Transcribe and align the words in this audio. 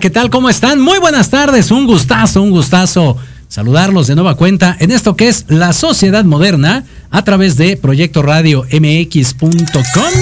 ¿Qué 0.00 0.10
tal? 0.10 0.30
¿Cómo 0.30 0.48
están? 0.48 0.80
Muy 0.80 0.98
buenas 0.98 1.28
tardes, 1.28 1.72
un 1.72 1.86
gustazo, 1.86 2.42
un 2.42 2.50
gustazo 2.50 3.16
saludarlos 3.48 4.06
de 4.06 4.14
nueva 4.14 4.36
cuenta 4.36 4.76
en 4.78 4.92
esto 4.92 5.16
que 5.16 5.26
es 5.26 5.46
la 5.48 5.72
sociedad 5.72 6.24
moderna 6.24 6.84
a 7.10 7.24
través 7.24 7.56
de 7.56 7.76
Proyecto 7.76 8.22
Radio 8.22 8.64
MX.com, 8.70 10.12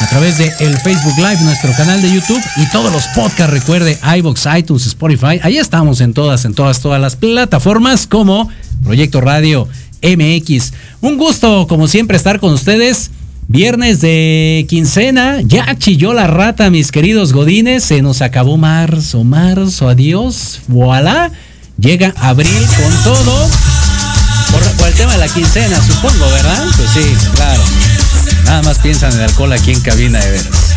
a 0.00 0.06
través 0.08 0.36
de 0.36 0.52
el 0.60 0.76
Facebook 0.78 1.16
Live, 1.16 1.40
nuestro 1.42 1.72
canal 1.72 2.02
de 2.02 2.12
YouTube 2.12 2.42
y 2.56 2.66
todos 2.70 2.92
los 2.92 3.06
podcasts, 3.14 3.50
recuerde 3.50 3.98
iBox, 4.18 4.46
iTunes, 4.58 4.86
Spotify, 4.86 5.40
ahí 5.42 5.56
estamos 5.56 6.02
en 6.02 6.12
todas, 6.12 6.44
en 6.44 6.52
todas, 6.52 6.80
todas 6.80 7.00
las 7.00 7.16
plataformas 7.16 8.06
como 8.06 8.50
Proyecto 8.82 9.22
Radio 9.22 9.68
MX. 10.02 10.72
Un 11.00 11.16
gusto, 11.16 11.66
como 11.66 11.88
siempre, 11.88 12.18
estar 12.18 12.40
con 12.40 12.52
ustedes. 12.52 13.10
Viernes 13.46 14.00
de 14.00 14.64
quincena, 14.70 15.40
ya 15.42 15.76
chilló 15.78 16.14
la 16.14 16.26
rata, 16.26 16.70
mis 16.70 16.90
queridos 16.90 17.34
godines, 17.34 17.84
se 17.84 18.00
nos 18.00 18.22
acabó 18.22 18.56
marzo, 18.56 19.22
marzo, 19.22 19.88
adiós, 19.88 20.60
voilà, 20.66 21.30
llega 21.78 22.14
abril 22.16 22.48
con 22.48 23.04
todo, 23.04 23.50
por, 24.78 24.88
el 24.88 24.94
tema 24.94 25.12
de 25.12 25.18
la 25.18 25.28
quincena, 25.28 25.76
supongo, 25.86 26.24
¿verdad? 26.30 26.64
Pues 26.74 26.90
sí, 26.90 27.14
claro, 27.34 27.62
nada 28.46 28.62
más 28.62 28.78
piensan 28.78 29.12
en 29.12 29.18
el 29.18 29.24
alcohol 29.24 29.52
aquí 29.52 29.72
en 29.72 29.80
cabina 29.80 30.20
de 30.24 30.30
veras. 30.30 30.74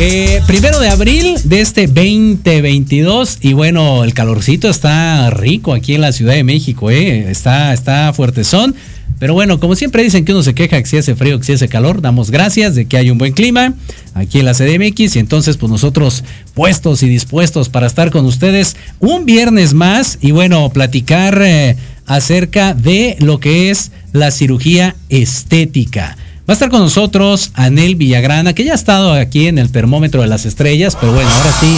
Eh, 0.00 0.42
primero 0.46 0.78
de 0.80 0.90
abril 0.90 1.40
de 1.42 1.62
este 1.62 1.86
2022 1.86 3.38
y 3.40 3.54
bueno, 3.54 4.04
el 4.04 4.12
calorcito 4.12 4.68
está 4.68 5.28
rico 5.30 5.72
aquí 5.72 5.94
en 5.94 6.02
la 6.02 6.12
Ciudad 6.12 6.34
de 6.34 6.44
México, 6.44 6.90
eh, 6.90 7.30
está, 7.30 7.72
está 7.72 8.12
fuertezón. 8.12 8.76
Pero 9.18 9.34
bueno, 9.34 9.58
como 9.58 9.74
siempre 9.74 10.02
dicen 10.02 10.24
que 10.24 10.32
uno 10.32 10.42
se 10.42 10.54
queja 10.54 10.80
que 10.80 10.86
si 10.86 10.96
hace 10.96 11.16
frío, 11.16 11.38
que 11.38 11.44
si 11.44 11.52
hace 11.52 11.68
calor, 11.68 12.00
damos 12.00 12.30
gracias 12.30 12.74
de 12.74 12.86
que 12.86 12.96
hay 12.96 13.10
un 13.10 13.18
buen 13.18 13.32
clima 13.32 13.74
aquí 14.14 14.38
en 14.38 14.44
la 14.44 14.54
CDMX 14.54 15.16
y 15.16 15.18
entonces 15.18 15.56
pues 15.56 15.70
nosotros 15.70 16.22
puestos 16.54 17.02
y 17.02 17.08
dispuestos 17.08 17.68
para 17.68 17.86
estar 17.86 18.10
con 18.10 18.24
ustedes 18.26 18.76
un 19.00 19.24
viernes 19.24 19.74
más 19.74 20.18
y 20.20 20.30
bueno, 20.30 20.70
platicar 20.70 21.40
eh, 21.42 21.76
acerca 22.06 22.74
de 22.74 23.16
lo 23.18 23.40
que 23.40 23.70
es 23.70 23.90
la 24.12 24.30
cirugía 24.30 24.94
estética. 25.08 26.16
Va 26.48 26.52
a 26.52 26.54
estar 26.54 26.70
con 26.70 26.80
nosotros 26.80 27.50
Anel 27.52 27.96
Villagrana, 27.96 28.54
que 28.54 28.64
ya 28.64 28.72
ha 28.72 28.74
estado 28.74 29.12
aquí 29.12 29.48
en 29.48 29.58
el 29.58 29.70
termómetro 29.70 30.22
de 30.22 30.28
las 30.28 30.46
estrellas, 30.46 30.96
pero 30.98 31.12
bueno, 31.12 31.28
ahora 31.28 31.52
sí 31.60 31.76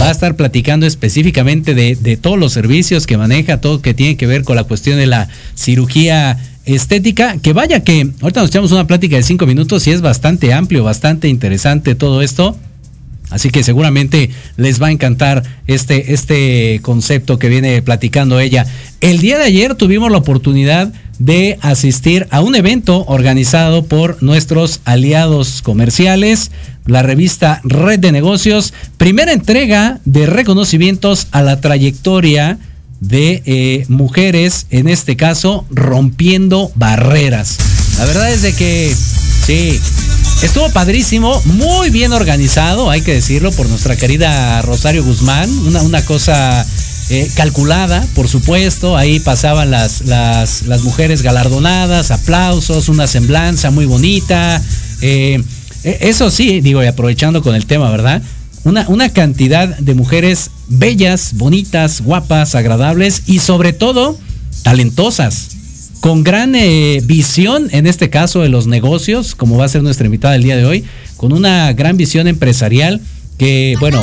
va 0.00 0.08
a 0.08 0.10
estar 0.10 0.34
platicando 0.34 0.86
específicamente 0.86 1.72
de, 1.72 1.94
de 1.94 2.16
todos 2.16 2.36
los 2.36 2.52
servicios 2.52 3.06
que 3.06 3.16
maneja, 3.16 3.60
todo 3.60 3.80
que 3.80 3.94
tiene 3.94 4.16
que 4.16 4.26
ver 4.26 4.42
con 4.42 4.56
la 4.56 4.64
cuestión 4.64 4.98
de 4.98 5.06
la 5.06 5.28
cirugía 5.54 6.36
estética, 6.74 7.38
que 7.38 7.52
vaya 7.52 7.80
que 7.80 8.10
ahorita 8.20 8.40
nos 8.40 8.50
echamos 8.50 8.72
una 8.72 8.86
plática 8.86 9.16
de 9.16 9.22
cinco 9.22 9.46
minutos 9.46 9.86
y 9.86 9.90
es 9.90 10.00
bastante 10.00 10.52
amplio, 10.52 10.84
bastante 10.84 11.28
interesante 11.28 11.94
todo 11.94 12.22
esto. 12.22 12.56
Así 13.30 13.50
que 13.50 13.62
seguramente 13.62 14.30
les 14.56 14.80
va 14.80 14.86
a 14.86 14.90
encantar 14.90 15.42
este, 15.66 16.14
este 16.14 16.80
concepto 16.82 17.38
que 17.38 17.48
viene 17.48 17.82
platicando 17.82 18.40
ella. 18.40 18.66
El 19.00 19.20
día 19.20 19.36
de 19.36 19.44
ayer 19.44 19.74
tuvimos 19.74 20.10
la 20.10 20.18
oportunidad 20.18 20.92
de 21.18 21.58
asistir 21.60 22.26
a 22.30 22.40
un 22.40 22.54
evento 22.54 23.04
organizado 23.06 23.84
por 23.84 24.22
nuestros 24.22 24.80
aliados 24.84 25.62
comerciales, 25.62 26.52
la 26.86 27.02
revista 27.02 27.60
Red 27.64 27.98
de 27.98 28.12
Negocios, 28.12 28.72
primera 28.96 29.32
entrega 29.32 30.00
de 30.04 30.26
reconocimientos 30.26 31.26
a 31.32 31.42
la 31.42 31.60
trayectoria 31.60 32.58
de 33.00 33.42
eh, 33.46 33.84
mujeres, 33.88 34.66
en 34.70 34.88
este 34.88 35.16
caso, 35.16 35.64
rompiendo 35.70 36.70
barreras. 36.74 37.58
La 37.98 38.04
verdad 38.04 38.32
es 38.32 38.42
de 38.42 38.54
que, 38.54 38.94
sí, 39.46 39.80
estuvo 40.42 40.70
padrísimo, 40.70 41.40
muy 41.44 41.90
bien 41.90 42.12
organizado, 42.12 42.90
hay 42.90 43.02
que 43.02 43.14
decirlo, 43.14 43.52
por 43.52 43.68
nuestra 43.68 43.96
querida 43.96 44.62
Rosario 44.62 45.04
Guzmán, 45.04 45.50
una, 45.66 45.82
una 45.82 46.04
cosa 46.04 46.66
eh, 47.10 47.26
calculada, 47.36 48.04
por 48.14 48.28
supuesto, 48.28 48.96
ahí 48.96 49.18
pasaban 49.18 49.70
las, 49.70 50.02
las, 50.02 50.62
las, 50.62 50.82
mujeres 50.82 51.22
galardonadas, 51.22 52.10
aplausos, 52.10 52.90
una 52.90 53.06
semblanza 53.06 53.70
muy 53.70 53.86
bonita. 53.86 54.60
Eh, 55.00 55.42
e, 55.84 55.98
eso 56.02 56.30
sí, 56.30 56.60
digo, 56.60 56.84
y 56.84 56.86
aprovechando 56.86 57.42
con 57.42 57.54
el 57.54 57.64
tema, 57.64 57.90
¿verdad? 57.90 58.20
Una, 58.64 59.08
cantidad 59.10 59.68
de 59.78 59.94
mujeres 59.94 60.50
bellas, 60.68 61.32
bonitas, 61.34 62.00
guapas, 62.00 62.54
agradables 62.54 63.22
y 63.26 63.38
sobre 63.38 63.72
todo 63.72 64.18
talentosas, 64.62 65.48
con 66.00 66.22
gran 66.22 66.54
eh, 66.54 67.00
visión, 67.04 67.68
en 67.72 67.86
este 67.86 68.10
caso 68.10 68.42
de 68.42 68.48
los 68.48 68.66
negocios, 68.66 69.34
como 69.34 69.56
va 69.56 69.64
a 69.64 69.68
ser 69.68 69.82
nuestra 69.82 70.06
invitada 70.06 70.36
el 70.36 70.42
día 70.42 70.56
de 70.56 70.64
hoy, 70.64 70.84
con 71.16 71.32
una 71.32 71.72
gran 71.72 71.96
visión 71.96 72.28
empresarial 72.28 73.00
que, 73.38 73.76
bueno... 73.80 74.00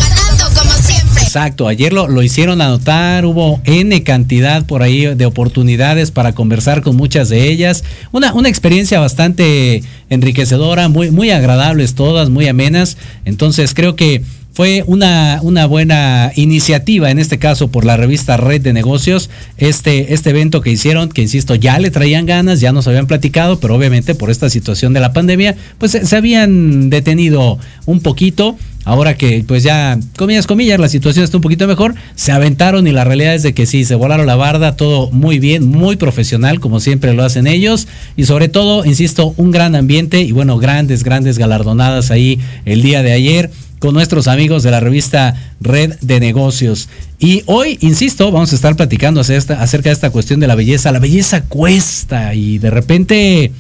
Exacto, 1.21 1.67
ayer 1.67 1.91
lo, 1.91 2.07
lo, 2.07 2.23
hicieron 2.23 2.61
anotar, 2.61 3.25
hubo 3.25 3.59
N 3.65 4.03
cantidad 4.03 4.65
por 4.65 4.83
ahí 4.83 5.15
de 5.15 5.25
oportunidades 5.25 6.11
para 6.11 6.33
conversar 6.33 6.81
con 6.81 6.95
muchas 6.95 7.27
de 7.27 7.49
ellas. 7.49 7.83
Una, 8.13 8.33
una 8.33 8.47
experiencia 8.47 9.01
bastante 9.01 9.83
enriquecedora, 10.09 10.87
muy, 10.87 11.11
muy 11.11 11.31
agradables 11.31 11.93
todas, 11.93 12.29
muy 12.29 12.47
amenas. 12.47 12.95
Entonces 13.25 13.73
creo 13.73 13.97
que 13.97 14.23
fue 14.55 14.85
una, 14.87 15.39
una 15.43 15.65
buena 15.65 16.31
iniciativa, 16.35 17.11
en 17.11 17.19
este 17.19 17.37
caso 17.37 17.67
por 17.67 17.83
la 17.83 17.97
revista 17.97 18.37
Red 18.37 18.61
de 18.61 18.71
Negocios, 18.71 19.29
este, 19.57 20.13
este 20.13 20.29
evento 20.29 20.61
que 20.61 20.71
hicieron, 20.71 21.09
que 21.09 21.21
insisto, 21.21 21.55
ya 21.55 21.77
le 21.77 21.91
traían 21.91 22.25
ganas, 22.25 22.61
ya 22.61 22.71
nos 22.71 22.87
habían 22.87 23.05
platicado, 23.05 23.59
pero 23.59 23.75
obviamente 23.75 24.15
por 24.15 24.31
esta 24.31 24.49
situación 24.49 24.93
de 24.93 25.01
la 25.01 25.11
pandemia, 25.11 25.57
pues 25.77 25.91
se 25.91 26.15
habían 26.15 26.89
detenido 26.89 27.59
un 27.85 27.99
poquito. 27.99 28.57
Ahora 28.85 29.17
que 29.17 29.43
pues 29.45 29.63
ya, 29.63 29.99
comillas, 30.15 30.45
comillas, 30.45 30.79
la 30.79 30.89
situación 30.89 31.25
está 31.25 31.37
un 31.37 31.41
poquito 31.41 31.67
mejor, 31.67 31.95
se 32.13 32.31
aventaron 32.31 32.85
y 32.85 32.91
la 32.91 33.03
realidad 33.03 33.33
es 33.33 33.41
de 33.41 33.55
que 33.55 33.65
sí, 33.65 33.83
se 33.83 33.95
volaron 33.95 34.27
la 34.27 34.35
barda, 34.35 34.75
todo 34.75 35.09
muy 35.09 35.39
bien, 35.39 35.65
muy 35.65 35.95
profesional, 35.95 36.59
como 36.59 36.79
siempre 36.79 37.13
lo 37.13 37.24
hacen 37.24 37.47
ellos, 37.47 37.88
y 38.15 38.25
sobre 38.25 38.47
todo, 38.47 38.85
insisto, 38.85 39.33
un 39.38 39.50
gran 39.50 39.74
ambiente 39.75 40.21
y 40.21 40.31
bueno, 40.31 40.59
grandes, 40.59 41.03
grandes 41.03 41.39
galardonadas 41.39 42.12
ahí 42.12 42.39
el 42.65 42.83
día 42.83 43.01
de 43.01 43.13
ayer 43.13 43.50
con 43.79 43.94
nuestros 43.94 44.27
amigos 44.27 44.63
de 44.63 44.72
la 44.72 44.79
revista 44.79 45.36
Red 45.62 45.96
de 46.01 46.20
Negocios. 46.20 46.89
Y 47.20 47.44
hoy, 47.46 47.77
insisto, 47.82 48.32
vamos 48.32 48.51
a 48.51 48.55
estar 48.55 48.75
platicando 48.75 49.22
acerca 49.22 49.89
de 49.89 49.94
esta 49.94 50.10
cuestión 50.10 50.39
de 50.39 50.48
la 50.48 50.55
belleza. 50.55 50.91
La 50.91 51.00
belleza 51.00 51.44
cuesta 51.44 52.34
y 52.34 52.58
de 52.58 52.70
repente 52.70 53.51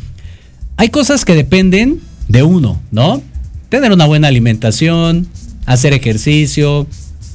hay 0.77 0.89
cosas 0.89 1.25
que 1.25 1.35
dependen 1.35 1.99
de 2.27 2.43
uno, 2.43 2.81
¿no? 2.91 3.21
Tener 3.69 3.91
una 3.91 4.05
buena 4.05 4.27
alimentación, 4.27 5.27
hacer 5.65 5.93
ejercicio, 5.93 6.87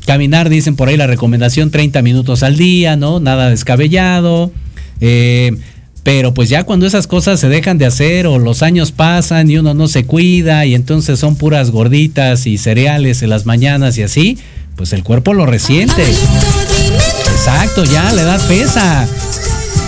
caminar, 0.07 0.49
dicen 0.49 0.77
por 0.77 0.89
ahí 0.89 0.97
la 0.97 1.07
recomendación 1.07 1.71
30 1.71 2.03
minutos 2.03 2.43
al 2.43 2.57
día, 2.57 2.97
¿no? 2.97 3.21
Nada 3.21 3.51
descabellado. 3.51 4.53
Eh, 5.01 5.57
pero 6.13 6.35
pues 6.35 6.49
ya 6.49 6.65
cuando 6.65 6.89
esas 6.89 7.07
cosas 7.07 7.39
se 7.39 7.49
dejan 7.49 7.79
de 7.79 7.87
hacer 7.87 8.27
o 8.27 8.41
los 8.41 8.65
años 8.65 8.91
pasan 8.91 9.49
y 9.49 9.59
uno 9.59 9.75
no 9.75 9.87
se 9.87 10.07
cuida 10.07 10.67
y 10.67 10.75
entonces 10.75 11.21
son 11.21 11.37
puras 11.37 11.71
gorditas 11.71 12.49
y 12.49 12.59
cereales 12.59 13.23
en 13.23 13.31
las 13.31 13.47
mañanas 13.47 13.97
y 13.97 14.03
así, 14.03 14.37
pues 14.75 14.93
el 14.93 15.05
cuerpo 15.05 15.35
lo 15.35 15.47
resiente. 15.47 16.03
Exacto, 17.33 17.85
ya 17.85 18.11
la 18.13 18.23
edad 18.23 18.49
pesa. 18.49 19.07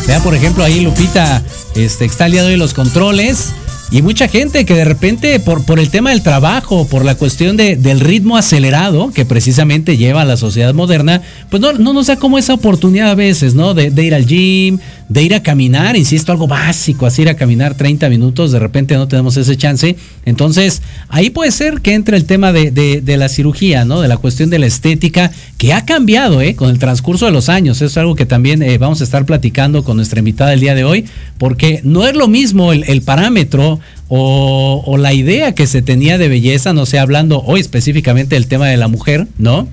Vea 0.07 0.21
por 0.21 0.37
ejemplo 0.37 0.63
ahí 0.63 0.83
Lupita, 0.83 1.43
este, 1.75 2.05
está 2.05 2.27
aliado 2.27 2.47
de 2.47 2.57
los 2.57 2.73
controles 2.73 3.49
y 3.93 4.01
mucha 4.01 4.27
gente 4.27 4.65
que 4.65 4.75
de 4.75 4.87
repente 4.87 5.39
por, 5.39 5.67
por 5.67 5.79
el 5.79 5.91
tema 5.91 6.11
del 6.11 6.23
trabajo, 6.23 6.87
por 6.87 7.05
la 7.05 7.15
cuestión 7.15 7.59
de, 7.59 7.77
del 7.77 8.01
ritmo 8.01 8.39
acelerado 8.39 9.13
que 9.13 9.27
precisamente 9.27 9.99
lleva 9.99 10.23
a 10.23 10.25
la 10.25 10.39
sociedad 10.39 10.73
moderna, 10.73 11.21
pues 11.51 11.61
no, 11.61 11.75
no 11.75 11.93
nos 11.93 12.07
da 12.07 12.17
como 12.17 12.39
esa 12.39 12.55
oportunidad 12.55 13.11
a 13.11 13.15
veces, 13.15 13.55
¿no? 13.55 13.75
De, 13.75 13.93
ir 14.03 14.15
al 14.15 14.25
gym, 14.25 14.79
de 15.09 15.23
ir 15.23 15.35
a 15.35 15.43
caminar, 15.43 15.97
insisto, 15.97 16.33
algo 16.33 16.47
básico, 16.47 17.07
así 17.07 17.23
ir 17.23 17.29
a 17.29 17.35
caminar 17.35 17.75
30 17.75 18.09
minutos, 18.09 18.53
de 18.53 18.59
repente 18.59 18.95
no 18.95 19.09
tenemos 19.09 19.37
ese 19.37 19.57
chance. 19.57 19.97
Entonces, 20.25 20.83
ahí 21.09 21.31
puede 21.31 21.51
ser 21.51 21.81
que 21.81 21.95
entre 21.95 22.17
el 22.17 22.25
tema 22.25 22.53
de, 22.53 22.71
de, 22.71 23.17
la 23.17 23.29
cirugía, 23.29 23.85
¿no? 23.85 24.01
De 24.01 24.09
la 24.09 24.17
cuestión 24.17 24.51
de 24.51 24.59
la 24.59 24.67
estética, 24.67 25.31
que 25.59 25.73
ha 25.73 25.85
cambiado, 25.85 26.41
¿eh? 26.41 26.55
Con 26.55 26.71
el 26.71 26.79
transcurso 26.79 27.27
de 27.27 27.33
los 27.33 27.49
años. 27.49 27.77
Eso 27.77 27.87
es 27.87 27.97
algo 27.97 28.15
que 28.15 28.27
también 28.27 28.63
eh, 28.63 28.79
vamos 28.79 29.01
a 29.01 29.05
estar 29.05 29.27
platicando 29.27 29.85
con 29.85 29.97
nuestra 29.97 30.19
invitada 30.19 30.53
el 30.53 30.61
día 30.61 30.75
de 30.75 30.85
hoy, 30.85 31.05
porque 31.39 31.81
no 31.85 32.07
es 32.07 32.15
lo 32.15 32.29
mismo 32.29 32.73
el, 32.73 32.85
el 32.85 33.03
parámetro 33.03 33.81
o, 34.15 34.97
la 34.99 35.15
idea 35.15 35.55
que 35.55 35.67
se 35.67 35.81
tenía 35.81 36.19
de 36.19 36.29
belleza, 36.29 36.75
no 36.75 36.85
sé, 36.85 36.99
hablando 36.99 37.43
hoy 37.47 37.61
específicamente 37.61 38.35
del 38.35 38.47
tema 38.47 38.69
de 38.69 38.77
la 38.77 38.87
mujer, 38.87 39.27
¿no? 39.39 39.69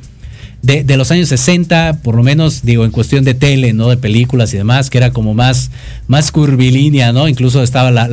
De, 0.61 0.97
los 0.97 1.09
años 1.11 1.29
60, 1.29 1.99
por 2.03 2.15
lo 2.15 2.23
menos, 2.23 2.63
digo, 2.63 2.83
en 2.83 2.91
cuestión 2.91 3.23
de 3.23 3.33
tele, 3.33 3.71
¿no? 3.71 3.89
De 3.89 3.95
películas 3.95 4.53
y 4.53 4.57
demás, 4.57 4.89
que 4.89 4.97
era 4.97 5.11
como 5.11 5.33
más, 5.33 5.71
más 6.07 6.33
curvilínea, 6.33 7.13
¿no? 7.13 7.29
Incluso 7.29 7.63
estaba 7.63 7.91
la, 7.91 8.07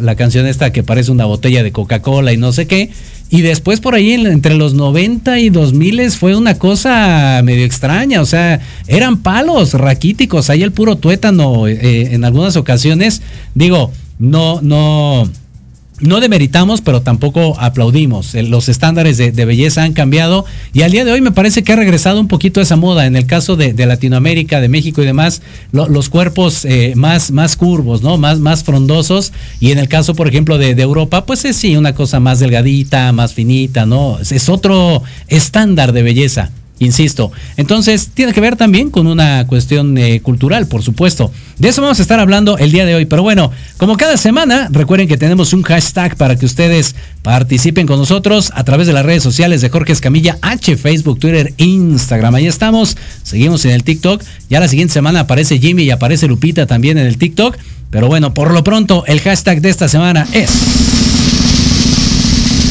la, 0.00 0.14
canción 0.14 0.46
esta 0.46 0.72
que 0.72 0.84
parece 0.84 1.10
una 1.10 1.24
botella 1.24 1.64
de 1.64 1.72
Coca-Cola 1.72 2.32
y 2.32 2.36
no 2.36 2.52
sé 2.52 2.68
qué. 2.68 2.90
Y 3.28 3.42
después 3.42 3.80
por 3.80 3.94
ahí, 3.94 4.12
entre 4.12 4.54
los 4.54 4.74
90 4.74 5.40
y 5.40 5.50
2000 5.50 6.10
fue 6.12 6.36
una 6.36 6.58
cosa 6.58 7.40
medio 7.44 7.64
extraña, 7.64 8.20
o 8.20 8.26
sea, 8.26 8.60
eran 8.86 9.22
palos 9.22 9.74
raquíticos, 9.74 10.48
ahí 10.48 10.62
el 10.62 10.72
puro 10.72 10.96
tuétano 10.96 11.66
eh, 11.66 12.14
en 12.14 12.24
algunas 12.24 12.56
ocasiones. 12.56 13.22
Digo, 13.54 13.92
no, 14.20 14.60
no 14.62 15.28
no 16.00 16.20
demeritamos, 16.20 16.80
pero 16.80 17.02
tampoco 17.02 17.58
aplaudimos. 17.58 18.34
Los 18.34 18.68
estándares 18.68 19.16
de, 19.16 19.44
belleza 19.44 19.82
han 19.82 19.92
cambiado 19.92 20.44
y 20.72 20.82
al 20.82 20.92
día 20.92 21.04
de 21.04 21.12
hoy 21.12 21.20
me 21.20 21.32
parece 21.32 21.62
que 21.62 21.72
ha 21.72 21.76
regresado 21.76 22.20
un 22.20 22.28
poquito 22.28 22.60
esa 22.60 22.76
moda. 22.76 23.06
En 23.06 23.16
el 23.16 23.26
caso 23.26 23.56
de, 23.56 23.74
Latinoamérica, 23.86 24.60
de 24.60 24.68
México 24.68 25.02
y 25.02 25.06
demás, 25.06 25.42
los 25.72 26.08
cuerpos 26.08 26.64
eh, 26.64 26.94
más, 26.96 27.30
más 27.30 27.56
curvos, 27.56 28.02
¿no? 28.02 28.18
Más, 28.18 28.38
más 28.38 28.64
frondosos. 28.64 29.32
Y 29.60 29.72
en 29.72 29.78
el 29.78 29.88
caso, 29.88 30.14
por 30.14 30.28
ejemplo, 30.28 30.58
de, 30.58 30.80
Europa, 30.80 31.26
pues 31.26 31.44
es 31.44 31.56
sí, 31.56 31.76
una 31.76 31.94
cosa 31.94 32.20
más 32.20 32.40
delgadita, 32.40 33.12
más 33.12 33.34
finita, 33.34 33.84
¿no? 33.84 34.18
es 34.18 34.48
otro 34.48 35.02
estándar 35.28 35.92
de 35.92 36.02
belleza 36.02 36.50
insisto. 36.80 37.30
Entonces, 37.56 38.10
tiene 38.12 38.32
que 38.32 38.40
ver 38.40 38.56
también 38.56 38.90
con 38.90 39.06
una 39.06 39.46
cuestión 39.46 39.96
eh, 39.96 40.20
cultural, 40.20 40.66
por 40.66 40.82
supuesto. 40.82 41.30
De 41.58 41.68
eso 41.68 41.82
vamos 41.82 42.00
a 42.00 42.02
estar 42.02 42.18
hablando 42.18 42.58
el 42.58 42.72
día 42.72 42.84
de 42.84 42.96
hoy. 42.96 43.04
Pero 43.04 43.22
bueno, 43.22 43.52
como 43.76 43.96
cada 43.96 44.16
semana, 44.16 44.68
recuerden 44.72 45.06
que 45.06 45.16
tenemos 45.16 45.52
un 45.52 45.62
hashtag 45.62 46.16
para 46.16 46.36
que 46.36 46.46
ustedes 46.46 46.96
participen 47.22 47.86
con 47.86 47.98
nosotros 47.98 48.50
a 48.54 48.64
través 48.64 48.86
de 48.86 48.94
las 48.94 49.04
redes 49.04 49.22
sociales 49.22 49.60
de 49.60 49.68
Jorge 49.68 49.92
Escamilla 49.92 50.38
H, 50.40 50.76
Facebook, 50.76 51.20
Twitter, 51.20 51.52
Instagram. 51.58 52.34
Ahí 52.34 52.46
estamos. 52.46 52.96
Seguimos 53.22 53.64
en 53.66 53.72
el 53.72 53.84
TikTok. 53.84 54.22
Ya 54.48 54.58
la 54.58 54.68
siguiente 54.68 54.94
semana 54.94 55.20
aparece 55.20 55.58
Jimmy 55.58 55.84
y 55.84 55.90
aparece 55.90 56.26
Lupita 56.26 56.66
también 56.66 56.98
en 56.98 57.06
el 57.06 57.18
TikTok. 57.18 57.56
Pero 57.90 58.06
bueno, 58.06 58.32
por 58.32 58.52
lo 58.52 58.64
pronto, 58.64 59.04
el 59.06 59.20
hashtag 59.20 59.60
de 59.60 59.68
esta 59.68 59.88
semana 59.88 60.26
es 60.32 61.29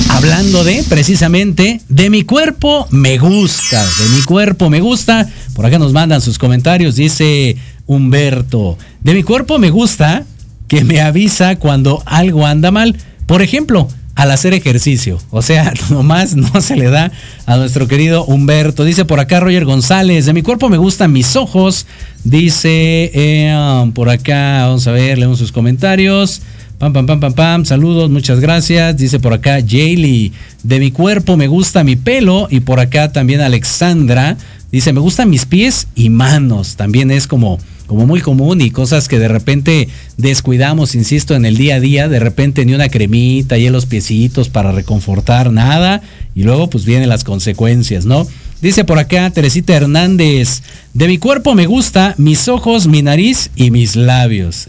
hablando 0.09 0.63
de 0.63 0.83
precisamente 0.89 1.81
de 1.87 2.09
mi 2.09 2.23
cuerpo 2.23 2.87
me 2.91 3.17
gusta, 3.17 3.85
de 3.85 4.09
mi 4.09 4.21
cuerpo 4.23 4.69
me 4.69 4.81
gusta. 4.81 5.29
Por 5.53 5.65
acá 5.65 5.79
nos 5.79 5.93
mandan 5.93 6.21
sus 6.21 6.37
comentarios, 6.37 6.95
dice 6.95 7.55
Humberto, 7.85 8.77
de 9.01 9.13
mi 9.13 9.23
cuerpo 9.23 9.59
me 9.59 9.69
gusta 9.69 10.25
que 10.67 10.83
me 10.83 11.01
avisa 11.01 11.57
cuando 11.57 12.03
algo 12.05 12.45
anda 12.45 12.71
mal. 12.71 12.97
Por 13.25 13.41
ejemplo, 13.41 13.87
al 14.19 14.31
hacer 14.31 14.53
ejercicio. 14.53 15.17
O 15.29 15.41
sea, 15.41 15.73
nomás 15.89 16.35
no 16.35 16.59
se 16.61 16.75
le 16.75 16.89
da 16.89 17.11
a 17.45 17.55
nuestro 17.55 17.87
querido 17.87 18.25
Humberto. 18.25 18.83
Dice 18.83 19.05
por 19.05 19.21
acá 19.21 19.39
Roger 19.39 19.63
González, 19.63 20.25
de 20.25 20.33
mi 20.33 20.41
cuerpo 20.41 20.67
me 20.67 20.77
gustan 20.77 21.13
mis 21.13 21.37
ojos. 21.37 21.85
Dice 22.25 23.11
eh, 23.13 23.91
por 23.93 24.09
acá, 24.09 24.65
vamos 24.65 24.85
a 24.87 24.91
ver, 24.91 25.17
leemos 25.17 25.39
sus 25.39 25.53
comentarios. 25.53 26.41
Pam, 26.79 26.93
pam, 26.93 27.05
pam, 27.05 27.19
pam, 27.19 27.33
pam. 27.33 27.65
Saludos, 27.65 28.09
muchas 28.09 28.39
gracias. 28.39 28.95
Dice 28.95 29.19
por 29.19 29.33
acá 29.33 29.59
Jaylee. 29.59 30.31
De 30.63 30.79
mi 30.79 30.91
cuerpo 30.91 31.36
me 31.36 31.48
gusta 31.48 31.83
mi 31.83 31.98
pelo. 31.98 32.48
Y 32.50 32.62
por 32.62 32.79
acá 32.79 33.12
también 33.12 33.41
Alexandra. 33.41 34.38
Dice, 34.71 34.93
me 34.93 35.01
gustan 35.01 35.29
mis 35.29 35.45
pies 35.45 35.88
y 35.93 36.09
manos. 36.09 36.77
También 36.77 37.12
es 37.12 37.27
como, 37.27 37.59
como 37.86 38.05
muy 38.07 38.21
común 38.21 38.62
y 38.62 38.71
cosas 38.71 39.09
que 39.09 39.19
de 39.19 39.27
repente 39.27 39.89
descuidamos, 40.15 40.95
insisto, 40.95 41.36
en 41.36 41.43
el 41.43 41.57
día 41.57 41.75
a 41.75 41.79
día. 41.81 42.07
De 42.07 42.19
repente 42.21 42.65
ni 42.65 42.74
una 42.74 42.88
cremita 42.88 43.57
y 43.57 43.65
en 43.65 43.74
los 43.74 43.86
piecitos 43.86 44.48
para 44.48 44.71
reconfortar, 44.71 45.51
nada. 45.51 46.01
Y 46.33 46.43
luego 46.43 46.69
pues 46.69 46.86
vienen 46.86 47.09
las 47.09 47.25
consecuencias, 47.25 48.05
¿no? 48.05 48.25
Dice 48.62 48.86
por 48.86 49.00
acá 49.00 49.29
Teresita 49.31 49.75
Hernández, 49.75 50.63
de 50.93 51.07
mi 51.07 51.17
cuerpo 51.17 51.55
me 51.55 51.65
gusta 51.65 52.15
mis 52.17 52.48
ojos, 52.48 52.88
mi 52.88 53.01
nariz 53.01 53.51
y 53.57 53.69
mis 53.69 53.98
labios. 53.98 54.67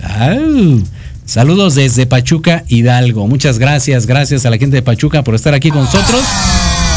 Saludos 1.31 1.77
desde 1.77 2.07
Pachuca, 2.07 2.65
Hidalgo. 2.67 3.29
Muchas 3.29 3.61
gracias, 3.61 4.07
gracias 4.07 4.45
a 4.47 4.51
la 4.51 4.59
gente 4.59 4.75
de 4.75 4.83
Pachuca 4.83 5.23
por 5.23 5.37
estar 5.37 5.55
aquí 5.55 5.71
con 5.71 5.85
nosotros. 5.85 6.25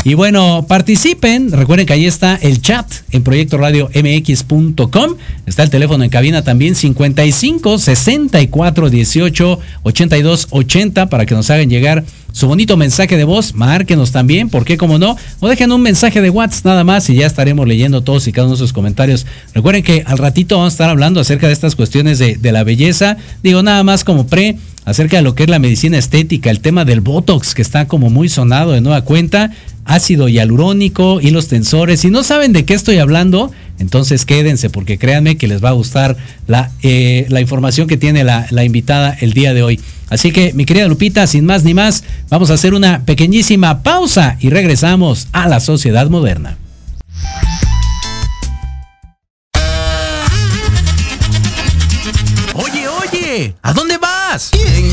Y 0.03 0.15
bueno, 0.15 0.65
participen. 0.67 1.51
Recuerden 1.51 1.85
que 1.85 1.93
ahí 1.93 2.07
está 2.07 2.39
el 2.41 2.59
chat 2.59 2.91
en 3.11 3.21
Proyecto 3.21 3.59
Radio 3.59 3.91
MX.com. 3.93 5.17
Está 5.45 5.61
el 5.61 5.69
teléfono 5.69 6.03
en 6.03 6.09
cabina 6.09 6.43
también 6.43 6.73
55 6.73 7.77
64 7.77 8.89
18 8.89 9.59
82 9.83 10.47
80 10.49 11.09
para 11.09 11.27
que 11.27 11.35
nos 11.35 11.51
hagan 11.51 11.69
llegar 11.69 12.03
su 12.33 12.47
bonito 12.47 12.77
mensaje 12.77 13.15
de 13.15 13.23
voz, 13.23 13.53
márquenos 13.53 14.11
también, 14.11 14.49
porque 14.49 14.75
como 14.75 14.97
no, 14.97 15.15
o 15.39 15.47
dejen 15.47 15.71
un 15.71 15.81
mensaje 15.81 16.19
de 16.19 16.31
WhatsApp 16.31 16.65
nada 16.65 16.83
más 16.83 17.09
y 17.09 17.15
ya 17.15 17.27
estaremos 17.27 17.67
leyendo 17.67 18.01
todos 18.01 18.27
y 18.27 18.31
cada 18.31 18.47
uno 18.47 18.55
de 18.55 18.59
sus 18.59 18.73
comentarios. 18.73 19.27
Recuerden 19.53 19.83
que 19.83 20.03
al 20.05 20.17
ratito 20.17 20.57
vamos 20.57 20.73
a 20.73 20.75
estar 20.75 20.89
hablando 20.89 21.19
acerca 21.21 21.47
de 21.47 21.53
estas 21.53 21.75
cuestiones 21.75 22.17
de, 22.17 22.35
de 22.35 22.51
la 22.51 22.63
belleza, 22.63 23.17
digo 23.43 23.61
nada 23.61 23.83
más 23.83 24.03
como 24.03 24.25
pre, 24.25 24.57
acerca 24.83 25.17
de 25.17 25.23
lo 25.23 25.35
que 25.35 25.43
es 25.43 25.49
la 25.49 25.59
medicina 25.59 25.97
estética, 25.97 26.49
el 26.49 26.59
tema 26.59 26.85
del 26.85 27.01
Botox 27.01 27.53
que 27.53 27.61
está 27.61 27.87
como 27.87 28.09
muy 28.09 28.29
sonado 28.29 28.71
de 28.71 28.81
nueva 28.81 29.03
cuenta, 29.03 29.51
ácido 29.85 30.27
hialurónico 30.27 31.19
y 31.21 31.31
los 31.31 31.47
tensores. 31.47 32.01
Si 32.01 32.09
no 32.09 32.23
saben 32.23 32.53
de 32.53 32.65
qué 32.65 32.73
estoy 32.73 32.97
hablando, 32.97 33.51
entonces 33.79 34.25
quédense 34.25 34.69
porque 34.69 34.97
créanme 34.97 35.37
que 35.37 35.47
les 35.47 35.63
va 35.63 35.69
a 35.69 35.73
gustar 35.73 36.17
la, 36.47 36.71
eh, 36.81 37.25
la 37.29 37.41
información 37.41 37.87
que 37.87 37.97
tiene 37.97 38.23
la, 38.23 38.47
la 38.49 38.63
invitada 38.63 39.15
el 39.19 39.33
día 39.33 39.53
de 39.53 39.63
hoy. 39.63 39.79
Así 40.09 40.31
que, 40.31 40.53
mi 40.53 40.65
querida 40.65 40.87
Lupita, 40.87 41.25
sin 41.25 41.45
más 41.45 41.63
ni 41.63 41.73
más, 41.73 42.03
vamos 42.29 42.51
a 42.51 42.53
hacer 42.53 42.73
una 42.73 43.03
pequeñísima 43.03 43.81
pausa 43.81 44.37
y 44.39 44.49
regresamos 44.49 45.27
a 45.31 45.47
la 45.47 45.59
sociedad 45.59 46.09
moderna. 46.09 46.57
Oye, 52.53 52.87
oye, 52.87 53.55
¿a 53.63 53.73
dónde 53.73 53.97
vas? 53.97 54.51
¿Quién? 54.51 54.92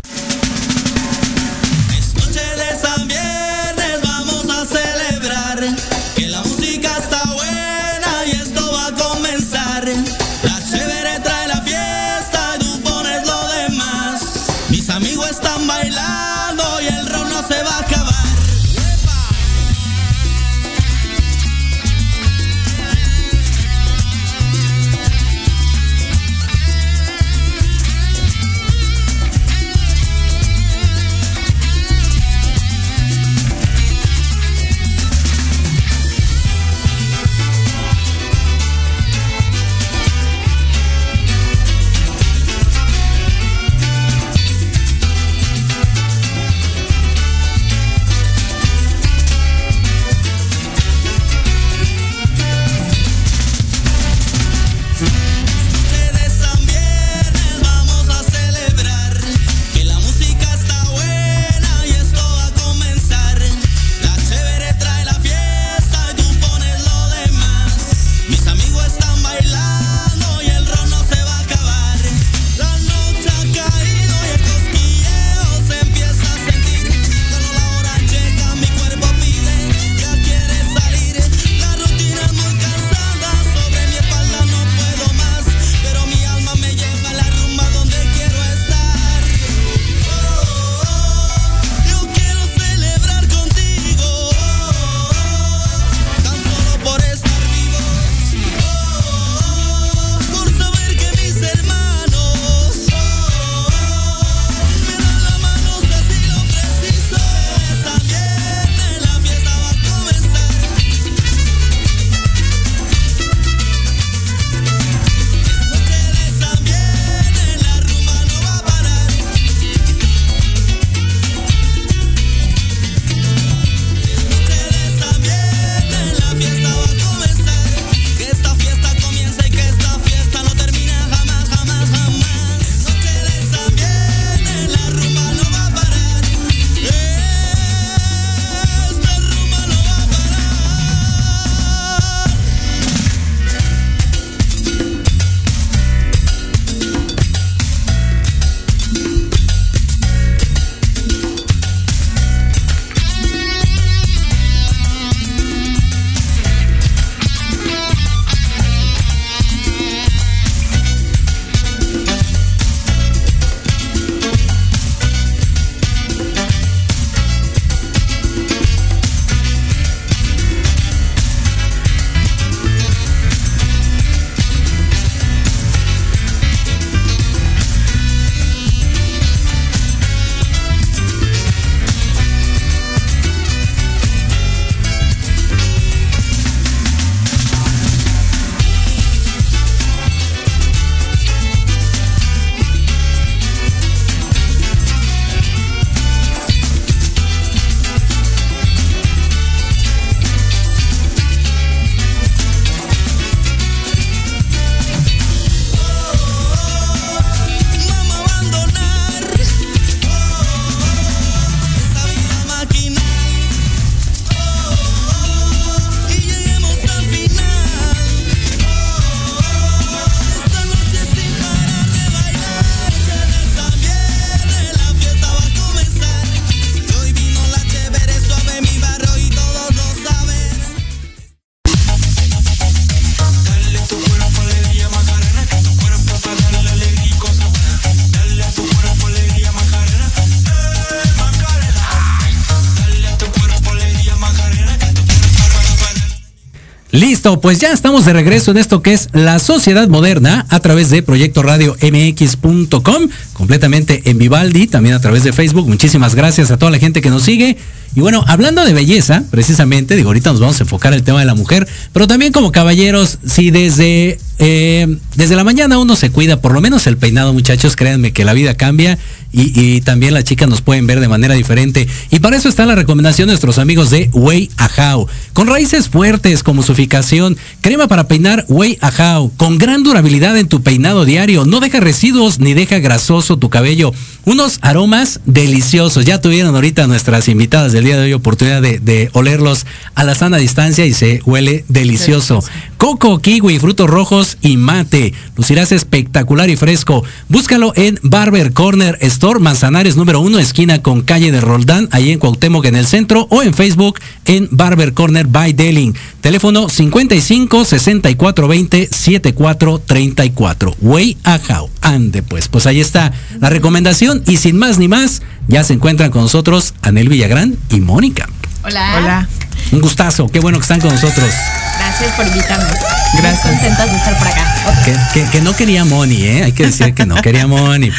Listo, 247.21 247.39
pues 247.39 247.59
ya 247.59 247.71
estamos 247.71 248.05
de 248.05 248.13
regreso 248.13 248.49
en 248.49 248.57
esto 248.57 248.81
que 248.81 248.93
es 248.93 249.09
la 249.13 249.37
sociedad 249.37 249.87
moderna 249.87 250.47
a 250.49 250.59
través 250.59 250.89
de 250.89 251.03
Proyecto 251.03 251.43
Radio 251.43 251.75
MX.com, 251.79 253.09
completamente 253.33 254.01
en 254.09 254.17
Vivaldi, 254.17 254.65
también 254.65 254.95
a 254.95 255.01
través 255.01 255.23
de 255.23 255.31
Facebook. 255.31 255.67
Muchísimas 255.67 256.15
gracias 256.15 256.49
a 256.49 256.57
toda 256.57 256.71
la 256.71 256.79
gente 256.79 256.99
que 256.99 257.11
nos 257.11 257.21
sigue. 257.21 257.57
Y 257.93 257.99
bueno, 257.99 258.25
hablando 258.27 258.65
de 258.65 258.73
belleza, 258.73 259.23
precisamente, 259.29 259.95
digo, 259.95 260.09
ahorita 260.09 260.31
nos 260.31 260.39
vamos 260.39 260.59
a 260.61 260.63
enfocar 260.63 260.95
el 260.95 261.03
tema 261.03 261.19
de 261.19 261.27
la 261.27 261.35
mujer, 261.35 261.67
pero 261.93 262.07
también 262.07 262.31
como 262.31 262.51
caballeros, 262.51 263.19
si 263.23 263.51
desde, 263.51 264.17
eh, 264.43 264.97
desde 265.15 265.35
la 265.35 265.43
mañana 265.43 265.77
uno 265.77 265.95
se 265.95 266.09
cuida, 266.09 266.41
por 266.41 266.51
lo 266.51 266.61
menos 266.61 266.87
el 266.87 266.97
peinado, 266.97 267.31
muchachos, 267.31 267.75
créanme 267.75 268.11
que 268.11 268.25
la 268.25 268.33
vida 268.33 268.55
cambia 268.55 268.97
y, 269.31 269.81
también 269.81 270.15
las 270.15 270.23
chicas 270.23 270.49
nos 270.49 270.61
pueden 270.61 270.87
ver 270.87 270.99
de 270.99 271.07
manera 271.07 271.35
diferente. 271.35 271.87
Y 272.09 272.19
para 272.19 272.37
eso 272.37 272.49
está 272.49 272.65
la 272.65 272.73
recomendación 272.73 273.27
de 273.27 273.33
nuestros 273.33 273.59
amigos 273.59 273.91
de 273.91 274.09
Way 274.13 274.49
Ajao. 274.57 275.07
Con 275.33 275.47
raíces 275.47 275.89
fuertes 275.89 276.41
como 276.41 276.63
su 276.63 276.73
ficación, 276.73 277.37
crema 277.61 277.87
para 277.87 278.07
peinar 278.07 278.45
Way 278.49 278.79
Ajao, 278.81 279.31
con 279.37 279.59
gran 279.59 279.83
durabilidad 279.83 280.35
en 280.35 280.47
tu 280.47 280.63
peinado 280.63 281.05
diario, 281.05 281.45
no 281.45 281.59
deja 281.59 281.79
residuos 281.79 282.39
ni 282.39 282.55
deja 282.55 282.79
grasoso 282.79 283.37
tu 283.37 283.49
cabello. 283.49 283.93
Unos 284.23 284.59
aromas 284.61 285.19
deliciosos. 285.25 286.05
Ya 286.05 286.21
tuvieron 286.21 286.53
ahorita 286.53 286.85
nuestras 286.85 287.27
invitadas 287.27 287.71
del 287.71 287.85
día 287.85 287.97
de 287.97 288.03
hoy 288.03 288.13
oportunidad 288.13 288.61
de, 288.61 288.79
de 288.79 289.09
olerlos 289.13 289.65
a 289.95 290.03
la 290.03 290.13
sana 290.13 290.37
distancia 290.37 290.85
y 290.85 290.93
se 290.93 291.21
huele 291.25 291.65
delicioso. 291.69 292.43
Coco, 292.77 293.19
kiwi, 293.19 293.59
frutos 293.59 293.89
rojos 293.89 294.37
y 294.41 294.57
mate. 294.57 295.13
Lucirás 295.35 295.71
espectacular 295.71 296.49
y 296.49 296.55
fresco. 296.55 297.03
Búscalo 297.29 297.73
en 297.75 297.99
Barber 298.03 298.53
Corner 298.53 298.97
Store 299.01 299.39
Manzanares 299.39 299.97
número 299.97 300.19
uno, 300.19 300.39
esquina 300.39 300.81
con 300.81 301.01
calle 301.01 301.31
de 301.31 301.41
Roldán, 301.41 301.89
ahí 301.91 302.11
en 302.11 302.19
Cuauhtémoc 302.19 302.65
en 302.65 302.75
el 302.75 302.85
centro, 302.85 303.27
o 303.29 303.43
en 303.43 303.53
Facebook 303.53 303.99
en 304.25 304.47
Barber 304.51 304.93
Corner 304.93 305.27
by 305.27 305.53
Deling. 305.53 305.93
Teléfono 306.21 306.69
55 306.69 307.65
64 307.65 308.47
20 308.47 308.89
74 308.91 309.81
34. 309.85 310.75
Way 310.81 311.17
Ajao. 311.23 311.69
Ande 311.81 312.21
pues, 312.23 312.47
pues 312.47 312.67
ahí 312.67 312.79
está 312.79 313.11
la 313.39 313.49
recomendación 313.49 314.10
y 314.25 314.37
sin 314.37 314.57
más 314.57 314.77
ni 314.77 314.87
más, 314.87 315.21
ya 315.47 315.63
se 315.63 315.73
encuentran 315.73 316.11
con 316.11 316.21
nosotros 316.21 316.73
Anel 316.81 317.09
Villagrán 317.09 317.55
y 317.69 317.79
Mónica. 317.81 318.27
Hola. 318.63 318.95
Hola. 318.97 319.27
Un 319.71 319.81
gustazo, 319.81 320.27
qué 320.27 320.39
bueno 320.39 320.57
que 320.57 320.63
están 320.63 320.81
con 320.81 320.91
nosotros. 320.93 321.29
Gracias 321.77 322.11
por 322.15 322.25
invitarnos. 322.27 322.71
Gracias. 323.17 323.45
Muy 323.45 323.53
contentas 323.55 323.89
de 323.91 323.97
estar 323.97 324.17
por 324.17 324.27
acá. 324.27 324.45
Que, 324.85 324.95
que- 325.13 325.29
que 325.29 325.41
no 325.41 325.55
quería 325.55 325.83
Moni, 325.85 326.21
¿eh? 326.23 326.43
Hay 326.43 326.51
que 326.51 326.67
decir 326.67 326.93
que 326.93 327.05
no 327.05 327.15
quería 327.21 327.47
Moni. 327.47 327.91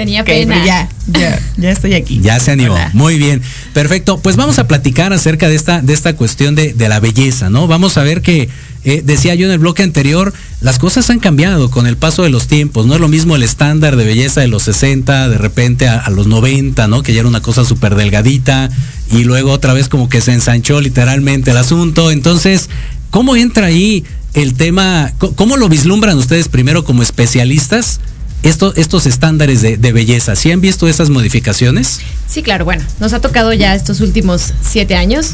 Tenía 0.00 0.24
pena. 0.24 0.64
ya, 0.64 0.88
ya, 1.08 1.38
ya 1.58 1.70
estoy 1.70 1.92
aquí. 1.92 2.20
Ya 2.22 2.40
se 2.40 2.52
animó. 2.52 2.72
Hola. 2.72 2.90
Muy 2.94 3.18
bien. 3.18 3.42
Perfecto. 3.74 4.18
Pues 4.18 4.36
vamos 4.36 4.58
a 4.58 4.66
platicar 4.66 5.12
acerca 5.12 5.48
de 5.48 5.54
esta, 5.54 5.82
de 5.82 5.92
esta 5.92 6.16
cuestión 6.16 6.54
de, 6.54 6.72
de 6.72 6.88
la 6.88 7.00
belleza, 7.00 7.50
¿no? 7.50 7.66
Vamos 7.66 7.98
a 7.98 8.02
ver 8.02 8.22
que, 8.22 8.48
eh, 8.84 9.02
decía 9.04 9.34
yo 9.34 9.44
en 9.44 9.52
el 9.52 9.58
bloque 9.58 9.82
anterior, 9.82 10.32
las 10.62 10.78
cosas 10.78 11.10
han 11.10 11.18
cambiado 11.18 11.70
con 11.70 11.86
el 11.86 11.98
paso 11.98 12.22
de 12.22 12.30
los 12.30 12.46
tiempos. 12.46 12.86
No 12.86 12.94
es 12.94 13.00
lo 13.00 13.08
mismo 13.08 13.36
el 13.36 13.42
estándar 13.42 13.96
de 13.96 14.06
belleza 14.06 14.40
de 14.40 14.48
los 14.48 14.62
60, 14.62 15.28
de 15.28 15.36
repente 15.36 15.86
a, 15.86 15.98
a 15.98 16.08
los 16.08 16.26
90, 16.26 16.88
¿no? 16.88 17.02
Que 17.02 17.12
ya 17.12 17.20
era 17.20 17.28
una 17.28 17.42
cosa 17.42 17.66
súper 17.66 17.94
delgadita 17.94 18.70
y 19.10 19.24
luego 19.24 19.52
otra 19.52 19.74
vez 19.74 19.90
como 19.90 20.08
que 20.08 20.22
se 20.22 20.32
ensanchó 20.32 20.80
literalmente 20.80 21.50
el 21.50 21.58
asunto. 21.58 22.10
Entonces, 22.10 22.70
¿cómo 23.10 23.36
entra 23.36 23.66
ahí 23.66 24.02
el 24.32 24.54
tema? 24.54 25.12
¿Cómo 25.18 25.58
lo 25.58 25.68
vislumbran 25.68 26.16
ustedes 26.16 26.48
primero 26.48 26.84
como 26.84 27.02
especialistas? 27.02 28.00
Estos, 28.42 28.76
estos 28.78 29.06
estándares 29.06 29.60
de, 29.60 29.76
de 29.76 29.92
belleza, 29.92 30.34
¿sí 30.34 30.50
han 30.50 30.60
visto 30.60 30.88
esas 30.88 31.10
modificaciones? 31.10 32.00
Sí, 32.26 32.42
claro, 32.42 32.64
bueno, 32.64 32.84
nos 32.98 33.12
ha 33.12 33.20
tocado 33.20 33.52
ya 33.52 33.74
estos 33.74 34.00
últimos 34.00 34.54
siete 34.62 34.94
años, 34.94 35.32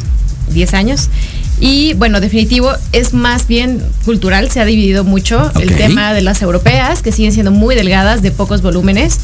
diez 0.50 0.74
años. 0.74 1.08
Y 1.58 1.94
bueno, 1.94 2.20
definitivo, 2.20 2.70
es 2.92 3.14
más 3.14 3.48
bien 3.48 3.82
cultural, 4.04 4.50
se 4.50 4.60
ha 4.60 4.66
dividido 4.66 5.04
mucho 5.04 5.50
el 5.58 5.74
tema 5.74 6.12
de 6.12 6.20
las 6.20 6.42
europeas, 6.42 7.00
que 7.00 7.12
siguen 7.12 7.32
siendo 7.32 7.50
muy 7.50 7.74
delgadas, 7.74 8.20
de 8.20 8.30
pocos 8.30 8.60
volúmenes, 8.60 9.20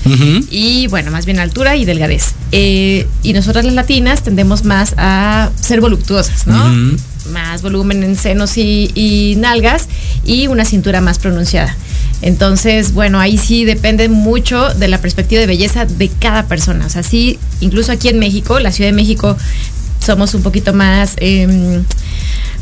y 0.51 0.87
bueno, 0.87 1.11
más 1.11 1.27
bien 1.27 1.39
altura 1.41 1.77
y 1.77 1.85
delgadez. 1.85 2.33
Eh, 2.53 3.07
y 3.23 3.35
nosotras 3.35 3.67
las 3.67 3.75
latinas 3.75 4.23
tendemos 4.23 4.65
más 4.65 4.95
a 4.97 5.51
ser 5.61 5.83
voluptuosas, 5.83 6.47
¿no? 6.47 6.97
Más 7.33 7.61
volumen 7.61 8.03
en 8.03 8.17
senos 8.17 8.57
y, 8.57 8.91
y 8.95 9.35
nalgas 9.37 9.89
y 10.25 10.47
una 10.47 10.65
cintura 10.65 11.03
más 11.03 11.19
pronunciada. 11.19 11.77
Entonces, 12.23 12.93
bueno, 12.93 13.19
ahí 13.21 13.37
sí 13.37 13.65
depende 13.65 14.09
mucho 14.09 14.73
de 14.75 14.89
la 14.89 14.99
perspectiva 15.01 15.41
de 15.41 15.47
belleza 15.47 15.85
de 15.87 16.09
cada 16.09 16.47
persona. 16.47 16.87
O 16.87 16.89
sea, 16.89 17.03
sí, 17.03 17.39
incluso 17.61 17.91
aquí 17.93 18.09
en 18.09 18.19
México, 18.21 18.59
la 18.61 18.71
Ciudad 18.73 18.91
de 18.91 18.97
México, 18.97 19.37
somos 20.05 20.35
un 20.35 20.43
poquito 20.43 20.73
más 20.73 21.13
em, 21.19 21.85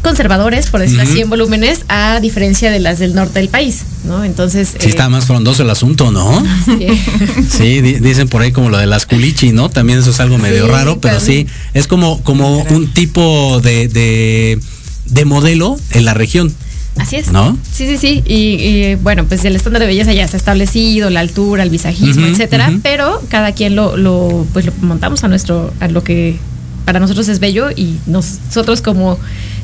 conservadores, 0.02 0.68
por 0.68 0.80
decirlo 0.80 1.02
Ujú. 1.02 1.12
así, 1.12 1.20
en 1.20 1.30
volúmenes, 1.30 1.80
a 1.88 2.20
diferencia 2.20 2.70
de 2.70 2.80
las 2.80 2.98
del 2.98 3.14
norte 3.14 3.38
del 3.38 3.48
país, 3.48 3.82
¿no? 4.04 4.24
Entonces... 4.24 4.68
Sí 4.78 4.86
eh, 4.86 4.90
está 4.90 5.08
más 5.10 5.26
frondoso 5.26 5.62
el 5.62 5.70
asunto, 5.70 6.10
¿no? 6.10 6.42
sí. 6.64 6.86
Sí, 7.50 7.80
di- 7.82 7.98
dicen 8.00 8.28
por 8.28 8.40
ahí 8.42 8.52
como 8.52 8.70
lo 8.70 8.78
de 8.78 8.86
las 8.86 9.04
culichi, 9.06 9.52
¿no? 9.52 9.68
También 9.68 9.98
eso 9.98 10.10
es 10.10 10.20
algo 10.20 10.38
medio 10.38 10.64
Sí, 10.64 10.70
raro, 10.70 11.00
pero 11.00 11.20
sí, 11.20 11.46
es 11.74 11.86
como, 11.86 12.22
como 12.22 12.62
un 12.62 12.92
tipo 12.94 13.60
de, 13.60 13.88
de, 13.88 14.58
de 15.06 15.24
modelo 15.26 15.76
en 15.92 16.04
la 16.06 16.14
región. 16.14 16.54
Así 16.96 17.16
es. 17.16 17.32
¿No? 17.32 17.56
Sí, 17.72 17.86
sí, 17.86 17.96
sí. 17.96 18.22
Y, 18.26 18.34
y, 18.34 18.94
bueno, 18.96 19.24
pues 19.24 19.44
el 19.44 19.56
estándar 19.56 19.80
de 19.80 19.86
belleza 19.86 20.12
ya 20.12 20.24
está 20.24 20.36
establecido, 20.36 21.10
la 21.10 21.20
altura, 21.20 21.62
el 21.62 21.70
visajismo, 21.70 22.26
etcétera. 22.26 22.72
Pero 22.82 23.22
cada 23.28 23.52
quien 23.52 23.76
lo, 23.76 23.96
lo, 23.96 24.46
pues 24.52 24.66
lo 24.66 24.72
montamos 24.82 25.24
a 25.24 25.28
nuestro, 25.28 25.72
a 25.80 25.88
lo 25.88 26.02
que 26.04 26.38
para 26.84 26.98
nosotros 26.98 27.28
es 27.28 27.38
bello 27.38 27.70
y 27.70 27.98
nosotros 28.06 28.82
como 28.82 29.18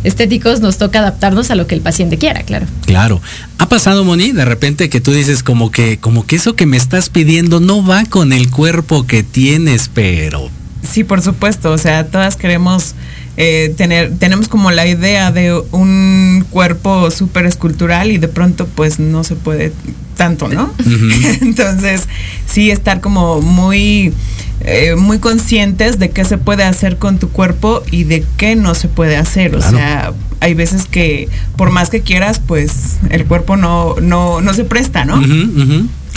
estéticos 0.04 0.60
nos 0.60 0.78
toca 0.78 1.00
adaptarnos 1.00 1.50
a 1.50 1.56
lo 1.56 1.66
que 1.66 1.74
el 1.74 1.80
paciente 1.80 2.18
quiera, 2.18 2.42
claro. 2.42 2.66
Claro. 2.84 3.20
¿Ha 3.58 3.68
pasado, 3.68 4.04
Moni, 4.04 4.32
de 4.32 4.44
repente 4.44 4.88
que 4.88 5.00
tú 5.00 5.12
dices 5.12 5.42
como 5.42 5.70
que, 5.70 5.98
como 5.98 6.24
que 6.24 6.36
eso 6.36 6.54
que 6.54 6.66
me 6.66 6.76
estás 6.76 7.08
pidiendo 7.08 7.58
no 7.58 7.84
va 7.84 8.04
con 8.04 8.32
el 8.32 8.50
cuerpo 8.50 9.06
que 9.06 9.22
tienes, 9.24 9.90
pero 9.92 10.50
Sí, 10.86 11.04
por 11.04 11.22
supuesto. 11.22 11.72
O 11.72 11.78
sea, 11.78 12.06
todas 12.06 12.36
queremos 12.36 12.94
eh, 13.36 13.74
tener, 13.76 14.16
tenemos 14.18 14.48
como 14.48 14.70
la 14.70 14.86
idea 14.86 15.30
de 15.30 15.52
un 15.72 16.46
cuerpo 16.50 17.10
súper 17.10 17.46
escultural 17.46 18.10
y 18.10 18.18
de 18.18 18.28
pronto 18.28 18.66
pues 18.66 18.98
no 18.98 19.24
se 19.24 19.34
puede 19.36 19.72
tanto, 20.16 20.48
¿no? 20.48 20.72
Entonces, 21.42 22.08
sí 22.46 22.70
estar 22.70 23.00
como 23.00 23.42
muy, 23.42 24.12
eh, 24.60 24.94
muy 24.96 25.18
conscientes 25.18 25.98
de 25.98 26.10
qué 26.10 26.24
se 26.24 26.38
puede 26.38 26.64
hacer 26.64 26.96
con 26.96 27.18
tu 27.18 27.28
cuerpo 27.28 27.82
y 27.90 28.04
de 28.04 28.24
qué 28.36 28.56
no 28.56 28.74
se 28.74 28.88
puede 28.88 29.16
hacer. 29.16 29.54
O 29.54 29.60
sea, 29.60 30.12
hay 30.40 30.54
veces 30.54 30.86
que 30.86 31.28
por 31.56 31.70
más 31.70 31.90
que 31.90 32.00
quieras, 32.00 32.40
pues 32.44 32.96
el 33.10 33.26
cuerpo 33.26 33.56
no, 33.56 33.96
no, 34.00 34.40
no 34.40 34.54
se 34.54 34.64
presta, 34.64 35.04
¿no? 35.04 35.20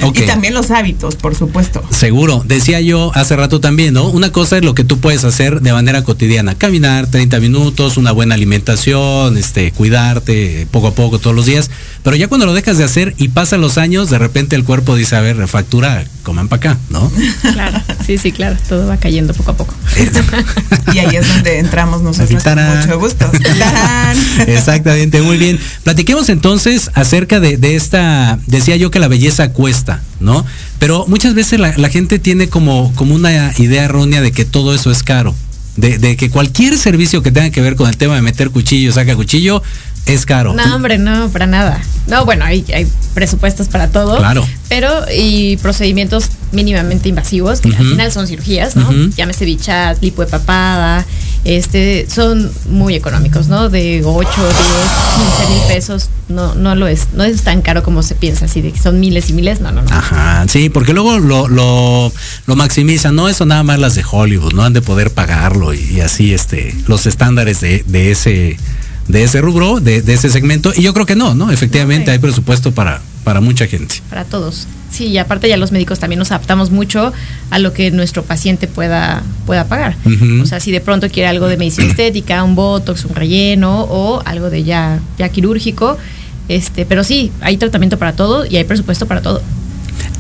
Y 0.07 0.25
también 0.25 0.53
los 0.53 0.71
hábitos, 0.71 1.15
por 1.15 1.35
supuesto. 1.35 1.83
Seguro, 1.89 2.43
decía 2.45 2.81
yo 2.81 3.11
hace 3.15 3.35
rato 3.35 3.59
también, 3.59 3.93
¿no? 3.93 4.07
Una 4.09 4.31
cosa 4.31 4.57
es 4.57 4.63
lo 4.63 4.73
que 4.73 4.83
tú 4.83 4.99
puedes 4.99 5.23
hacer 5.23 5.61
de 5.61 5.73
manera 5.73 6.03
cotidiana, 6.03 6.55
caminar 6.55 7.07
30 7.07 7.39
minutos, 7.39 7.97
una 7.97 8.11
buena 8.11 8.35
alimentación, 8.35 9.37
este, 9.37 9.71
cuidarte 9.71 10.67
poco 10.71 10.87
a 10.87 10.93
poco 10.93 11.19
todos 11.19 11.35
los 11.35 11.45
días, 11.45 11.69
pero 12.03 12.15
ya 12.15 12.27
cuando 12.27 12.45
lo 12.45 12.53
dejas 12.53 12.77
de 12.77 12.83
hacer 12.83 13.13
y 13.17 13.27
pasan 13.29 13.61
los 13.61 13.77
años, 13.77 14.09
de 14.09 14.17
repente 14.17 14.55
el 14.55 14.63
cuerpo 14.63 14.95
dice, 14.95 15.15
a 15.15 15.21
ver, 15.21 15.37
refactura, 15.37 16.05
coman 16.23 16.47
para 16.47 16.71
acá, 16.71 16.77
¿no? 16.89 17.11
Claro. 17.41 17.81
Sí, 18.05 18.17
sí, 18.17 18.31
claro. 18.31 18.57
Todo 18.67 18.87
va 18.87 18.97
cayendo 18.97 19.33
poco 19.33 19.51
a 19.51 19.57
poco. 19.57 19.73
Y 20.93 20.97
ahí 20.97 21.15
es 21.15 21.27
donde 21.27 21.59
entramos 21.59 22.01
nosotros 22.01 22.41
con 22.43 22.55
mucho 22.55 22.99
gusto. 22.99 23.29
¡Tarán! 23.29 24.17
Exactamente, 24.47 25.21
muy 25.21 25.37
bien. 25.37 25.59
Platiquemos 25.83 26.29
entonces 26.29 26.89
acerca 26.95 27.39
de, 27.39 27.57
de 27.57 27.75
esta, 27.75 28.39
decía 28.47 28.75
yo 28.75 28.89
que 28.89 28.99
la 28.99 29.07
belleza 29.07 29.51
cuesta, 29.51 30.01
¿no? 30.19 30.45
Pero 30.79 31.05
muchas 31.07 31.35
veces 31.35 31.59
la, 31.59 31.77
la 31.77 31.89
gente 31.89 32.17
tiene 32.17 32.49
como, 32.49 32.91
como 32.95 33.13
una 33.13 33.53
idea 33.57 33.83
errónea 33.83 34.21
de 34.21 34.31
que 34.31 34.45
todo 34.45 34.73
eso 34.73 34.89
es 34.89 35.03
caro. 35.03 35.35
De, 35.75 35.97
de 35.97 36.17
que 36.17 36.29
cualquier 36.29 36.77
servicio 36.77 37.21
que 37.21 37.31
tenga 37.31 37.51
que 37.51 37.61
ver 37.61 37.75
con 37.75 37.87
el 37.87 37.95
tema 37.95 38.15
de 38.15 38.21
meter 38.21 38.49
cuchillo, 38.49 38.91
saca 38.91 39.15
cuchillo, 39.15 39.61
es 40.05 40.25
caro. 40.25 40.53
No, 40.53 40.75
hombre, 40.75 40.97
no, 40.97 41.29
para 41.29 41.45
nada. 41.47 41.81
No, 42.07 42.25
bueno, 42.25 42.45
hay, 42.45 42.65
hay 42.73 42.87
presupuestos 43.13 43.67
para 43.67 43.89
todo. 43.89 44.17
Claro. 44.17 44.47
Pero, 44.67 45.05
y 45.15 45.57
procedimientos 45.57 46.29
mínimamente 46.51 47.09
invasivos, 47.09 47.61
que 47.61 47.69
al 47.69 47.75
final 47.75 48.11
son 48.11 48.27
cirugías, 48.27 48.75
¿no? 48.75 48.91
Llámese 49.15 49.45
bichat, 49.45 50.01
lipo 50.01 50.23
de 50.23 50.31
papada, 50.31 51.05
este, 51.45 52.07
son 52.09 52.51
muy 52.69 52.95
económicos, 52.95 53.47
¿no? 53.47 53.69
De 53.69 54.01
8, 54.03 54.29
10, 54.29 54.33
15 55.37 55.53
mil 55.53 55.61
pesos, 55.67 56.09
no, 56.27 56.55
no 56.55 56.75
lo 56.75 56.87
es, 56.87 57.07
no 57.13 57.23
es 57.23 57.41
tan 57.43 57.61
caro 57.61 57.83
como 57.83 58.03
se 58.03 58.15
piensa, 58.15 58.45
así 58.45 58.61
de 58.61 58.71
que 58.71 58.79
son 58.79 58.99
miles 58.99 59.29
y 59.29 59.33
miles, 59.33 59.61
no, 59.61 59.71
no, 59.71 59.81
no. 59.81 59.91
Ajá, 59.91 60.45
sí, 60.47 60.69
porque 60.69 60.93
luego 60.93 61.19
lo, 61.19 61.47
lo, 61.47 62.11
lo 62.45 62.55
maximizan, 62.55 63.15
no 63.15 63.29
eso 63.29 63.45
nada 63.45 63.63
más 63.63 63.79
las 63.79 63.95
de 63.95 64.03
Hollywood, 64.09 64.53
no 64.53 64.63
han 64.63 64.73
de 64.73 64.81
poder 64.81 65.11
pagarlo 65.11 65.73
y, 65.73 65.79
y 65.79 66.01
así 66.01 66.33
este, 66.33 66.75
los 66.87 67.05
estándares 67.05 67.61
de, 67.61 67.83
de 67.87 68.11
ese, 68.11 68.57
de 69.09 69.23
ese 69.23 69.41
rubro, 69.41 69.81
de, 69.81 70.01
de 70.01 70.13
ese 70.13 70.29
segmento, 70.29 70.71
y 70.73 70.83
yo 70.83 70.93
creo 70.93 71.05
que 71.05 71.15
no, 71.15 71.33
¿no? 71.33 71.51
Efectivamente 71.51 72.11
hay 72.11 72.19
presupuesto 72.19 72.71
para, 72.71 73.01
para 73.25 73.41
mucha 73.41 73.67
gente. 73.67 73.95
para 74.09 74.23
todos. 74.23 74.67
Sí, 74.91 75.07
y 75.07 75.17
aparte 75.17 75.49
ya 75.49 75.57
los 75.57 75.71
médicos 75.71 75.99
también 75.99 76.19
nos 76.19 76.31
adaptamos 76.31 76.71
mucho 76.71 77.11
a 77.51 77.59
lo 77.59 77.73
que 77.73 77.91
nuestro 77.91 78.23
paciente 78.23 78.67
pueda, 78.67 79.21
pueda 79.45 79.65
pagar. 79.65 79.95
O 80.41 80.45
sea, 80.45 80.59
si 80.59 80.71
de 80.71 80.81
pronto 80.81 81.09
quiere 81.09 81.27
algo 81.27 81.47
de 81.47 81.57
medicina 81.57 81.87
estética, 81.89 82.43
un 82.43 82.55
botox, 82.55 83.05
un 83.05 83.15
relleno 83.15 83.83
o 83.83 84.21
algo 84.25 84.49
de 84.49 84.63
ya, 84.63 84.99
ya 85.17 85.29
quirúrgico, 85.29 85.97
este, 86.47 86.85
pero 86.85 87.03
sí, 87.03 87.31
hay 87.41 87.57
tratamiento 87.57 87.99
para 87.99 88.13
todo 88.13 88.45
y 88.45 88.57
hay 88.57 88.63
presupuesto 88.63 89.05
para 89.07 89.21
todo. 89.21 89.41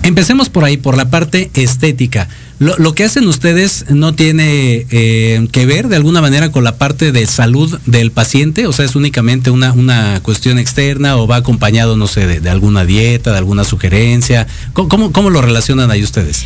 Empecemos 0.03 0.49
por 0.49 0.63
ahí, 0.63 0.77
por 0.77 0.97
la 0.97 1.09
parte 1.09 1.51
estética. 1.53 2.27
Lo, 2.59 2.93
que 2.93 3.05
hacen 3.05 3.25
ustedes 3.27 3.85
no 3.89 4.13
tiene 4.13 4.85
eh, 4.91 5.47
que 5.51 5.65
ver 5.65 5.87
de 5.87 5.95
alguna 5.95 6.21
manera 6.21 6.51
con 6.51 6.65
la 6.65 6.77
parte 6.77 7.13
de 7.13 7.25
salud 7.25 7.79
del 7.85 8.11
paciente, 8.11 8.67
o 8.67 8.73
sea, 8.73 8.83
es 8.83 8.97
únicamente 8.97 9.49
una, 9.49 9.71
una 9.71 10.19
cuestión 10.21 10.59
externa 10.59 11.15
o 11.15 11.25
va 11.25 11.37
acompañado, 11.37 11.95
no 11.95 12.07
sé, 12.07 12.27
de, 12.41 12.49
alguna 12.49 12.83
dieta, 12.83 13.31
de 13.31 13.37
alguna 13.37 13.63
sugerencia. 13.63 14.45
¿Cómo, 14.73 14.89
cómo, 14.89 15.11
cómo 15.13 15.29
lo 15.29 15.41
relacionan 15.41 15.89
ahí 15.89 16.03
ustedes? 16.03 16.45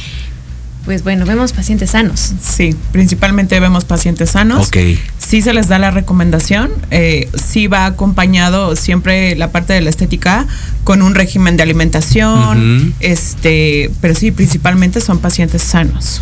Pues 0.85 1.03
bueno, 1.03 1.25
vemos 1.25 1.53
pacientes 1.53 1.91
sanos. 1.91 2.33
Sí, 2.41 2.75
principalmente 2.91 3.59
vemos 3.59 3.85
pacientes 3.85 4.31
sanos. 4.31 4.67
Ok. 4.67 4.77
Sí 5.17 5.41
se 5.41 5.53
les 5.53 5.69
da 5.69 5.79
la 5.79 5.91
recomendación, 5.91 6.71
eh, 6.91 7.29
sí 7.33 7.67
va 7.67 7.85
acompañado 7.85 8.75
siempre 8.75 9.35
la 9.35 9.51
parte 9.51 9.73
de 9.73 9.81
la 9.81 9.89
estética 9.89 10.45
con 10.83 11.01
un 11.01 11.15
régimen 11.15 11.55
de 11.55 11.63
alimentación, 11.63 12.93
este, 12.99 13.89
pero 14.01 14.13
sí, 14.15 14.31
principalmente 14.31 14.99
son 14.99 15.19
pacientes 15.19 15.61
sanos. 15.61 16.21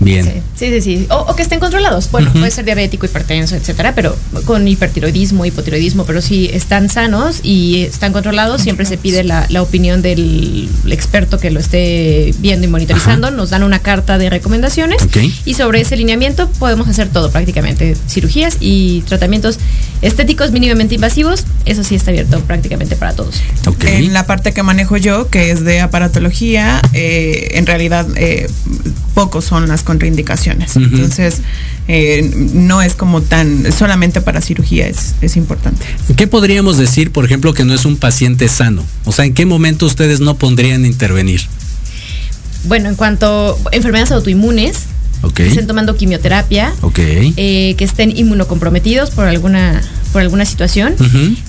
Bien. 0.00 0.24
Sí, 0.24 0.68
sí, 0.70 0.80
sí. 0.80 0.80
sí. 0.98 1.06
O, 1.10 1.16
o 1.28 1.36
que 1.36 1.42
estén 1.42 1.60
controlados. 1.60 2.10
Bueno, 2.10 2.32
puede 2.32 2.50
ser 2.50 2.64
diabético, 2.64 3.06
hipertenso, 3.06 3.56
etcétera, 3.56 3.94
pero 3.94 4.16
con 4.44 4.66
hipertiroidismo, 4.68 5.44
hipotiroidismo, 5.46 6.04
pero 6.04 6.20
si 6.20 6.46
están 6.52 6.88
sanos 6.90 7.40
y 7.42 7.82
están 7.82 8.12
controlados, 8.12 8.62
siempre 8.62 8.84
se 8.86 8.98
pide 8.98 9.24
la, 9.24 9.46
la 9.48 9.62
opinión 9.62 10.02
del 10.02 10.68
experto 10.90 11.38
que 11.38 11.50
lo 11.50 11.60
esté 11.60 12.34
viendo 12.38 12.66
y 12.66 12.70
monitorizando. 12.70 13.30
Nos 13.30 13.50
dan 13.50 13.62
una 13.62 13.78
carta 13.80 14.18
de 14.18 14.30
recomendaciones 14.30 15.02
Ok. 15.02 15.18
y 15.44 15.54
sobre 15.54 15.80
ese 15.80 15.96
lineamiento 15.96 16.48
podemos 16.58 16.88
hacer 16.88 17.08
todo 17.08 17.30
prácticamente. 17.30 17.96
Cirugías 18.08 18.56
y 18.60 19.00
tratamientos 19.02 19.58
estéticos 20.02 20.52
mínimamente 20.52 20.94
invasivos, 20.94 21.44
eso 21.64 21.82
sí 21.84 21.94
está 21.94 22.10
abierto 22.10 22.40
prácticamente 22.40 22.96
para 22.96 23.14
todos. 23.14 23.40
Ok. 23.66 23.84
En 23.84 24.12
la 24.12 24.26
parte 24.26 24.52
que 24.52 24.62
manejo 24.62 24.96
yo, 24.96 25.28
que 25.30 25.50
es 25.50 25.64
de 25.64 25.80
aparatología, 25.80 26.80
eh, 26.92 27.48
en 27.52 27.66
realidad 27.66 28.06
eh, 28.16 28.46
pocos 29.14 29.44
son 29.44 29.68
las 29.68 29.82
contraindicaciones. 29.86 30.76
Ujú. 30.76 30.84
Entonces, 30.84 31.38
eh, 31.88 32.30
no 32.52 32.82
es 32.82 32.94
como 32.94 33.22
tan, 33.22 33.72
solamente 33.72 34.20
para 34.20 34.42
cirugía 34.42 34.86
es, 34.86 35.14
es 35.22 35.36
importante. 35.36 35.86
¿Qué 36.16 36.26
podríamos 36.26 36.76
decir, 36.76 37.10
por 37.12 37.24
ejemplo, 37.24 37.54
que 37.54 37.64
no 37.64 37.72
es 37.72 37.86
un 37.86 37.96
paciente 37.96 38.48
sano? 38.48 38.84
O 39.06 39.12
sea, 39.12 39.24
¿en 39.24 39.32
qué 39.32 39.46
momento 39.46 39.86
ustedes 39.86 40.20
no 40.20 40.36
pondrían 40.36 40.84
intervenir? 40.84 41.40
Bueno, 42.64 42.88
en 42.90 42.96
cuanto 42.96 43.58
a 43.72 43.74
enfermedades 43.76 44.10
autoinmunes, 44.12 44.80
Ok. 45.22 45.34
que 45.34 45.48
estén 45.48 45.66
tomando 45.66 45.96
quimioterapia, 45.96 46.74
Ok. 46.82 46.98
eh, 46.98 47.74
que 47.78 47.84
estén 47.84 48.14
inmunocomprometidos 48.16 49.10
por 49.10 49.26
alguna, 49.26 49.80
por 50.12 50.20
alguna 50.20 50.44
situación. 50.44 50.94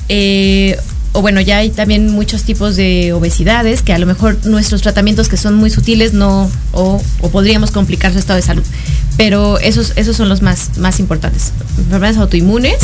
Eh, 0.09 0.77
o 1.13 1.21
bueno, 1.21 1.41
ya 1.41 1.57
hay 1.57 1.69
también 1.71 2.11
muchos 2.11 2.43
tipos 2.43 2.75
de 2.75 3.11
obesidades 3.13 3.81
que 3.81 3.93
a 3.93 3.97
lo 3.97 4.05
mejor 4.05 4.37
nuestros 4.45 4.81
tratamientos 4.81 5.29
que 5.29 5.37
son 5.37 5.55
muy 5.55 5.69
sutiles 5.69 6.13
no, 6.13 6.49
o, 6.73 7.01
o 7.21 7.29
podríamos 7.31 7.71
complicar 7.71 8.13
su 8.13 8.19
estado 8.19 8.37
de 8.37 8.43
salud. 8.43 8.63
Pero 9.17 9.57
esos, 9.59 9.93
esos 9.95 10.15
son 10.15 10.29
los 10.29 10.41
más, 10.43 10.77
más 10.77 10.99
importantes. 10.99 11.51
Enfermedades 11.79 12.17
autoinmunes 12.17 12.75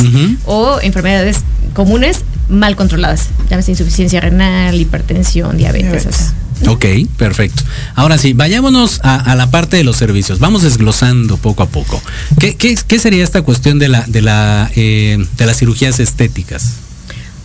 o 0.46 0.80
enfermedades 0.82 1.38
comunes 1.74 2.22
mal 2.48 2.74
controladas. 2.74 3.28
Llámese 3.50 3.70
insuficiencia 3.70 4.20
renal, 4.20 4.74
hipertensión, 4.80 5.56
diabetes. 5.56 6.06
o 6.06 6.12
sea. 6.12 6.72
Ok, 6.72 6.86
perfecto. 7.16 7.62
Ahora 7.94 8.18
sí, 8.18 8.32
vayámonos 8.32 8.98
a, 9.04 9.14
a 9.16 9.36
la 9.36 9.50
parte 9.50 9.76
de 9.76 9.84
los 9.84 9.96
servicios. 9.96 10.40
Vamos 10.40 10.62
desglosando 10.62 11.36
poco 11.36 11.62
a 11.62 11.66
poco. 11.68 12.02
¿Qué, 12.40 12.56
qué- 12.56 12.76
qué 12.86 12.98
sería 12.98 13.22
esta 13.22 13.42
cuestión 13.42 13.78
de, 13.78 13.88
la, 13.88 14.04
de, 14.08 14.22
la, 14.22 14.70
eh, 14.74 15.24
de 15.36 15.46
las 15.46 15.58
cirugías 15.58 16.00
estéticas? 16.00 16.74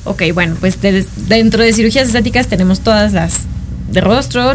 Ok, 0.10 0.24
bueno, 0.34 0.56
pues 0.60 0.82
de- 0.82 1.06
dentro 1.28 1.62
de 1.64 1.72
cirugías 1.72 2.08
estéticas 2.08 2.48
tenemos 2.48 2.80
todas 2.80 3.14
las 3.14 3.42
de 3.92 4.02
rostro, 4.02 4.54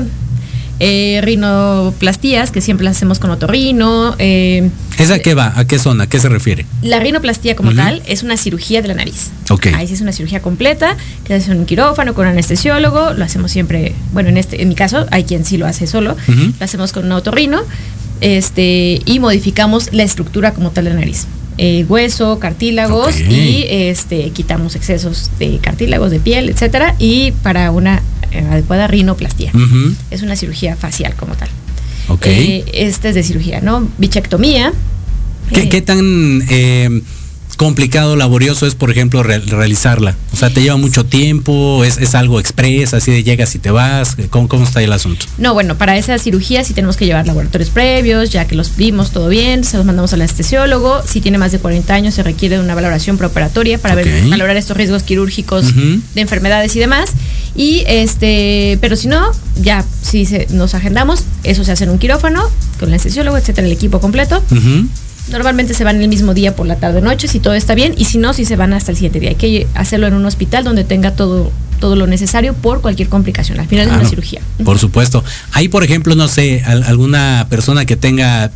eh, 0.80 1.20
rinoplastías, 1.22 2.50
que 2.50 2.60
siempre 2.60 2.84
las 2.84 2.96
hacemos 2.96 3.20
con 3.20 3.30
otorrino. 3.30 4.16
eh, 4.18 4.68
¿Esa 4.98 5.20
qué 5.20 5.34
va? 5.34 5.52
¿A 5.56 5.64
qué 5.66 5.78
zona? 5.78 6.04
¿A 6.04 6.06
qué 6.08 6.18
se 6.18 6.28
refiere? 6.28 6.66
la 6.82 6.98
rinoplastía 6.98 7.54
como 7.54 7.72
tal 7.74 8.02
es 8.06 8.24
una 8.24 8.36
cirugía 8.36 8.82
de 8.82 8.88
la 8.88 8.94
nariz. 8.94 9.30
Ok. 9.50 9.66
Ahí 9.76 9.86
sí 9.86 9.94
es 9.94 10.00
una 10.00 10.10
cirugía 10.12 10.42
completa, 10.42 10.96
que 11.24 11.36
en 11.36 11.58
un 11.58 11.66
quirófano 11.66 12.14
con 12.14 12.26
anestesiólogo, 12.26 13.12
lo 13.14 13.24
hacemos 13.24 13.52
siempre, 13.52 13.94
bueno, 14.12 14.28
en 14.30 14.36
este 14.36 14.60
en 14.62 14.68
mi 14.68 14.74
caso 14.74 15.06
hay 15.12 15.22
quien 15.22 15.44
sí 15.44 15.56
lo 15.56 15.66
hace 15.66 15.86
solo, 15.86 16.16
lo 16.26 16.64
hacemos 16.64 16.92
con 16.92 17.04
un 17.06 17.12
otorrino, 17.12 17.60
este 18.20 19.00
y 19.04 19.18
modificamos 19.20 19.92
la 19.92 20.02
estructura 20.02 20.52
como 20.52 20.70
tal 20.70 20.84
de 20.84 20.90
la 20.90 20.96
nariz. 20.96 21.26
Eh, 21.56 21.86
hueso, 21.88 22.40
cartílagos 22.40 23.20
y 23.20 23.64
este 23.68 24.30
quitamos 24.30 24.74
excesos 24.74 25.30
de 25.38 25.58
cartílagos, 25.58 26.10
de 26.10 26.18
piel, 26.18 26.48
etcétera, 26.48 26.96
y 26.98 27.30
para 27.42 27.70
una 27.70 28.02
eh, 28.32 28.40
adecuada 28.50 28.88
rinoplastía. 28.88 29.52
Es 30.10 30.22
una 30.22 30.34
cirugía 30.34 30.74
facial 30.74 31.14
como 31.14 31.34
tal. 31.34 31.48
Ok. 32.08 32.26
Eh, 32.26 32.64
este 32.72 33.10
es 33.10 33.14
de 33.14 33.22
cirugía, 33.22 33.60
¿no? 33.60 33.88
Bichectomía. 33.98 34.72
¿Qué, 35.52 35.62
eh, 35.62 35.68
qué 35.68 35.80
tan 35.80 36.42
eh, 36.50 37.02
complicado, 37.56 38.16
laborioso 38.16 38.66
es, 38.66 38.74
por 38.74 38.90
ejemplo, 38.90 39.22
re- 39.22 39.38
realizarla? 39.38 40.14
O 40.32 40.36
sea, 40.36 40.50
¿te 40.50 40.62
lleva 40.62 40.76
mucho 40.76 41.04
tiempo? 41.04 41.84
¿Es, 41.84 41.98
es 41.98 42.14
algo 42.14 42.40
express, 42.40 42.94
así 42.94 43.10
de 43.12 43.22
llegas 43.22 43.54
y 43.54 43.58
te 43.58 43.70
vas? 43.70 44.16
¿Cómo, 44.30 44.48
cómo 44.48 44.64
está 44.64 44.82
el 44.82 44.92
asunto? 44.92 45.26
No, 45.38 45.54
bueno, 45.54 45.76
para 45.76 45.96
esa 45.96 46.18
cirugía 46.18 46.64
sí 46.64 46.74
tenemos 46.74 46.96
que 46.96 47.06
llevar 47.06 47.26
laboratorios 47.26 47.70
previos, 47.70 48.30
ya 48.30 48.46
que 48.46 48.54
los 48.54 48.76
vimos 48.76 49.10
todo 49.10 49.28
bien, 49.28 49.64
se 49.64 49.76
los 49.76 49.86
mandamos 49.86 50.12
al 50.12 50.20
anestesiólogo. 50.22 51.02
Si 51.06 51.20
tiene 51.20 51.38
más 51.38 51.52
de 51.52 51.58
40 51.58 51.94
años, 51.94 52.14
se 52.14 52.22
requiere 52.22 52.56
de 52.56 52.62
una 52.62 52.74
valoración 52.74 53.16
preoperatoria 53.18 53.78
para 53.78 53.94
ver, 53.94 54.06
valorar 54.30 54.56
estos 54.56 54.76
riesgos 54.76 55.02
quirúrgicos 55.02 55.66
de 56.14 56.20
enfermedades 56.20 56.74
y 56.76 56.78
demás. 56.80 57.10
Y 57.56 57.84
este, 57.86 58.78
pero 58.80 58.96
si 58.96 59.08
no, 59.08 59.30
ya 59.62 59.84
si 60.02 60.26
se- 60.26 60.46
nos 60.50 60.74
agendamos, 60.74 61.24
eso 61.44 61.62
se 61.64 61.72
hace 61.72 61.84
en 61.84 61.90
un 61.90 61.98
quirófano, 61.98 62.42
con 62.78 62.88
el 62.88 62.94
anestesiólogo, 62.94 63.36
etcétera, 63.38 63.66
el 63.66 63.72
equipo 63.72 64.00
completo. 64.00 64.42
Normalmente 65.30 65.72
se 65.74 65.84
van 65.84 66.00
el 66.02 66.08
mismo 66.08 66.34
día 66.34 66.54
por 66.54 66.66
la 66.66 66.76
tarde 66.76 67.00
noche, 67.00 67.28
si 67.28 67.40
todo 67.40 67.54
está 67.54 67.74
bien, 67.74 67.94
y 67.96 68.04
si 68.04 68.18
no, 68.18 68.34
si 68.34 68.44
se 68.44 68.56
van 68.56 68.72
hasta 68.74 68.90
el 68.90 68.96
siguiente 68.96 69.20
día. 69.20 69.30
Hay 69.30 69.36
que 69.36 69.66
hacerlo 69.74 70.06
en 70.06 70.14
un 70.14 70.26
hospital 70.26 70.64
donde 70.64 70.84
tenga 70.84 71.12
todo, 71.12 71.50
todo 71.80 71.96
lo 71.96 72.06
necesario 72.06 72.52
por 72.54 72.80
cualquier 72.82 73.08
complicación. 73.08 73.58
Al 73.58 73.66
final 73.66 73.84
es 73.84 73.88
Claro, 73.88 74.00
una 74.02 74.10
cirugía. 74.10 74.40
Por 74.64 74.78
supuesto. 74.78 75.24
Ahí, 75.52 75.68
por 75.68 75.82
ejemplo, 75.82 76.14
no 76.14 76.28
sé, 76.28 76.62
al- 76.66 76.82
alguna 76.84 77.46
persona 77.48 77.86
que 77.86 77.96
tenga 77.96 78.50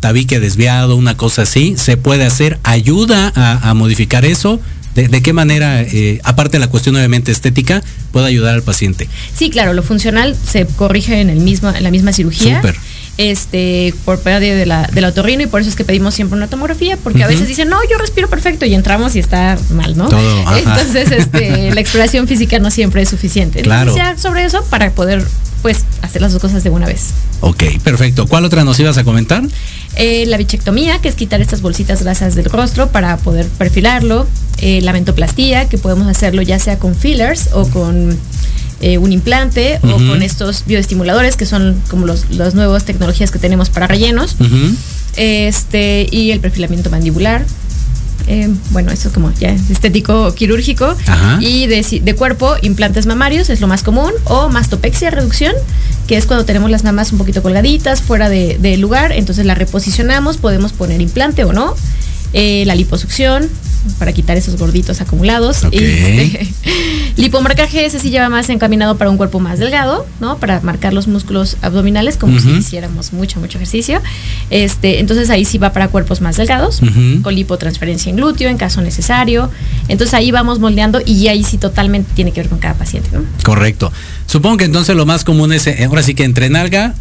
tabique 0.00 0.40
desviado, 0.40 0.96
una 0.96 1.16
cosa 1.16 1.42
así, 1.42 1.74
se 1.76 1.96
puede 1.96 2.24
hacer, 2.24 2.58
ayuda 2.62 3.32
a, 3.34 3.68
a 3.70 3.74
modificar 3.74 4.24
eso. 4.24 4.58
¿De, 4.94 5.08
de 5.08 5.20
qué 5.20 5.34
manera, 5.34 5.82
eh, 5.82 6.20
aparte 6.24 6.52
de 6.52 6.60
la 6.60 6.68
cuestión 6.68 6.96
obviamente 6.96 7.30
estética, 7.30 7.82
puede 8.12 8.28
ayudar 8.28 8.54
al 8.54 8.62
paciente? 8.62 9.06
Sí, 9.36 9.50
claro, 9.50 9.74
lo 9.74 9.82
funcional 9.82 10.34
se 10.34 10.64
corrige 10.66 11.20
en 11.20 11.28
el 11.28 11.40
mismo, 11.40 11.68
en 11.68 11.82
la 11.82 11.90
misma 11.90 12.14
cirugía. 12.14 12.56
Súper. 12.56 12.76
Este, 13.18 13.94
por 14.04 14.20
pérdida 14.20 14.54
de 14.54 14.66
la, 14.66 14.90
del 14.92 15.06
otorrino 15.06 15.42
y 15.42 15.46
por 15.46 15.62
eso 15.62 15.70
es 15.70 15.76
que 15.76 15.84
pedimos 15.84 16.14
siempre 16.14 16.36
una 16.36 16.48
tomografía, 16.48 16.98
porque 16.98 17.24
a 17.24 17.26
veces 17.26 17.48
dicen, 17.48 17.70
no, 17.70 17.78
yo 17.90 17.96
respiro 17.96 18.28
perfecto 18.28 18.66
y 18.66 18.74
entramos 18.74 19.16
y 19.16 19.20
está 19.20 19.56
mal, 19.70 19.96
¿no? 19.96 20.08
Todo. 20.08 20.56
Entonces, 20.58 21.10
este, 21.10 21.70
la 21.74 21.80
exploración 21.80 22.28
física 22.28 22.58
no 22.58 22.70
siempre 22.70 23.00
es 23.00 23.08
suficiente. 23.08 23.62
Claro. 23.62 23.92
Entonces, 23.92 24.16
ya 24.16 24.20
sobre 24.20 24.44
eso 24.44 24.62
para 24.68 24.90
poder, 24.90 25.24
pues, 25.62 25.84
hacer 26.02 26.20
las 26.20 26.32
dos 26.32 26.42
cosas 26.42 26.62
de 26.62 26.68
una 26.68 26.86
vez. 26.86 27.12
Ok, 27.40 27.64
perfecto. 27.82 28.26
¿Cuál 28.26 28.44
otra 28.44 28.64
nos 28.64 28.78
ibas 28.80 28.98
a 28.98 29.04
comentar? 29.04 29.42
Eh, 29.96 30.26
la 30.26 30.36
bichectomía, 30.36 31.00
que 31.00 31.08
es 31.08 31.14
quitar 31.14 31.40
estas 31.40 31.62
bolsitas 31.62 32.02
grasas 32.02 32.34
del 32.34 32.46
rostro 32.46 32.88
para 32.88 33.16
poder 33.16 33.46
perfilarlo. 33.46 34.26
Eh, 34.58 34.80
la 34.82 34.92
mentoplastía, 34.92 35.68
que 35.68 35.78
podemos 35.78 36.06
hacerlo 36.06 36.42
ya 36.42 36.58
sea 36.58 36.78
con 36.78 36.94
fillers 36.94 37.50
o 37.52 37.66
con 37.68 38.18
eh, 38.80 38.98
un 38.98 39.12
implante 39.12 39.78
o 39.82 39.96
con 39.96 40.22
estos 40.22 40.64
bioestimuladores, 40.66 41.36
que 41.36 41.46
son 41.46 41.80
como 41.88 42.06
los, 42.06 42.30
las 42.30 42.54
nuevas 42.54 42.84
tecnologías 42.84 43.30
que 43.30 43.38
tenemos 43.38 43.70
para 43.70 43.86
rellenos. 43.86 44.36
Este, 45.16 46.06
y 46.10 46.30
el 46.30 46.40
perfilamiento 46.40 46.90
mandibular. 46.90 47.44
Eh, 48.28 48.52
bueno, 48.70 48.90
eso 48.90 49.08
es 49.08 49.14
como 49.14 49.32
ya 49.38 49.50
estético 49.50 50.34
quirúrgico. 50.34 50.96
Ajá. 51.06 51.38
Y 51.40 51.66
de, 51.68 52.00
de 52.02 52.14
cuerpo, 52.14 52.56
implantes 52.62 53.06
mamarios 53.06 53.50
es 53.50 53.60
lo 53.60 53.66
más 53.66 53.82
común. 53.82 54.12
O 54.24 54.48
mastopexia, 54.48 55.10
reducción, 55.10 55.54
que 56.06 56.16
es 56.16 56.26
cuando 56.26 56.44
tenemos 56.44 56.70
las 56.70 56.84
mamas 56.84 57.12
un 57.12 57.18
poquito 57.18 57.42
colgaditas, 57.42 58.02
fuera 58.02 58.28
de, 58.28 58.58
de 58.60 58.76
lugar. 58.76 59.12
Entonces 59.12 59.46
la 59.46 59.54
reposicionamos, 59.54 60.38
podemos 60.38 60.72
poner 60.72 61.00
implante 61.00 61.44
o 61.44 61.52
no. 61.52 61.74
Eh, 62.32 62.64
la 62.66 62.74
liposucción, 62.74 63.48
para 63.98 64.12
quitar 64.12 64.36
esos 64.36 64.56
gorditos 64.56 65.00
acumulados. 65.00 65.64
Y, 65.70 66.38
Lipomarcaje 67.16 67.86
ese 67.86 67.98
sí 67.98 68.10
lleva 68.10 68.28
más 68.28 68.50
encaminado 68.50 68.98
para 68.98 69.10
un 69.10 69.16
cuerpo 69.16 69.40
más 69.40 69.58
delgado, 69.58 70.06
¿no? 70.20 70.36
Para 70.36 70.60
marcar 70.60 70.92
los 70.92 71.08
músculos 71.08 71.56
abdominales, 71.62 72.18
como 72.18 72.38
si 72.38 72.50
hiciéramos 72.50 73.14
mucho, 73.14 73.40
mucho 73.40 73.56
ejercicio. 73.56 74.02
Este, 74.50 75.00
entonces 75.00 75.30
ahí 75.30 75.46
sí 75.46 75.56
va 75.56 75.72
para 75.72 75.88
cuerpos 75.88 76.20
más 76.20 76.36
delgados, 76.36 76.80
con 77.22 77.34
lipotransferencia 77.34 78.10
en 78.10 78.16
glúteo, 78.16 78.50
en 78.50 78.58
caso 78.58 78.82
necesario. 78.82 79.50
Entonces 79.88 80.12
ahí 80.12 80.30
vamos 80.30 80.58
moldeando 80.58 81.00
y 81.06 81.28
ahí 81.28 81.42
sí 81.42 81.56
totalmente 81.56 82.10
tiene 82.14 82.32
que 82.32 82.40
ver 82.40 82.50
con 82.50 82.58
cada 82.58 82.74
paciente, 82.74 83.08
¿no? 83.12 83.24
Correcto. 83.42 83.90
Supongo 84.26 84.58
que 84.58 84.64
entonces 84.64 84.94
lo 84.94 85.06
más 85.06 85.24
común 85.24 85.52
es, 85.54 85.66
eh, 85.66 85.84
ahora 85.84 86.02
sí 86.02 86.14
que 86.14 86.24
entre 86.24 86.50
nalga 86.50 86.94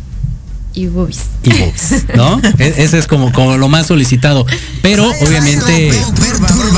Y 0.76 0.88
boobies. 0.88 1.22
y 1.44 1.50
boobs, 1.52 2.06
¿no? 2.16 2.42
E- 2.60 2.74
Ese 2.84 2.98
es 3.00 3.08
como, 3.08 3.32
como 3.32 3.58
lo 3.58 3.70
más 3.70 3.88
solicitado. 3.88 4.46
Pero 4.82 5.10
obviamente, 5.22 5.92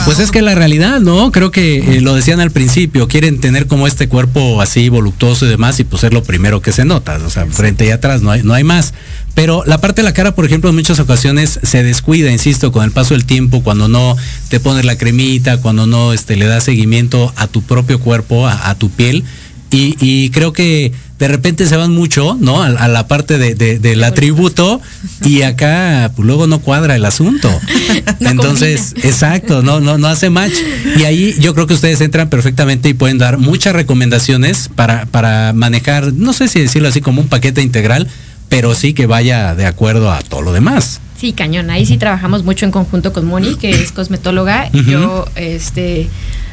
pues 0.06 0.20
es 0.20 0.30
que 0.32 0.42
la 0.44 0.54
realidad, 0.56 1.00
¿no? 1.00 1.32
Creo 1.32 1.50
que 1.52 1.98
eh, 1.98 2.02
lo 2.02 2.14
decían 2.14 2.40
al 2.40 2.52
principio, 2.52 3.08
quieren 3.08 3.40
tener 3.42 3.66
como 3.68 3.88
este 3.88 4.08
cuerpo 4.08 4.62
así 4.62 4.90
voluptuoso 4.90 5.46
y 5.46 5.50
demás 5.50 5.80
y 5.80 5.84
pues 5.84 6.04
es 6.04 6.14
lo 6.14 6.24
primero 6.24 6.62
que 6.62 6.72
se 6.72 6.86
nota, 6.86 7.18
o 7.26 7.30
sea, 7.32 7.48
frente 7.48 7.86
y 7.86 7.90
atrás, 7.90 8.22
no 8.22 8.30
hay, 8.32 8.44
no 8.44 8.54
hay 8.54 8.64
más. 8.64 8.94
Pero 9.34 9.64
la 9.66 9.80
parte 9.80 10.02
de 10.02 10.06
la 10.06 10.14
cara, 10.14 10.34
por 10.36 10.46
ejemplo, 10.46 10.70
en 10.70 10.76
muchas 10.76 11.00
ocasiones 11.00 11.60
se 11.64 11.82
descuida, 11.84 12.32
insisto, 12.32 12.72
con 12.72 12.84
el 12.84 12.92
paso 12.92 13.14
del 13.16 13.26
tiempo, 13.26 13.64
cuando 13.64 13.88
no 13.88 14.16
te 14.50 14.60
pones 14.60 14.86
la 14.86 14.98
cremita, 14.98 15.58
cuando 15.62 15.88
no 15.88 16.14
este, 16.14 16.36
le 16.36 16.46
das 16.46 16.64
seguimiento 16.64 17.34
a 17.36 17.48
tu 17.48 17.62
propio 17.64 18.00
cuerpo, 18.00 18.48
a, 18.48 18.70
a 18.70 18.76
tu 18.76 18.90
piel. 18.92 19.24
Y, 19.70 19.96
y 20.00 20.30
creo 20.30 20.54
que 20.54 20.94
de 21.20 21.28
repente 21.28 21.66
se 21.66 21.76
van 21.76 21.92
mucho, 21.92 22.38
¿no? 22.40 22.62
A, 22.62 22.68
a 22.68 22.88
la 22.88 23.08
parte 23.08 23.38
de, 23.38 23.56
de- 23.56 23.80
del 23.80 24.04
atributo 24.04 24.80
y 25.26 25.42
acá 25.42 26.12
pues, 26.16 26.26
luego 26.26 26.46
no 26.48 26.60
cuadra 26.60 26.96
el 26.96 27.06
asunto. 27.06 27.50
No 28.20 28.30
Entonces, 28.32 28.94
exacto, 29.04 29.62
no, 29.62 29.80
no, 29.80 29.98
no 29.98 30.08
hace 30.08 30.30
match. 30.30 30.54
Y 30.98 31.04
ahí 31.04 31.36
yo 31.40 31.54
creo 31.54 31.68
que 31.68 31.74
ustedes 31.76 32.02
entran 32.02 32.30
perfectamente 32.30 32.90
y 32.90 32.94
pueden 32.94 33.18
dar 33.18 33.38
muchas 33.38 33.74
recomendaciones 33.74 34.70
para, 34.76 35.06
para 35.06 35.54
manejar, 35.54 36.14
no 36.14 36.34
sé 36.34 36.48
si 36.48 36.60
decirlo 36.60 36.88
así 36.88 37.02
como 37.02 37.22
un 37.22 37.28
paquete 37.28 37.62
integral, 37.62 38.08
pero 38.50 38.74
sí 38.76 38.94
que 38.94 39.06
vaya 39.08 39.56
de 39.56 39.66
acuerdo 39.66 40.12
a 40.12 40.22
todo 40.22 40.42
lo 40.42 40.54
demás. 40.54 41.00
Sí, 41.20 41.34
cañón. 41.34 41.70
Ahí 41.70 41.86
sí 41.86 41.98
trabajamos 41.98 42.44
mucho 42.44 42.66
en 42.66 42.72
conjunto 42.72 43.12
con 43.14 43.26
Moni, 43.26 43.56
que 43.56 43.70
es 43.72 43.92
cosmetóloga. 43.92 44.70
Yo 44.72 45.26
este, 45.36 46.08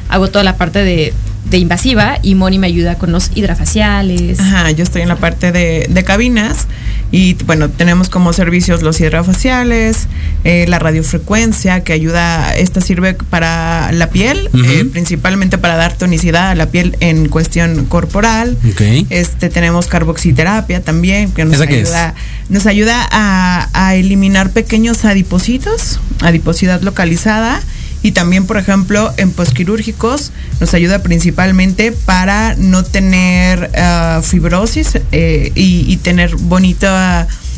hago 0.09 0.27
toda 0.29 0.43
la 0.43 0.57
parte 0.57 0.79
de, 0.83 1.13
de 1.49 1.57
invasiva 1.57 2.17
y 2.21 2.35
Moni 2.35 2.59
me 2.59 2.67
ayuda 2.67 2.97
con 2.97 3.11
los 3.11 3.31
hidrafaciales. 3.35 4.39
Ajá, 4.39 4.71
yo 4.71 4.83
estoy 4.83 5.03
en 5.03 5.09
la 5.09 5.15
parte 5.15 5.51
de, 5.51 5.87
de 5.89 6.03
cabinas 6.03 6.67
y 7.11 7.35
bueno, 7.45 7.69
tenemos 7.69 8.09
como 8.09 8.33
servicios 8.33 8.81
los 8.81 8.99
hidrofaciales, 8.99 10.07
eh, 10.43 10.65
la 10.67 10.79
radiofrecuencia 10.79 11.83
que 11.83 11.93
ayuda, 11.93 12.55
esta 12.55 12.81
sirve 12.81 13.13
para 13.13 13.91
la 13.91 14.09
piel, 14.09 14.49
eh, 14.53 14.85
principalmente 14.91 15.57
para 15.57 15.75
dar 15.75 15.93
tonicidad 15.93 16.49
a 16.49 16.55
la 16.55 16.65
piel 16.65 16.97
en 16.99 17.29
cuestión 17.29 17.85
corporal. 17.85 18.57
Ok. 18.69 18.81
Este 19.11 19.49
tenemos 19.49 19.87
carboxiterapia 19.87 20.81
también 20.81 21.31
que 21.31 21.45
nos 21.45 21.61
ayuda, 21.61 22.15
nos 22.49 22.65
ayuda 22.65 23.07
a, 23.11 23.69
a 23.73 23.95
eliminar 23.95 24.49
pequeños 24.49 25.05
adipocitos, 25.05 25.99
adiposidad 26.21 26.81
localizada. 26.81 27.61
Y 28.05 28.11
también, 28.11 28.45
por 28.45 28.57
ejemplo, 28.57 29.11
en 29.17 29.31
posquirúrgicos 29.31 30.31
nos 30.59 30.75
ayuda 30.75 31.01
principalmente 31.01 31.91
para 31.91 32.53
no 32.55 32.83
tener 32.83 33.71
ah, 33.75 34.21
fibrosis 34.23 34.99
eh, 35.11 35.51
y, 35.55 35.97
tener 35.97 36.35
bonito, 36.35 36.85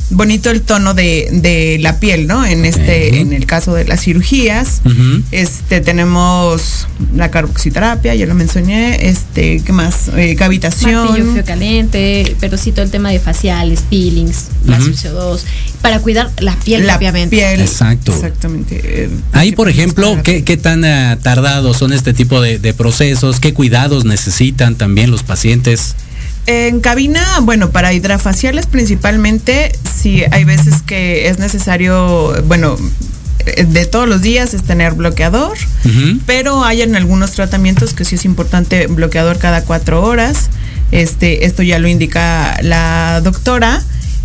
bonito 0.10 0.50
el 0.52 0.62
tono 0.62 0.94
de, 0.94 1.28
de 1.32 1.78
la 1.82 2.00
piel, 2.00 2.28
¿no? 2.28 2.46
En 2.46 2.66
este, 2.66 3.20
en 3.20 3.34
el 3.34 3.46
caso 3.46 3.74
de 3.74 3.86
las 3.86 4.02
cirugías, 4.02 4.82
este 5.32 5.82
tenemos 5.82 6.88
la 7.16 7.30
carboxiterapia, 7.32 8.16
ya 8.16 8.26
lo 8.26 8.34
mencioné, 8.34 9.08
este, 9.10 9.62
¿qué 9.66 9.74
más? 9.74 10.10
Eh, 10.16 10.36
cavitación. 10.38 11.06
Martillo 11.10 11.32
frío 11.32 11.46
caliente, 11.46 12.36
pero 12.40 12.58
sí 12.58 12.72
todo 12.72 12.84
el 12.84 12.92
tema 12.92 13.10
de 13.12 13.20
faciales, 13.20 13.82
peelings, 13.90 14.46
la 14.66 14.78
Ujú. 14.78 14.92
CO2, 14.92 15.42
para 15.82 16.00
cuidar 16.00 16.32
la 16.40 16.56
piel 16.56 16.86
la 16.88 16.94
propiamente. 16.94 17.36
piel. 17.36 17.60
Exacto. 17.62 18.14
Exactamente. 18.14 18.80
eh, 18.84 19.10
Ahí, 19.34 19.52
por 19.52 19.70
ejemplo, 19.70 20.20
¿qué, 20.24 20.44
qué 20.44 20.58
tan 20.58 20.86
ah, 20.86 21.18
tardados 21.22 21.78
son 21.78 21.92
este 21.94 22.14
tipo 22.14 22.42
de, 22.42 22.60
de 22.60 22.74
procesos? 22.74 23.40
¿Qué 23.40 23.54
cuidados 23.54 24.06
necesitan 24.06 24.76
también 24.76 25.12
los 25.12 25.24
pacientes? 25.24 25.96
En 26.48 26.80
cabina, 26.80 27.24
bueno, 27.42 27.72
para 27.72 27.94
hidrafaciales 27.94 28.68
principalmente, 28.68 29.72
sí 30.02 30.24
hay 30.32 30.46
veces 30.46 30.82
que 30.82 31.28
es 31.28 31.40
necesario, 31.40 32.34
bueno, 32.46 32.78
de 33.46 33.86
todos 33.86 34.08
los 34.08 34.22
días 34.22 34.54
es 34.54 34.64
tener 34.64 34.94
bloqueador, 34.94 35.58
pero 36.26 36.64
hay 36.64 36.82
en 36.82 36.96
algunos 36.96 37.32
tratamientos 37.32 37.94
que 37.94 38.06
sí 38.06 38.16
es 38.16 38.26
importante 38.26 38.88
bloqueador 38.88 39.38
cada 39.40 39.64
cuatro 39.64 40.04
horas. 40.04 40.50
Este, 40.92 41.46
esto 41.46 41.64
ya 41.64 41.80
lo 41.80 41.88
indica 41.88 42.58
la 42.62 43.22
doctora. 43.22 43.84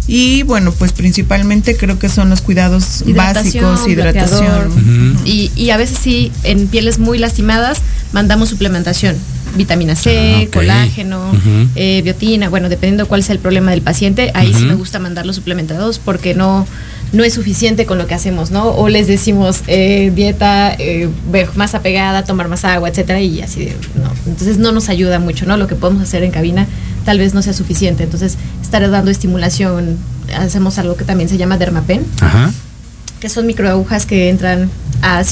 Y 0.09 0.43
bueno, 0.43 0.73
pues 0.73 0.93
principalmente 0.93 1.77
creo 1.77 1.99
que 1.99 2.09
son 2.09 2.29
los 2.29 2.41
cuidados 2.41 3.03
Hidratación, 3.07 3.65
básicos, 3.65 3.89
hidratación. 3.89 5.17
Y, 5.25 5.53
y 5.55 5.71
a 5.71 5.77
veces 5.77 5.99
sí, 6.01 6.33
en 6.43 6.67
pieles 6.67 6.99
muy 6.99 7.19
lastimadas, 7.19 7.81
mandamos 8.13 8.49
suplementación. 8.49 9.17
Vitamina 9.57 9.95
C, 9.95 10.47
Ah, 10.47 10.51
colágeno, 10.53 11.33
eh, 11.77 12.01
biotina, 12.03 12.49
bueno, 12.49 12.69
dependiendo 12.69 13.07
cuál 13.07 13.23
sea 13.23 13.35
el 13.35 13.39
problema 13.39 13.71
del 13.71 13.83
paciente, 13.83 14.31
ahí 14.35 14.53
sí 14.55 14.65
me 14.65 14.75
gusta 14.75 14.99
mandar 14.99 15.27
los 15.27 15.37
suplementados 15.37 15.99
porque 15.99 16.35
no, 16.35 16.67
no 17.13 17.25
es 17.25 17.35
suficiente 17.35 17.85
con 17.87 17.99
lo 17.99 18.07
que 18.07 18.15
hacemos, 18.15 18.51
¿no? 18.51 18.69
O 18.71 18.89
les 18.89 19.07
decimos 19.07 19.61
eh, 19.67 20.11
dieta 20.15 20.75
eh, 20.79 21.09
más 21.55 21.75
apegada, 21.75 22.25
tomar 22.25 22.49
más 22.49 22.65
agua, 22.65 22.89
etcétera, 22.89 23.21
y 23.21 23.43
así 23.43 23.69
no. 23.97 24.11
Entonces 24.27 24.59
no 24.59 24.73
nos 24.73 24.89
ayuda 24.89 25.19
mucho, 25.19 25.45
¿no? 25.47 25.57
Lo 25.57 25.67
que 25.67 25.75
podemos 25.75 26.03
hacer 26.03 26.23
en 26.23 26.31
cabina 26.31 26.67
tal 27.05 27.19
vez 27.19 27.35
no 27.35 27.43
sea 27.43 27.53
suficiente. 27.53 28.05
Entonces, 28.05 28.39
estar 28.63 28.89
dando 28.91 29.11
estimulación, 29.11 29.99
hacemos 30.37 30.79
algo 30.79 30.97
que 30.97 31.05
también 31.05 31.29
se 31.29 31.37
llama 31.37 31.59
dermapen, 31.59 32.05
Ajá. 32.21 32.53
que 33.21 33.29
son 33.29 33.47
microagujas 33.47 34.07
que 34.07 34.29
entran 34.29 34.71
a 35.03 35.23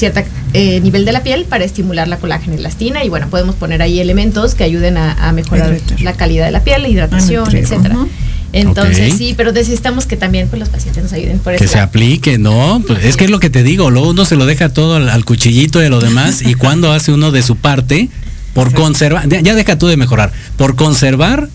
cierto 0.51 0.83
nivel 0.83 1.05
de 1.05 1.11
la 1.11 1.23
piel 1.23 1.45
para 1.45 1.63
estimular 1.63 2.07
la 2.07 2.17
colágeno 2.17 2.55
y 2.55 2.59
elastina 2.59 3.03
y 3.03 3.09
bueno, 3.09 3.27
podemos 3.29 3.55
poner 3.55 3.81
ahí 3.81 3.99
elementos 3.99 4.55
que 4.55 4.63
ayuden 4.63 4.97
a, 4.97 5.13
a 5.13 5.31
mejorar 5.31 5.73
Hidratar. 5.73 6.01
la 6.01 6.13
calidad 6.13 6.45
de 6.45 6.51
la 6.51 6.63
piel, 6.63 6.81
la 6.81 6.89
hidratación, 6.89 7.43
nutrir, 7.45 7.63
etcétera. 7.63 7.97
Entonces 8.53 9.13
sí, 9.17 9.33
pero 9.37 9.53
necesitamos 9.53 10.05
que 10.05 10.17
también 10.17 10.47
pues, 10.49 10.59
los 10.59 10.67
pacientes 10.69 11.03
nos 11.03 11.13
ayuden 11.13 11.39
por 11.39 11.55
Que 11.55 11.63
eso. 11.63 11.73
se 11.73 11.79
aplique, 11.79 12.37
¿no? 12.37 12.83
Pues 12.85 13.05
es 13.05 13.15
que 13.15 13.23
es 13.25 13.29
lo 13.31 13.39
que 13.39 13.49
te 13.49 13.63
digo, 13.63 13.89
luego 13.91 14.09
uno 14.09 14.25
se 14.25 14.35
lo 14.35 14.45
deja 14.45 14.69
todo 14.73 14.95
al, 14.97 15.09
al 15.09 15.23
cuchillito 15.23 15.79
de 15.79 15.89
lo 15.89 16.01
demás 16.01 16.41
y 16.41 16.55
cuando 16.55 16.91
hace 16.91 17.13
uno 17.13 17.31
de 17.31 17.43
su 17.43 17.55
parte 17.55 18.09
por 18.53 18.73
conservar, 18.73 19.29
ya 19.29 19.39
ya 19.39 19.55
deja 19.55 19.77
tú 19.77 19.87
de 19.87 19.95
mejorar, 19.95 20.33
por 20.57 20.75
conservar 20.75 21.47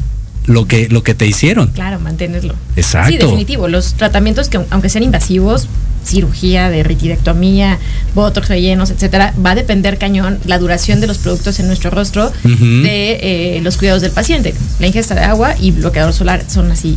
lo 0.46 0.66
que 0.66 0.88
lo 0.88 1.02
que 1.02 1.14
te 1.14 1.26
hicieron. 1.26 1.68
Claro, 1.68 2.00
mantenerlo. 2.00 2.54
Exacto. 2.76 3.10
Sí, 3.12 3.18
definitivo. 3.18 3.68
Los 3.68 3.94
tratamientos 3.94 4.48
que 4.48 4.58
aunque 4.70 4.88
sean 4.88 5.02
invasivos, 5.04 5.68
cirugía 6.06 6.70
de 6.70 6.82
retidectomía, 6.82 7.78
botox, 8.14 8.48
rellenos, 8.48 8.90
etcétera, 8.90 9.34
va 9.44 9.50
a 9.50 9.54
depender 9.54 9.98
cañón 9.98 10.38
la 10.44 10.58
duración 10.58 11.00
de 11.00 11.06
los 11.06 11.18
productos 11.18 11.58
en 11.60 11.66
nuestro 11.66 11.90
rostro 11.90 12.32
de 12.44 13.56
eh, 13.56 13.60
los 13.62 13.76
cuidados 13.76 14.02
del 14.02 14.12
paciente. 14.12 14.54
La 14.78 14.86
ingesta 14.86 15.14
de 15.14 15.22
agua 15.22 15.54
y 15.60 15.72
bloqueador 15.72 16.12
solar 16.12 16.44
son 16.48 16.70
así 16.70 16.96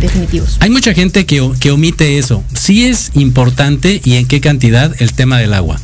definitivos. 0.00 0.56
Hay 0.60 0.70
mucha 0.70 0.94
gente 0.94 1.26
que, 1.26 1.50
que 1.60 1.70
omite 1.70 2.18
eso. 2.18 2.44
Sí 2.54 2.84
es 2.84 3.10
importante 3.14 4.00
y 4.04 4.14
en 4.14 4.26
qué 4.26 4.40
cantidad 4.40 4.94
el 4.98 5.12
tema 5.12 5.38
del 5.38 5.54
agua. 5.54 5.80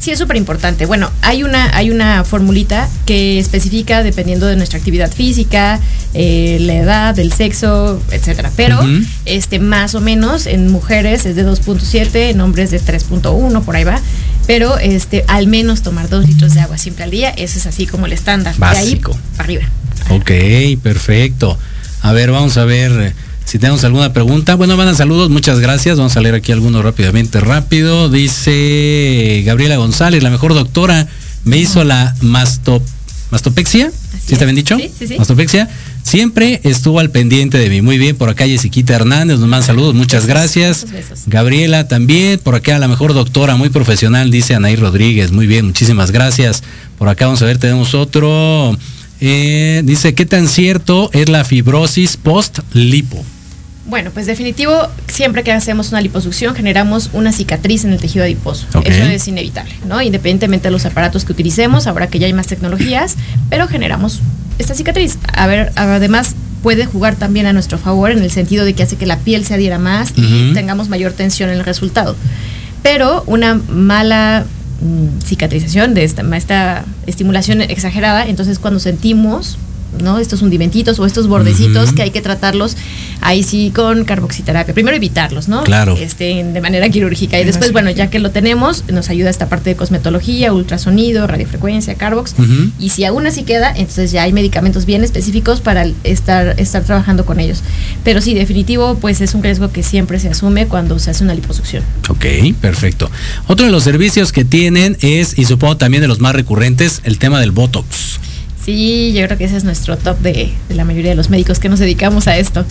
Sí, 0.00 0.12
es 0.12 0.18
súper 0.18 0.36
importante. 0.36 0.86
Bueno, 0.86 1.10
hay 1.22 1.42
una, 1.42 1.76
hay 1.76 1.90
una 1.90 2.24
formulita 2.24 2.88
que 3.04 3.38
especifica 3.38 4.02
dependiendo 4.02 4.46
de 4.46 4.56
nuestra 4.56 4.78
actividad 4.78 5.12
física, 5.12 5.80
eh, 6.14 6.58
la 6.60 6.74
edad, 6.74 7.18
el 7.18 7.32
sexo, 7.32 8.00
etcétera. 8.10 8.50
Pero, 8.56 8.78
este, 9.24 9.58
más 9.58 9.94
o 9.94 10.00
menos 10.00 10.46
en 10.46 10.70
mujeres 10.70 11.26
es 11.26 11.34
de 11.34 11.44
2.7, 11.44 12.30
en 12.30 12.40
hombres 12.40 12.70
de 12.70 12.80
3.1, 12.80 13.64
por 13.64 13.76
ahí 13.76 13.84
va. 13.84 14.00
Pero 14.46 14.78
este, 14.78 15.24
al 15.26 15.46
menos 15.46 15.82
tomar 15.82 16.08
dos 16.08 16.26
litros 16.26 16.54
de 16.54 16.60
agua 16.60 16.78
siempre 16.78 17.04
al 17.04 17.10
día, 17.10 17.30
eso 17.30 17.58
es 17.58 17.66
así 17.66 17.86
como 17.86 18.06
el 18.06 18.12
estándar. 18.12 18.54
Básico. 18.56 19.12
De 19.12 19.18
ahí 19.18 19.22
para 19.36 19.44
arriba. 19.44 19.68
Ok, 20.10 20.82
perfecto. 20.82 21.58
A 22.00 22.12
ver, 22.12 22.30
vamos 22.30 22.56
a 22.56 22.64
ver 22.64 23.12
si 23.48 23.58
tenemos 23.58 23.82
alguna 23.82 24.12
pregunta. 24.12 24.56
Bueno, 24.56 24.76
mandan 24.76 24.94
saludos, 24.94 25.30
muchas 25.30 25.58
gracias. 25.58 25.96
Vamos 25.96 26.14
a 26.18 26.20
leer 26.20 26.34
aquí 26.34 26.52
algunos 26.52 26.84
rápidamente, 26.84 27.40
rápido. 27.40 28.10
Dice 28.10 29.42
Gabriela 29.46 29.78
González, 29.78 30.22
la 30.22 30.28
mejor 30.28 30.52
doctora, 30.52 31.08
me 31.44 31.56
hizo 31.56 31.82
la 31.82 32.14
masto, 32.20 32.82
mastopexia. 33.30 33.90
¿Sí 33.90 34.34
está 34.34 34.44
es. 34.44 34.52
bien 34.52 34.56
dicho? 34.56 34.76
Sí, 34.76 34.90
sí, 34.98 35.06
sí. 35.08 35.16
Mastopexia. 35.16 35.66
Siempre 36.02 36.60
estuvo 36.62 37.00
al 37.00 37.08
pendiente 37.08 37.56
de 37.56 37.70
mí. 37.70 37.80
Muy 37.80 37.96
bien, 37.96 38.16
por 38.16 38.28
acá 38.28 38.44
Jessiquita 38.44 38.94
Hernández 38.94 39.38
nos 39.38 39.48
manda 39.48 39.64
saludos, 39.64 39.94
muchas 39.94 40.26
Besos, 40.26 40.28
gracias. 40.28 40.92
besos. 40.92 41.20
Gabriela 41.26 41.88
también, 41.88 42.38
por 42.40 42.54
acá 42.54 42.78
la 42.78 42.86
mejor 42.86 43.14
doctora, 43.14 43.56
muy 43.56 43.70
profesional, 43.70 44.30
dice 44.30 44.56
Anaí 44.56 44.76
Rodríguez. 44.76 45.32
Muy 45.32 45.46
bien, 45.46 45.64
muchísimas 45.64 46.10
gracias. 46.10 46.62
Por 46.98 47.08
acá 47.08 47.24
vamos 47.24 47.40
a 47.40 47.46
ver, 47.46 47.56
tenemos 47.56 47.94
otro. 47.94 48.76
Eh, 49.22 49.80
dice, 49.86 50.14
¿qué 50.14 50.26
tan 50.26 50.48
cierto 50.48 51.08
es 51.14 51.30
la 51.30 51.44
fibrosis 51.46 52.18
post-lipo? 52.18 53.24
Bueno, 53.88 54.10
pues 54.12 54.26
definitivo, 54.26 54.86
siempre 55.06 55.42
que 55.42 55.50
hacemos 55.50 55.90
una 55.90 56.02
liposucción 56.02 56.54
generamos 56.54 57.08
una 57.14 57.32
cicatriz 57.32 57.84
en 57.84 57.92
el 57.92 57.98
tejido 57.98 58.24
adiposo. 58.24 58.66
Eso 58.84 59.02
es 59.04 59.26
inevitable, 59.28 59.72
¿no? 59.86 60.02
Independientemente 60.02 60.68
de 60.68 60.72
los 60.72 60.84
aparatos 60.84 61.24
que 61.24 61.32
utilicemos, 61.32 61.86
ahora 61.86 62.06
que 62.06 62.18
ya 62.18 62.26
hay 62.26 62.34
más 62.34 62.46
tecnologías, 62.46 63.16
pero 63.48 63.66
generamos 63.66 64.20
esta 64.58 64.74
cicatriz. 64.74 65.18
A 65.32 65.46
ver, 65.46 65.72
además 65.74 66.34
puede 66.62 66.84
jugar 66.84 67.16
también 67.16 67.46
a 67.46 67.54
nuestro 67.54 67.78
favor 67.78 68.10
en 68.10 68.18
el 68.18 68.30
sentido 68.30 68.66
de 68.66 68.74
que 68.74 68.82
hace 68.82 68.96
que 68.96 69.06
la 69.06 69.18
piel 69.20 69.46
se 69.46 69.54
adhiera 69.54 69.78
más 69.78 70.12
y 70.16 70.52
tengamos 70.52 70.90
mayor 70.90 71.12
tensión 71.12 71.48
en 71.48 71.56
el 71.56 71.64
resultado. 71.64 72.14
Pero 72.82 73.24
una 73.26 73.54
mala 73.54 74.44
mm, 74.82 75.24
cicatrización 75.24 75.94
de 75.94 76.04
esta, 76.04 76.22
esta 76.36 76.84
estimulación 77.06 77.62
exagerada, 77.62 78.26
entonces 78.26 78.58
cuando 78.58 78.80
sentimos 78.80 79.56
¿no? 80.02 80.18
estos 80.18 80.42
hundimentitos 80.42 80.98
o 80.98 81.06
estos 81.06 81.28
bordecitos 81.28 81.92
que 81.92 82.02
hay 82.02 82.10
que 82.10 82.20
tratarlos 82.20 82.76
ahí 83.20 83.42
sí 83.42 83.72
con 83.74 84.04
carboxiterapia. 84.04 84.74
Primero 84.74 84.96
evitarlos, 84.96 85.48
¿no? 85.48 85.64
Claro. 85.64 85.96
Este, 85.98 86.44
de 86.44 86.60
manera 86.60 86.88
quirúrgica. 86.88 87.38
Y 87.40 87.44
después, 87.44 87.72
bueno, 87.72 87.90
ya 87.90 88.10
que 88.10 88.18
lo 88.18 88.30
tenemos, 88.30 88.84
nos 88.92 89.08
ayuda 89.08 89.30
esta 89.30 89.48
parte 89.48 89.70
de 89.70 89.76
cosmetología, 89.76 90.52
ultrasonido, 90.52 91.26
radiofrecuencia, 91.26 91.94
carbox. 91.94 92.34
Y 92.78 92.90
si 92.90 93.04
aún 93.04 93.26
así 93.26 93.42
queda, 93.42 93.70
entonces 93.70 94.12
ya 94.12 94.22
hay 94.22 94.32
medicamentos 94.32 94.86
bien 94.86 95.04
específicos 95.04 95.60
para 95.60 95.86
estar, 96.04 96.58
estar 96.58 96.84
trabajando 96.84 97.24
con 97.24 97.40
ellos. 97.40 97.62
Pero 98.04 98.20
sí, 98.20 98.34
definitivo, 98.34 98.96
pues 98.96 99.20
es 99.20 99.34
un 99.34 99.42
riesgo 99.42 99.70
que 99.70 99.82
siempre 99.82 100.18
se 100.18 100.28
asume 100.28 100.66
cuando 100.66 100.98
se 100.98 101.10
hace 101.10 101.24
una 101.24 101.34
liposucción. 101.34 101.82
Ok, 102.08 102.24
perfecto. 102.60 103.10
Otro 103.46 103.66
de 103.66 103.72
los 103.72 103.84
servicios 103.84 104.32
que 104.32 104.44
tienen 104.44 104.96
es, 105.00 105.38
y 105.38 105.44
supongo 105.44 105.76
también 105.76 106.00
de 106.00 106.08
los 106.08 106.20
más 106.20 106.34
recurrentes, 106.34 107.00
el 107.04 107.18
tema 107.18 107.40
del 107.40 107.50
Botox. 107.50 108.20
Sí, 108.68 109.14
yo 109.14 109.24
creo 109.24 109.38
que 109.38 109.44
ese 109.44 109.56
es 109.56 109.64
nuestro 109.64 109.96
top 109.96 110.18
de, 110.18 110.52
de 110.68 110.74
la 110.74 110.84
mayoría 110.84 111.12
de 111.12 111.16
los 111.16 111.30
médicos 111.30 111.58
que 111.58 111.70
nos 111.70 111.78
dedicamos 111.78 112.28
a 112.28 112.36
esto. 112.36 112.66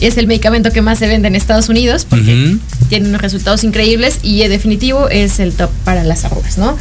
Es 0.00 0.16
el 0.16 0.26
medicamento 0.26 0.72
que 0.72 0.80
más 0.80 0.98
se 0.98 1.06
vende 1.06 1.28
en 1.28 1.36
Estados 1.36 1.68
Unidos 1.68 2.06
porque 2.08 2.56
tiene 2.88 3.10
unos 3.10 3.20
resultados 3.20 3.62
increíbles 3.62 4.20
y 4.22 4.40
eh, 4.40 4.48
definitivo 4.48 5.10
es 5.10 5.38
el 5.38 5.52
top 5.52 5.68
para 5.84 6.02
las 6.02 6.24
arrugas, 6.24 6.56
¿no? 6.56 6.78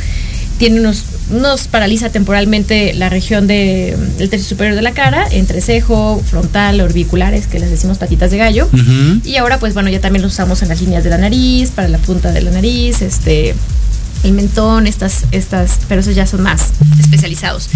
Tiene 0.59 0.79
unos, 0.79 1.03
nos 1.29 1.67
paraliza 1.67 2.09
temporalmente 2.09 2.93
la 2.93 3.09
región 3.09 3.47
de, 3.47 3.97
del 4.17 4.29
tercio 4.29 4.47
superior 4.47 4.77
de 4.77 4.81
la 4.81 4.93
cara, 4.93 5.27
entrecejo, 5.29 6.23
frontal, 6.25 6.79
orbiculares, 6.79 7.47
que 7.47 7.59
les 7.59 7.69
decimos 7.69 7.97
patitas 7.97 8.31
de 8.31 8.37
gallo. 8.37 8.69
Y 9.25 9.35
ahora, 9.35 9.59
pues 9.59 9.73
bueno, 9.73 9.89
ya 9.89 9.99
también 9.99 10.21
lo 10.21 10.29
usamos 10.29 10.61
en 10.61 10.69
las 10.69 10.79
líneas 10.79 11.03
de 11.03 11.09
la 11.09 11.17
nariz, 11.17 11.71
para 11.71 11.89
la 11.89 11.97
punta 11.97 12.31
de 12.31 12.43
la 12.43 12.51
nariz, 12.51 13.01
este, 13.01 13.55
el 14.23 14.33
mentón, 14.33 14.87
estas, 14.87 15.25
estas, 15.31 15.79
pero 15.87 16.01
esos 16.01 16.15
ya 16.15 16.25
son 16.25 16.41
más 16.43 16.67
especializados. 16.99 17.69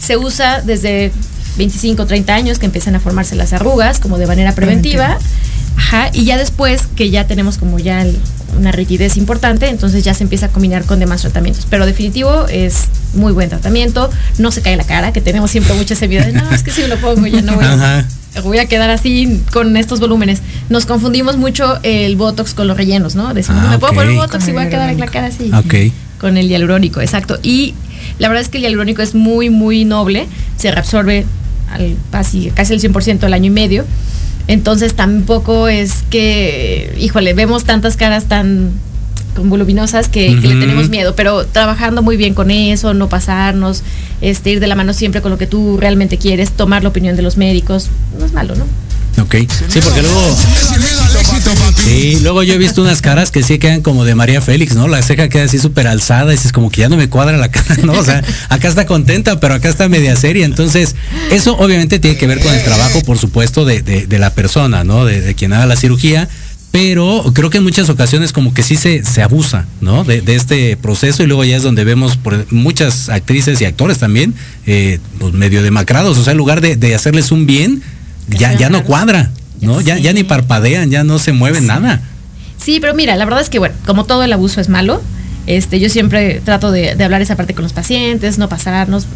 Se 0.00 0.16
usa 0.16 0.60
desde 0.62 1.12
25, 1.56 2.06
30 2.06 2.34
años 2.34 2.58
que 2.58 2.66
empiezan 2.66 2.94
a 2.96 3.00
formarse 3.00 3.34
las 3.36 3.52
arrugas, 3.52 4.00
como 4.00 4.18
de 4.18 4.26
manera 4.26 4.52
preventiva. 4.54 5.18
Ajá, 5.76 6.10
y 6.12 6.24
ya 6.24 6.36
después 6.36 6.82
que 6.94 7.10
ya 7.10 7.26
tenemos 7.26 7.58
como 7.58 7.78
ya 7.78 8.02
el- 8.02 8.18
una 8.58 8.70
rigidez 8.70 9.16
importante, 9.16 9.68
entonces 9.68 10.04
ya 10.04 10.14
se 10.14 10.22
empieza 10.22 10.46
a 10.46 10.48
combinar 10.48 10.84
con 10.84 11.00
demás 11.00 11.22
tratamientos. 11.22 11.66
Pero 11.68 11.84
definitivo 11.86 12.46
es 12.48 12.84
muy 13.14 13.32
buen 13.32 13.48
tratamiento, 13.48 14.08
no 14.38 14.52
se 14.52 14.62
cae 14.62 14.76
la 14.76 14.84
cara, 14.84 15.12
que 15.12 15.20
tenemos 15.20 15.50
siempre 15.50 15.74
mucha 15.74 15.94
seguridad 15.96 16.26
de, 16.26 16.32
no, 16.32 16.48
es 16.52 16.62
que 16.62 16.70
si 16.70 16.82
me 16.82 16.88
lo 16.88 16.96
pongo 16.98 17.26
ya 17.26 17.42
no 17.42 17.54
voy 17.56 17.64
a 17.64 17.72
Ajá. 17.72 18.08
Voy 18.42 18.58
a 18.58 18.66
quedar 18.66 18.90
así 18.90 19.40
con 19.52 19.76
estos 19.76 20.00
volúmenes. 20.00 20.40
Nos 20.68 20.86
confundimos 20.86 21.36
mucho 21.36 21.78
el 21.82 22.16
Botox 22.16 22.54
con 22.54 22.66
los 22.66 22.76
rellenos, 22.76 23.14
¿no? 23.14 23.32
Decimos, 23.34 23.62
Ah, 23.64 23.70
me 23.72 23.78
puedo 23.78 23.94
poner 23.94 24.14
Botox 24.16 24.44
Con 24.44 24.48
y 24.48 24.52
voy 24.52 24.62
a 24.64 24.70
quedar 24.70 24.90
en 24.90 25.00
la 25.00 25.06
cara 25.06 25.28
así. 25.28 25.50
Ok. 25.52 25.92
Con 26.20 26.36
el 26.36 26.48
hialurónico, 26.48 27.00
exacto. 27.00 27.38
Y 27.42 27.74
la 28.18 28.28
verdad 28.28 28.42
es 28.42 28.48
que 28.48 28.58
el 28.58 28.64
hialurónico 28.64 29.02
es 29.02 29.14
muy, 29.14 29.50
muy 29.50 29.84
noble. 29.84 30.26
Se 30.56 30.70
reabsorbe 30.70 31.26
al, 31.70 31.96
casi, 32.10 32.50
casi 32.50 32.74
el 32.74 32.80
100% 32.80 33.24
al 33.24 33.32
año 33.34 33.46
y 33.46 33.50
medio. 33.50 33.84
Entonces 34.46 34.94
tampoco 34.94 35.68
es 35.68 36.04
que, 36.10 36.94
híjole, 36.98 37.34
vemos 37.34 37.64
tantas 37.64 37.96
caras 37.96 38.26
tan 38.26 38.70
con 39.34 39.50
voluminosas 39.50 40.08
que, 40.08 40.26
que 40.40 40.48
le 40.48 40.54
tenemos 40.60 40.88
miedo, 40.88 41.14
pero 41.16 41.44
trabajando 41.46 42.02
muy 42.02 42.16
bien 42.16 42.34
con 42.34 42.50
eso, 42.50 42.94
no 42.94 43.08
pasarnos, 43.08 43.82
este, 44.20 44.50
ir 44.52 44.60
de 44.60 44.66
la 44.66 44.74
mano 44.74 44.92
siempre 44.94 45.20
con 45.22 45.30
lo 45.30 45.38
que 45.38 45.46
tú 45.46 45.76
realmente 45.78 46.18
quieres, 46.18 46.50
tomar 46.52 46.82
la 46.82 46.88
opinión 46.90 47.16
de 47.16 47.22
los 47.22 47.36
médicos, 47.36 47.88
no 48.18 48.24
es 48.24 48.32
malo, 48.32 48.54
¿no? 48.56 48.64
Ok. 49.22 49.36
Sí, 49.68 49.80
porque 49.80 50.02
luego. 50.02 50.36
Sí, 51.84 52.18
luego 52.22 52.42
yo 52.42 52.54
he 52.54 52.58
visto 52.58 52.82
unas 52.82 53.00
caras 53.00 53.30
que 53.30 53.42
sí 53.42 53.58
quedan 53.58 53.80
como 53.80 54.04
de 54.04 54.14
María 54.14 54.40
Félix, 54.40 54.74
¿no? 54.74 54.88
La 54.88 55.02
ceja 55.02 55.28
queda 55.28 55.44
así 55.44 55.58
súper 55.58 55.86
alzada 55.86 56.32
y 56.32 56.36
dices 56.36 56.52
como 56.52 56.70
que 56.70 56.80
ya 56.80 56.88
no 56.88 56.96
me 56.96 57.08
cuadra 57.08 57.36
la 57.36 57.48
cara, 57.50 57.76
¿no? 57.84 57.92
O 57.92 58.04
sea, 58.04 58.22
acá 58.48 58.68
está 58.68 58.86
contenta, 58.86 59.38
pero 59.40 59.54
acá 59.54 59.68
está 59.68 59.88
media 59.88 60.16
seria. 60.16 60.44
Entonces, 60.44 60.96
eso 61.30 61.56
obviamente 61.58 61.98
tiene 61.98 62.16
que 62.16 62.26
ver 62.26 62.40
con 62.40 62.52
el 62.52 62.62
trabajo, 62.64 63.00
por 63.02 63.18
supuesto, 63.18 63.64
de, 63.64 63.82
de- 63.82 64.06
de 64.06 64.18
la 64.18 64.30
persona, 64.34 64.82
¿no? 64.84 65.04
De, 65.04 65.20
de 65.20 65.34
quien 65.34 65.52
haga 65.52 65.66
la 65.66 65.76
cirugía. 65.76 66.28
Pero 66.74 67.22
creo 67.32 67.50
que 67.50 67.58
en 67.58 67.62
muchas 67.62 67.88
ocasiones 67.88 68.32
como 68.32 68.52
que 68.52 68.64
sí 68.64 68.74
se, 68.74 69.04
se 69.04 69.22
abusa, 69.22 69.64
¿no? 69.80 70.02
De, 70.02 70.22
de 70.22 70.34
este 70.34 70.76
proceso 70.76 71.22
y 71.22 71.26
luego 71.28 71.44
ya 71.44 71.56
es 71.56 71.62
donde 71.62 71.84
vemos 71.84 72.16
por 72.16 72.52
muchas 72.52 73.10
actrices 73.10 73.60
y 73.60 73.64
actores 73.64 73.98
también, 73.98 74.34
eh, 74.66 74.98
pues 75.20 75.32
medio 75.34 75.62
demacrados. 75.62 76.18
O 76.18 76.24
sea, 76.24 76.32
en 76.32 76.36
lugar 76.36 76.60
de, 76.60 76.74
de 76.74 76.96
hacerles 76.96 77.30
un 77.30 77.46
bien, 77.46 77.80
ya, 78.26 78.54
ya 78.54 78.70
no 78.70 78.82
cuadra, 78.82 79.30
¿no? 79.60 79.80
Ya, 79.82 79.98
ya 79.98 80.12
ni 80.12 80.24
parpadean, 80.24 80.90
ya 80.90 81.04
no 81.04 81.20
se 81.20 81.30
mueven 81.32 81.68
nada. 81.68 82.02
Sí, 82.58 82.80
pero 82.80 82.92
mira, 82.92 83.14
la 83.14 83.24
verdad 83.24 83.42
es 83.42 83.50
que, 83.50 83.60
bueno, 83.60 83.76
como 83.86 84.02
todo 84.02 84.24
el 84.24 84.32
abuso 84.32 84.60
es 84.60 84.68
malo, 84.68 85.00
este, 85.46 85.78
yo 85.78 85.88
siempre 85.88 86.42
trato 86.44 86.72
de, 86.72 86.96
de 86.96 87.04
hablar 87.04 87.22
esa 87.22 87.36
parte 87.36 87.54
con 87.54 87.62
los 87.62 87.72
pacientes, 87.72 88.36
no 88.36 88.48
pasarnos, 88.48 89.06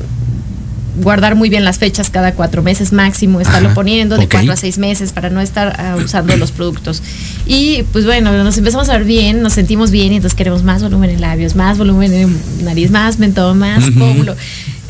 guardar 1.02 1.34
muy 1.34 1.48
bien 1.48 1.64
las 1.64 1.78
fechas 1.78 2.10
cada 2.10 2.32
cuatro 2.34 2.62
meses 2.62 2.92
máximo, 2.92 3.40
estarlo 3.40 3.68
Ajá, 3.68 3.74
poniendo 3.74 4.16
de 4.16 4.28
cuatro 4.28 4.52
a 4.52 4.56
seis 4.56 4.78
meses 4.78 5.12
para 5.12 5.30
no 5.30 5.40
estar 5.40 5.74
ah, 5.78 5.96
usando 6.02 6.36
los 6.36 6.52
productos. 6.52 7.02
Y 7.46 7.84
pues 7.92 8.04
bueno, 8.04 8.32
nos 8.44 8.58
empezamos 8.58 8.88
a 8.88 8.92
ver 8.98 9.04
bien, 9.04 9.42
nos 9.42 9.54
sentimos 9.54 9.90
bien 9.90 10.12
y 10.12 10.16
entonces 10.16 10.36
queremos 10.36 10.62
más 10.62 10.82
volumen 10.82 11.10
en 11.10 11.20
labios, 11.20 11.54
más 11.54 11.78
volumen 11.78 12.12
en 12.12 12.40
nariz, 12.64 12.90
más 12.90 13.18
mentón, 13.18 13.58
más 13.58 13.88
Ujú. 13.88 13.98
pómulo. 13.98 14.36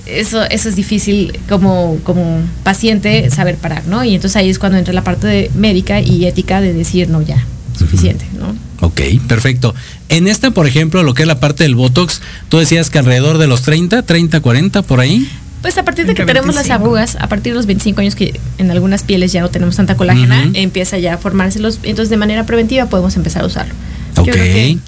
Eso, 0.07 0.43
eso 0.45 0.69
es 0.71 0.77
difícil 0.77 1.39
como, 1.49 1.99
como 2.03 2.41
paciente 2.63 3.31
saber 3.31 3.57
parar, 3.57 3.87
¿no? 3.87 4.05
Y 4.05 4.15
entonces 4.15 4.37
ahí 4.37 4.49
es 4.49 4.59
cuando 4.59 4.79
entra 4.79 4.95
la 4.95 5.05
parte 5.05 5.27
de 5.27 5.51
médica 5.55 6.01
y 6.01 6.25
ética 6.25 6.63
de 6.63 6.73
decir, 6.73 7.11
no, 7.11 7.21
ya, 7.21 7.45
suficiente, 7.79 8.25
¿no? 8.39 8.57
Ok, 8.81 9.01
perfecto. 9.27 9.75
En 10.09 10.27
esta, 10.29 10.51
por 10.53 10.67
ejemplo, 10.67 11.03
lo 11.03 11.13
que 11.13 11.23
es 11.23 11.29
la 11.29 11.41
parte 11.41 11.65
del 11.65 11.75
Botox, 11.75 12.21
tú 12.49 12.59
decías 12.59 12.91
que 12.91 12.99
alrededor 12.99 13.39
de 13.39 13.49
los 13.49 13.63
30, 13.63 14.03
30, 14.03 14.41
40, 14.41 14.83
por 14.83 15.01
ahí. 15.01 15.29
Pues 15.63 15.77
a 15.77 15.83
partir 15.85 16.07
de 16.07 16.15
que 16.15 16.25
tenemos 16.25 16.55
las 16.55 16.69
25. 16.69 16.75
arrugas, 16.85 17.17
a 17.21 17.29
partir 17.29 17.53
de 17.53 17.57
los 17.57 17.67
25 17.67 18.01
años 18.01 18.15
que 18.15 18.39
en 18.59 18.71
algunas 18.71 19.03
pieles 19.03 19.33
ya 19.33 19.41
no 19.41 19.49
tenemos 19.51 19.77
tanta 19.77 19.97
colágena, 19.97 20.49
empieza 20.55 20.99
ya 20.99 21.15
a 21.15 21.19
formarse 21.19 21.59
los, 21.59 21.81
entonces 21.83 22.11
de 22.11 22.17
manera 22.17 22.47
preventiva 22.47 22.87
podemos 22.87 23.17
empezar 23.17 23.43
a 23.43 23.47
usarlo. 23.47 23.75
Yo 24.17 24.23
Ok. 24.23 24.29
creo 24.31 24.45
que 24.45 24.79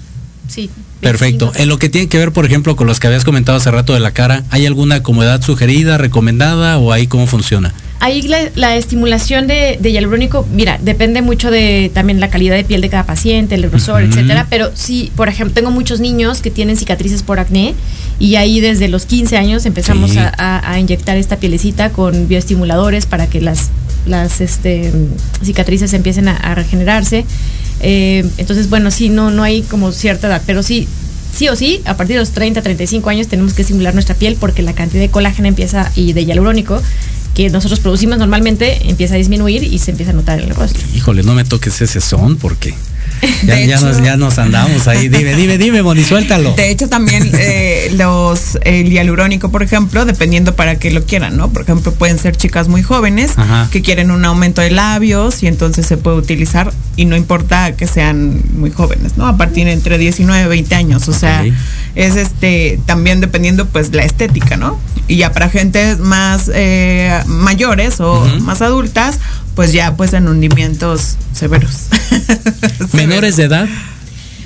sí. 0.47 0.69
Perfecto. 1.01 1.45
25. 1.47 1.63
En 1.63 1.69
lo 1.69 1.79
que 1.79 1.89
tiene 1.89 2.07
que 2.07 2.17
ver, 2.19 2.31
por 2.31 2.45
ejemplo, 2.45 2.75
con 2.75 2.87
los 2.87 2.99
que 2.99 3.07
habías 3.07 3.23
comentado 3.25 3.57
hace 3.57 3.71
rato 3.71 3.93
de 3.93 3.99
la 3.99 4.11
cara, 4.11 4.43
¿hay 4.49 4.65
alguna 4.65 5.01
como 5.03 5.23
edad 5.23 5.41
sugerida, 5.41 5.97
recomendada 5.97 6.77
o 6.77 6.91
ahí 6.93 7.07
cómo 7.07 7.25
funciona? 7.27 7.73
Ahí 7.99 8.23
la, 8.23 8.37
la 8.55 8.75
estimulación 8.77 9.45
de, 9.47 9.77
de 9.79 9.91
hialurónico, 9.91 10.47
mira, 10.51 10.79
depende 10.81 11.21
mucho 11.21 11.51
de 11.51 11.91
también 11.93 12.19
la 12.19 12.29
calidad 12.31 12.55
de 12.55 12.63
piel 12.63 12.81
de 12.81 12.89
cada 12.89 13.05
paciente, 13.05 13.53
el 13.55 13.69
grosor, 13.69 14.01
etcétera. 14.03 14.47
Pero 14.49 14.71
sí, 14.73 15.11
por 15.15 15.27
ejemplo, 15.29 15.53
tengo 15.53 15.69
muchos 15.69 15.99
niños 15.99 16.41
que 16.41 16.49
tienen 16.49 16.77
cicatrices 16.77 17.21
por 17.21 17.39
acné 17.39 17.75
y 18.19 18.35
ahí 18.35 18.59
desde 18.59 18.87
los 18.87 19.05
15 19.05 19.37
años 19.37 19.65
empezamos 19.65 20.11
Sí. 20.11 20.17
a, 20.19 20.31
a- 20.37 20.71
a 20.71 20.79
inyectar 20.79 21.17
esta 21.17 21.37
pielecita 21.37 21.89
con 21.91 22.27
bioestimuladores 22.27 23.05
para 23.05 23.27
que 23.27 23.41
las, 23.41 23.69
las 24.05 24.41
este, 24.41 24.91
cicatrices 25.43 25.93
empiecen 25.93 26.27
a, 26.27 26.35
a 26.37 26.55
regenerarse. 26.55 27.25
Eh, 27.81 28.25
entonces, 28.37 28.69
bueno, 28.69 28.91
sí, 28.91 29.09
no, 29.09 29.31
no 29.31 29.43
hay 29.43 29.63
como 29.63 29.91
cierta 29.91 30.27
edad, 30.27 30.41
pero 30.45 30.61
sí, 30.61 30.87
sí 31.35 31.47
o 31.49 31.55
sí, 31.55 31.81
a 31.85 31.97
partir 31.97 32.15
de 32.15 32.19
los 32.19 32.31
30, 32.31 32.61
35 32.61 33.09
años 33.09 33.27
tenemos 33.27 33.53
que 33.53 33.63
estimular 33.63 33.93
nuestra 33.93 34.15
piel 34.15 34.37
porque 34.39 34.61
la 34.61 34.73
cantidad 34.73 35.01
de 35.01 35.09
colágeno 35.09 35.47
empieza 35.47 35.91
y 35.95 36.13
de 36.13 36.25
hialurónico 36.25 36.81
que 37.33 37.49
nosotros 37.49 37.79
producimos 37.79 38.17
normalmente 38.17 38.89
empieza 38.89 39.15
a 39.15 39.17
disminuir 39.17 39.63
y 39.63 39.79
se 39.79 39.91
empieza 39.91 40.11
a 40.11 40.13
notar 40.15 40.39
en 40.41 40.49
el 40.49 40.55
rostro. 40.55 40.81
Híjole, 40.93 41.23
no 41.23 41.33
me 41.33 41.43
toques 41.45 41.81
ese 41.81 42.01
son 42.01 42.35
porque 42.35 42.73
ya, 43.45 43.55
De 43.55 43.67
ya 43.67 43.75
hecho- 43.75 43.85
nos, 43.87 44.03
ya 44.03 44.17
nos 44.17 44.37
andamos 44.39 44.87
ahí. 44.87 45.09
Dime, 45.09 45.35
dime, 45.35 45.57
dime, 45.57 45.83
Moni, 45.83 46.03
suéltalo. 46.03 46.53
De 46.55 46.69
hecho, 46.71 46.89
también 46.89 47.29
eh, 47.33 47.91
los 47.97 48.57
el 48.63 48.89
hialurónico, 48.89 49.51
por 49.51 49.63
ejemplo, 49.63 50.05
dependiendo 50.05 50.55
para 50.55 50.75
qué 50.77 50.91
lo 50.91 51.05
quieran, 51.05 51.37
¿no? 51.37 51.51
Por 51.51 51.61
ejemplo, 51.63 51.93
pueden 51.93 52.17
ser 52.19 52.35
chicas 52.35 52.67
muy 52.67 52.83
jóvenes 52.83 53.31
Ajá. 53.37 53.67
que 53.71 53.81
quieren 53.81 54.11
un 54.11 54.23
aumento 54.25 54.61
de 54.61 54.71
labios 54.71 55.43
y 55.43 55.47
entonces 55.47 55.85
se 55.85 55.97
puede 55.97 56.17
utilizar 56.17 56.71
y 56.95 57.05
no 57.05 57.15
importa 57.15 57.75
que 57.75 57.87
sean 57.87 58.41
muy 58.55 58.71
jóvenes, 58.71 59.17
¿no? 59.17 59.27
A 59.27 59.37
partir 59.37 59.65
de 59.65 59.73
entre 59.73 59.97
19 59.97 60.43
y 60.43 60.47
20 60.47 60.75
años, 60.75 61.07
o 61.07 61.13
sea, 61.13 61.43
es 61.95 62.15
este 62.15 62.79
también 62.85 63.21
dependiendo 63.21 63.65
pues 63.67 63.93
la 63.93 64.03
estética, 64.03 64.57
¿no? 64.57 64.79
Y 65.07 65.17
ya 65.17 65.31
para 65.31 65.49
gente 65.49 65.95
más 65.97 66.49
eh, 66.53 67.19
mayores 67.25 67.99
o 67.99 68.23
más 68.41 68.61
adultas, 68.61 69.19
pues 69.55 69.73
ya 69.73 69.95
pues 69.95 70.13
en 70.13 70.27
hundimientos 70.27 71.17
severos. 71.33 71.87
Menores 72.93 73.35
de 73.37 73.43
edad. 73.43 73.67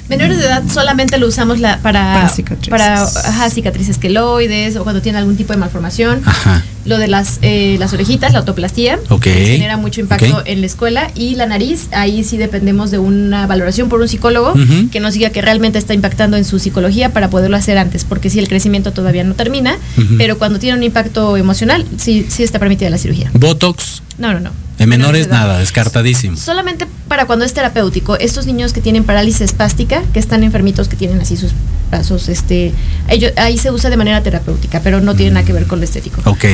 Menores 0.08 0.38
de 0.38 0.44
edad 0.46 0.62
solamente 0.72 1.18
lo 1.18 1.28
usamos 1.28 1.60
la, 1.60 1.80
para, 1.80 2.14
Para 2.14 2.30
cicatrices. 2.30 2.70
para, 2.70 3.02
ajá, 3.04 3.50
cicatrices 3.50 3.98
queloides 3.98 4.76
o 4.76 4.84
cuando 4.84 5.02
tienen 5.02 5.20
algún 5.20 5.36
tipo 5.36 5.52
de 5.52 5.58
malformación. 5.58 6.22
Ajá. 6.24 6.64
Lo 6.86 7.00
de 7.00 7.08
las, 7.08 7.40
eh, 7.42 7.78
las 7.80 7.92
orejitas, 7.94 8.32
la 8.32 8.38
autoplastía, 8.40 9.00
Ok. 9.10 9.24
que 9.24 9.34
genera 9.48 9.78
mucho 9.78 10.02
impacto 10.02 10.44
en 10.46 10.60
la 10.62 10.68
escuela. 10.68 11.10
Y 11.16 11.34
la 11.34 11.48
nariz, 11.48 11.88
ahí 11.92 12.24
sí 12.24 12.38
dependemos 12.38 12.92
de 12.92 13.00
una 13.00 13.48
valoración 13.48 13.90
por 13.90 14.00
un 14.00 14.08
psicólogo 14.08 14.54
que 14.92 15.00
nos 15.00 15.16
diga 15.16 15.32
que 15.32 15.42
realmente 15.42 15.80
está 15.80 15.96
impactando 15.96 16.38
en 16.38 16.46
su 16.46 16.60
psicología 16.60 17.12
para 17.12 17.32
poderlo 17.32 17.58
hacer 17.58 17.80
antes, 17.80 18.04
porque 18.04 18.30
si 18.30 18.38
el 18.38 18.48
crecimiento 18.48 18.94
todavía 18.94 19.24
no 19.24 19.34
termina, 19.34 19.80
pero 20.20 20.38
cuando 20.38 20.60
tiene 20.60 20.78
un 20.78 20.84
impacto 20.84 21.36
emocional, 21.36 21.84
sí, 21.98 22.28
sí 22.30 22.44
está 22.44 22.60
permitida 22.60 22.92
la 22.92 23.00
cirugía. 23.00 23.32
Botox, 23.34 24.04
No, 24.18 24.34
no, 24.34 24.40
no. 24.40 24.52
en 24.80 24.90
menores 24.90 25.28
nada, 25.28 25.60
descartadísimo. 25.60 26.38
Solamente 26.38 26.88
para 27.08 27.26
cuando 27.26 27.46
es 27.46 27.54
terapéutico. 27.54 28.18
Estos 28.18 28.46
niños 28.46 28.74
que 28.74 28.82
tienen 28.82 29.04
parálisis 29.04 29.42
espástica, 29.42 30.04
que 30.14 30.20
están 30.20 30.44
enfermitos, 30.44 30.88
que 30.88 30.96
tienen 30.96 31.20
así 31.22 31.38
sus 31.38 31.52
brazos, 31.90 32.30
este, 32.30 32.74
ellos, 33.10 33.32
ahí 33.38 33.58
se 33.58 33.72
usa 33.72 33.90
de 33.90 33.98
manera 33.98 34.22
terapéutica, 34.24 34.80
pero 34.82 35.02
no 35.02 35.16
tiene 35.16 35.32
nada 35.32 35.46
que 35.46 35.54
ver 35.54 35.68
con 35.68 35.80
lo 35.80 35.86
estético. 35.86 36.22
Ok, 36.30 36.46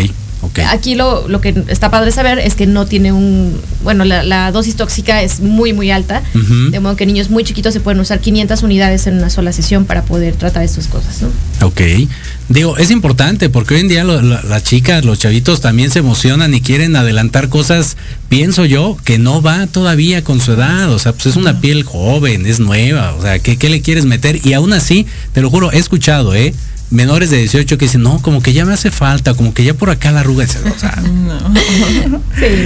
ok. 0.41 0.59
Aquí 0.69 0.95
lo, 0.95 1.27
lo 1.27 1.39
que 1.41 1.63
está 1.67 1.89
padre 1.91 2.11
saber 2.11 2.39
es 2.39 2.55
que 2.55 2.65
no 2.67 2.85
tiene 2.85 3.11
un, 3.11 3.59
bueno, 3.83 4.03
la, 4.05 4.23
la 4.23 4.51
dosis 4.51 4.75
tóxica 4.75 5.21
es 5.21 5.39
muy, 5.39 5.73
muy 5.73 5.91
alta, 5.91 6.21
de 6.71 6.79
modo 6.79 6.95
que 6.95 7.05
niños 7.05 7.29
muy 7.29 7.43
chiquitos 7.43 7.73
se 7.73 7.79
pueden 7.79 7.99
usar 7.99 8.19
500 8.19 8.63
unidades 8.63 9.07
en 9.07 9.17
una 9.17 9.29
sola 9.29 9.51
sesión 9.53 9.85
para 9.85 10.03
poder 10.03 10.35
tratar 10.35 10.63
estas 10.63 10.87
cosas, 10.87 11.21
¿no? 11.21 11.29
Ok. 11.65 11.81
Digo, 12.49 12.77
es 12.77 12.91
importante 12.91 13.49
porque 13.49 13.75
hoy 13.75 13.81
en 13.81 13.87
día 13.87 14.03
lo- 14.03 14.21
las 14.21 14.63
chicas, 14.63 15.05
los 15.05 15.19
chavitos 15.19 15.61
también 15.61 15.89
se 15.91 15.99
emocionan 15.99 16.53
y 16.53 16.59
quieren 16.61 16.95
adelantar 16.95 17.47
cosas, 17.49 17.95
pienso 18.27 18.65
yo, 18.65 18.97
que 19.05 19.17
no 19.19 19.41
va 19.41 19.67
todavía 19.67 20.23
con 20.23 20.41
su 20.41 20.53
edad. 20.53 20.91
O 20.91 20.99
sea, 20.99 21.13
pues 21.13 21.27
es 21.27 21.35
una 21.37 21.61
piel 21.61 21.83
joven, 21.83 22.45
es 22.45 22.59
nueva. 22.59 23.13
O 23.13 23.21
sea, 23.21 23.39
¿qué, 23.39 23.57
qué 23.57 23.69
le 23.69 23.81
quieres 23.81 24.05
meter? 24.05 24.45
Y 24.45 24.53
aún 24.53 24.73
así, 24.73 25.05
te 25.33 25.41
lo 25.41 25.49
juro, 25.49 25.71
he 25.71 25.77
escuchado, 25.77 26.35
¿eh? 26.35 26.53
Menores 26.91 27.29
de 27.29 27.37
18 27.37 27.77
que 27.77 27.85
dicen, 27.85 28.03
no, 28.03 28.21
como 28.21 28.41
que 28.41 28.51
ya 28.51 28.65
me 28.65 28.73
hace 28.73 28.91
falta, 28.91 29.33
como 29.33 29.53
que 29.53 29.63
ya 29.63 29.73
por 29.73 29.89
acá 29.89 30.11
la 30.11 30.19
arruga. 30.19 30.43
O 30.43 30.79
sea, 30.79 31.01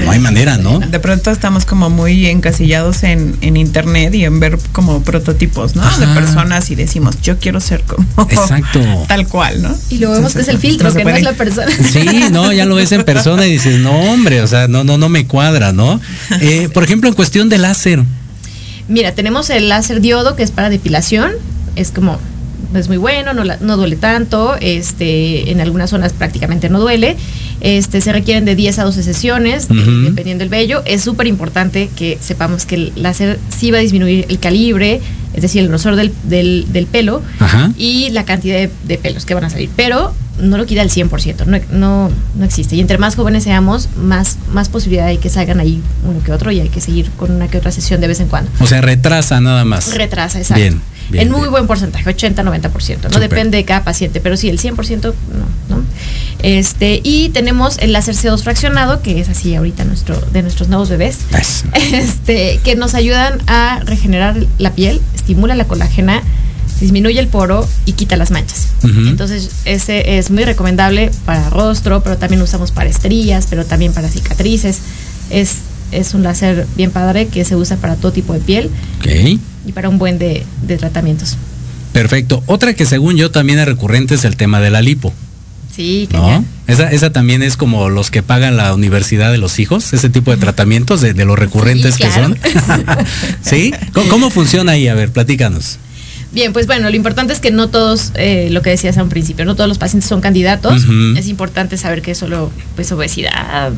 no 0.06 0.12
hay 0.12 0.20
manera, 0.20 0.58
¿no? 0.58 0.80
De 0.80 1.00
pronto 1.00 1.30
estamos 1.30 1.66
como 1.66 1.92
muy 1.92 2.26
encasillados 2.26 3.04
en, 3.04 3.38
en 3.42 3.56
internet 3.56 4.16
y 4.16 4.26
en 4.26 4.40
ver 4.40 4.58
como 4.72 5.04
prototipos, 5.04 5.76
¿no? 5.76 5.84
De 6.00 6.08
personas 6.08 6.72
y 6.72 6.76
decimos, 6.76 7.22
yo 7.22 7.38
quiero 7.38 7.60
ser 7.60 7.84
como 7.84 8.08
Exacto. 8.30 8.80
tal 9.08 9.28
cual, 9.28 9.62
¿no? 9.62 9.78
Y 9.92 10.00
luego 10.00 10.16
vemos 10.16 10.34
que 10.34 10.42
es 10.42 10.48
el 10.48 10.58
filtro, 10.58 10.90
no 10.90 10.96
que 10.96 11.04
no 11.04 11.12
es 11.12 11.24
la 11.24 11.34
persona. 11.34 11.72
Sí, 11.92 12.26
no, 12.32 12.52
ya 12.52 12.66
lo 12.66 12.76
ves 12.76 12.92
en 12.94 13.04
persona 13.04 13.46
y 13.46 13.52
dices, 13.52 13.80
no, 13.80 13.92
hombre, 13.92 14.42
o 14.42 14.48
sea, 14.48 14.68
no, 14.68 14.84
no, 14.84 14.98
no 14.98 15.08
me 15.08 15.28
cuadra, 15.28 15.72
¿no? 15.72 16.02
Eh, 16.42 16.68
por 16.74 16.84
ejemplo, 16.84 17.10
en 17.10 17.16
cuestión 17.16 17.48
de 17.48 17.60
láser. 17.60 18.04
Mira, 18.88 19.14
tenemos 19.14 19.52
el 19.52 19.70
láser 19.70 20.02
diodo 20.02 20.36
que 20.36 20.42
es 20.42 20.50
para 20.50 20.70
depilación, 20.70 21.32
es 21.76 21.92
como 21.92 22.20
es 22.74 22.88
muy 22.88 22.98
bueno, 22.98 23.34
no, 23.34 23.44
no 23.44 23.78
duele 23.78 23.96
tanto, 23.96 24.56
este, 24.60 25.52
en 25.52 25.62
algunas 25.62 25.90
zonas 25.90 26.14
prácticamente 26.14 26.70
no 26.70 26.80
duele. 26.80 27.16
Este, 27.62 28.02
se 28.02 28.12
requieren 28.12 28.46
de 28.46 28.56
10 28.56 28.80
a 28.80 28.84
12 28.84 29.02
sesiones, 29.04 29.68
Ujú. 29.70 29.92
dependiendo 30.10 30.42
del 30.44 30.50
vello. 30.50 30.82
Es 30.86 31.02
súper 31.02 31.28
importante 31.28 31.90
que 31.96 32.18
sepamos 32.22 32.66
que 32.66 32.76
el 32.76 32.94
láser 32.96 33.40
sí 33.56 33.72
va 33.72 33.78
a 33.78 33.82
disminuir 33.82 34.26
el 34.30 34.40
calibre, 34.40 35.02
es 35.34 35.42
decir, 35.42 35.62
el 35.62 35.70
grosor 35.70 35.96
del, 35.96 36.12
del- 36.24 36.66
del 36.72 36.86
pelo 36.86 37.22
Ajá. 37.40 37.72
y 37.78 38.10
la 38.10 38.26
cantidad 38.26 38.56
de, 38.58 38.70
de 38.86 38.98
pelos 38.98 39.26
que 39.26 39.34
van 39.34 39.46
a 39.46 39.50
salir. 39.50 39.70
Pero 39.76 40.14
no 40.40 40.58
lo 40.58 40.66
quita 40.66 40.82
al 40.82 40.90
100%, 40.90 41.46
no, 41.46 41.58
no, 41.72 42.12
no 42.38 42.46
existe. 42.46 42.76
Y 42.76 42.82
entre 42.82 42.98
más 42.98 43.16
jóvenes 43.16 43.46
seamos, 43.46 43.88
más, 43.98 44.38
más 44.52 44.68
posibilidad 44.68 45.08
hay 45.08 45.18
que 45.18 45.30
salgan 45.30 45.62
ahí 45.62 45.82
uno 46.08 46.22
que 46.24 46.34
otro 46.34 46.52
y 46.52 46.60
hay 46.60 46.68
que 46.70 46.82
seguir 46.82 47.10
con 47.12 47.32
una 47.32 47.48
que 47.48 47.58
otra 47.58 47.72
sesión 47.72 48.02
de 48.02 48.08
vez 48.08 48.20
en 48.20 48.28
cuando. 48.28 48.52
O 48.60 48.68
sea, 48.68 48.82
retrasa 48.82 49.40
nada 49.40 49.64
más. 49.64 49.96
Retrasa, 49.96 50.40
exacto. 50.40 50.62
Bien, 50.62 50.82
bien, 51.10 51.24
en 51.28 51.32
muy 51.32 51.42
bien. 51.42 51.52
buen 51.52 51.68
porcentaje, 51.68 52.10
80-90%. 52.10 53.10
No 53.12 53.20
depende 53.20 53.58
de 53.58 53.66
cada 53.66 53.84
paciente, 53.84 54.20
pero 54.22 54.38
sí, 54.38 54.50
el 54.50 54.60
100% 54.60 55.02
no, 55.04 55.76
¿no? 55.76 55.84
Este, 56.44 57.02
y 57.04 57.30
tenemos 57.30 57.78
el 57.80 57.92
láser 57.94 58.16
C2 58.16 58.42
fraccionado, 58.44 59.02
que 59.02 59.20
es 59.20 59.30
así 59.30 59.56
ahorita 59.56 59.84
nuestro, 59.86 60.20
de 60.32 60.42
nuestros 60.44 60.70
nuevos 60.70 60.90
bebés, 60.90 61.20
Es- 61.32 61.64
este, 61.94 62.60
que 62.64 62.76
nos 62.76 62.94
ayudan 62.94 63.40
a 63.48 63.80
regenerar 63.86 64.36
la 64.60 64.72
piel, 64.74 65.02
estimula 65.16 65.56
la 65.56 65.66
colágena, 65.66 66.22
disminuye 66.82 67.20
el 67.20 67.28
poro 67.30 67.68
y 67.86 67.94
quita 67.94 68.16
las 68.18 68.32
manchas. 68.32 68.68
Entonces, 68.84 69.50
ese 69.66 70.18
es 70.20 70.30
muy 70.30 70.44
recomendable 70.44 71.10
para 71.26 71.50
rostro, 71.50 72.04
pero 72.04 72.18
también 72.18 72.40
lo 72.40 72.44
usamos 72.46 72.72
para 72.72 72.90
estrías, 72.90 73.48
pero 73.50 73.66
también 73.66 73.94
para 73.94 74.10
cicatrices. 74.10 74.80
Es, 75.32 75.56
es 75.92 76.14
un 76.14 76.22
láser 76.22 76.68
bien 76.76 76.92
padre 76.92 77.28
que 77.28 77.46
se 77.46 77.56
usa 77.56 77.78
para 77.78 77.96
todo 77.96 78.12
tipo 78.12 78.34
de 78.34 78.40
piel 78.40 78.70
Ok. 79.00 79.40
Y 79.66 79.72
para 79.72 79.90
un 79.90 79.98
buen 79.98 80.18
de, 80.18 80.44
de 80.64 80.78
tratamientos. 80.78 81.38
Perfecto. 81.94 82.44
Otra 82.46 82.74
que 82.74 82.86
según 82.86 83.16
yo 83.16 83.32
también 83.32 83.60
es 83.60 83.66
recurrente 83.66 84.16
es 84.16 84.26
el 84.26 84.36
tema 84.36 84.60
de 84.60 84.70
la 84.70 84.82
lipo, 84.82 85.14
Sí, 85.76 86.08
¿no? 86.14 86.46
Esa, 86.68 86.90
esa 86.90 87.12
también 87.12 87.44
es 87.44 87.58
como 87.58 87.90
los 87.90 88.10
que 88.10 88.24
pagan 88.24 88.56
la 88.56 88.74
universidad 88.74 89.30
de 89.32 89.38
los 89.38 89.60
hijos, 89.60 89.92
ese 89.92 90.10
tipo 90.10 90.32
de 90.32 90.38
tratamientos 90.38 91.02
de, 91.02 91.14
de 91.14 91.26
los 91.26 91.38
recurrentes 91.38 91.96
Sí, 91.96 92.04
que 92.04 92.12
son. 92.12 92.38
¿Sí? 93.42 93.74
¿Cómo, 93.92 94.08
cómo 94.10 94.30
funciona 94.30 94.72
ahí? 94.72 94.88
A 94.88 94.94
ver, 94.94 95.12
platícanos. 95.12 95.80
Bien, 96.32 96.54
pues 96.54 96.66
bueno, 96.68 96.90
lo 96.90 96.96
importante 96.96 97.34
es 97.34 97.40
que 97.40 97.52
no 97.52 97.70
todos, 97.70 98.12
eh, 98.16 98.50
lo 98.52 98.62
que 98.62 98.70
decías 98.70 98.98
a 98.98 99.04
un 99.04 99.10
principio, 99.10 99.46
no 99.46 99.56
todos 99.56 99.68
los 99.68 99.78
pacientes 99.78 100.10
son 100.10 100.22
candidatos. 100.22 100.84
Es 101.18 101.28
importante 101.28 101.78
saber 101.78 102.02
que 102.02 102.16
solo, 102.16 102.52
pues 102.76 102.92
obesidad, 102.92 103.72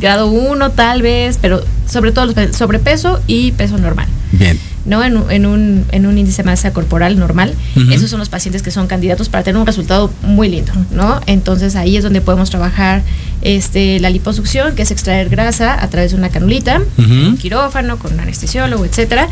grado 0.00 0.28
1 0.28 0.70
tal 0.72 1.02
vez, 1.02 1.38
pero 1.40 1.64
sobre 1.90 2.12
todo 2.12 2.26
los 2.26 2.56
sobrepeso 2.56 3.20
y 3.26 3.52
peso 3.52 3.78
normal. 3.78 4.08
Bien. 4.32 4.58
¿No? 4.86 5.02
En, 5.04 5.16
un- 5.16 5.30
en 5.30 5.46
un, 5.46 5.84
en 5.92 6.06
un 6.06 6.16
índice 6.18 6.42
de 6.42 6.46
masa 6.46 6.72
corporal 6.72 7.18
normal. 7.18 7.54
Esos 7.92 8.08
son 8.10 8.18
los 8.18 8.28
pacientes 8.28 8.62
que 8.62 8.70
son 8.70 8.86
candidatos 8.86 9.28
para 9.28 9.44
tener 9.44 9.60
un 9.60 9.66
resultado 9.66 10.10
muy 10.22 10.48
lindo, 10.48 10.72
¿no? 10.90 11.20
Entonces 11.26 11.76
ahí 11.76 11.96
es 11.96 12.02
donde 12.04 12.20
podemos 12.20 12.50
trabajar 12.50 13.02
este, 13.42 14.00
la 14.00 14.10
liposucción, 14.10 14.74
que 14.74 14.82
es 14.82 14.90
extraer 14.90 15.28
grasa 15.28 15.82
a 15.82 15.88
través 15.88 16.12
de 16.12 16.16
una 16.16 16.30
canulita, 16.30 16.80
un 17.28 17.36
quirófano, 17.36 17.98
con 17.98 18.14
un 18.14 18.20
anestesiólogo, 18.20 18.84
etcétera. 18.84 19.28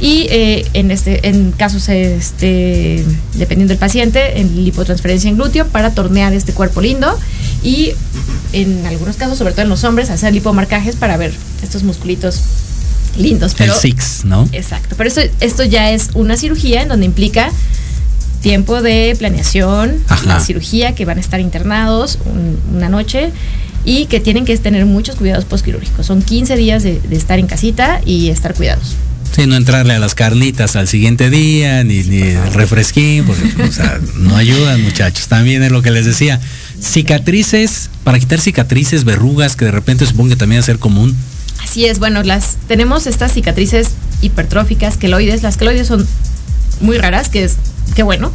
Y 0.00 0.26
eh, 0.30 0.66
en 0.74 0.90
este, 0.90 1.26
en 1.28 1.52
casos 1.52 1.88
este, 1.88 3.04
dependiendo 3.34 3.72
del 3.72 3.78
paciente, 3.78 4.40
en 4.40 4.64
lipotransferencia 4.64 5.28
en 5.28 5.36
glúteo 5.36 5.66
para 5.66 5.90
tornear 5.90 6.32
este 6.32 6.52
cuerpo 6.52 6.80
lindo. 6.80 7.18
Y 7.62 7.92
en 8.52 8.86
algunos 8.86 9.16
casos, 9.16 9.36
sobre 9.38 9.52
todo 9.52 9.62
en 9.62 9.68
los 9.68 9.84
hombres, 9.84 10.10
hacer 10.10 10.32
lipomarcajes 10.32 10.96
para 10.96 11.16
ver 11.16 11.32
estos 11.62 11.82
musculitos 11.82 12.40
lindos. 13.18 13.54
Pero, 13.56 13.74
el 13.74 13.78
Six, 13.80 14.24
¿no? 14.24 14.48
Exacto, 14.52 14.94
pero 14.96 15.08
esto, 15.08 15.20
esto 15.40 15.64
ya 15.64 15.90
es 15.92 16.10
una 16.14 16.36
cirugía 16.36 16.82
en 16.82 16.88
donde 16.88 17.06
implica 17.06 17.50
tiempo 18.42 18.80
de 18.82 19.16
planeación, 19.18 19.96
Ajá. 20.08 20.24
la 20.26 20.40
cirugía 20.40 20.94
que 20.94 21.04
van 21.04 21.18
a 21.18 21.20
estar 21.20 21.40
internados 21.40 22.18
un- 22.24 22.58
una 22.76 22.88
noche 22.88 23.32
y 23.84 24.06
que 24.06 24.20
tienen 24.20 24.44
que 24.44 24.56
tener 24.58 24.86
muchos 24.86 25.16
cuidados 25.16 25.44
postquirúrgicos. 25.44 26.06
Son 26.06 26.22
15 26.22 26.56
días 26.56 26.82
de, 26.82 27.00
de 27.00 27.16
estar 27.16 27.38
en 27.38 27.46
casita 27.46 28.00
y 28.04 28.28
estar 28.28 28.54
cuidados. 28.54 28.94
Sí, 29.34 29.46
no 29.46 29.56
entrarle 29.56 29.92
a 29.94 29.98
las 29.98 30.14
carnitas 30.14 30.74
al 30.76 30.88
siguiente 30.88 31.30
día, 31.30 31.84
ni, 31.84 32.02
ni 32.04 32.22
el 32.22 32.52
refresquín, 32.54 33.24
porque 33.24 33.42
o 33.62 33.72
sea, 33.72 34.00
no 34.16 34.36
ayudan 34.36 34.82
muchachos. 34.82 35.28
También 35.28 35.62
es 35.62 35.70
lo 35.70 35.82
que 35.82 35.90
les 35.90 36.06
decía. 36.06 36.40
Cicatrices, 36.80 37.90
para 38.04 38.18
quitar 38.18 38.40
cicatrices, 38.40 39.04
verrugas, 39.04 39.54
que 39.56 39.66
de 39.66 39.70
repente 39.70 40.06
supongo 40.06 40.30
que 40.30 40.36
también 40.36 40.60
va 40.60 40.62
a 40.62 40.66
ser 40.66 40.78
común. 40.78 41.14
Así 41.62 41.86
es, 41.86 41.98
bueno, 41.98 42.22
las 42.22 42.56
tenemos 42.66 43.06
estas 43.06 43.32
cicatrices 43.32 43.90
hipertróficas, 44.22 44.96
queloides. 44.96 45.42
Las 45.42 45.56
queloides 45.56 45.86
son 45.86 46.06
muy 46.80 46.98
raras, 46.98 47.28
que 47.28 47.44
es 47.44 47.56
que 47.94 48.02
bueno. 48.02 48.32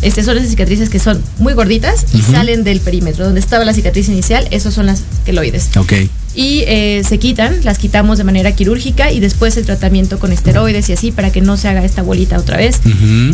Este 0.00 0.24
son 0.24 0.36
esas 0.36 0.50
cicatrices 0.50 0.88
que 0.88 0.98
son 0.98 1.22
muy 1.38 1.52
gorditas 1.52 2.06
y 2.12 2.22
salen 2.22 2.64
del 2.64 2.80
perímetro 2.80 3.24
donde 3.24 3.40
estaba 3.40 3.64
la 3.64 3.72
cicatriz 3.72 4.08
inicial. 4.08 4.48
Esos 4.50 4.74
son 4.74 4.86
las 4.86 5.02
queloides. 5.24 5.76
Ok. 5.76 5.92
Y 6.34 6.64
eh, 6.66 7.02
se 7.06 7.18
quitan, 7.18 7.56
las 7.64 7.78
quitamos 7.78 8.18
de 8.18 8.24
manera 8.24 8.52
quirúrgica 8.52 9.10
y 9.12 9.20
después 9.20 9.56
el 9.56 9.66
tratamiento 9.66 10.18
con 10.18 10.32
esteroides 10.32 10.88
y 10.88 10.92
así 10.94 11.12
para 11.12 11.30
que 11.30 11.40
no 11.42 11.56
se 11.56 11.68
haga 11.68 11.84
esta 11.84 12.02
bolita 12.02 12.38
otra 12.38 12.56
vez. 12.56 12.80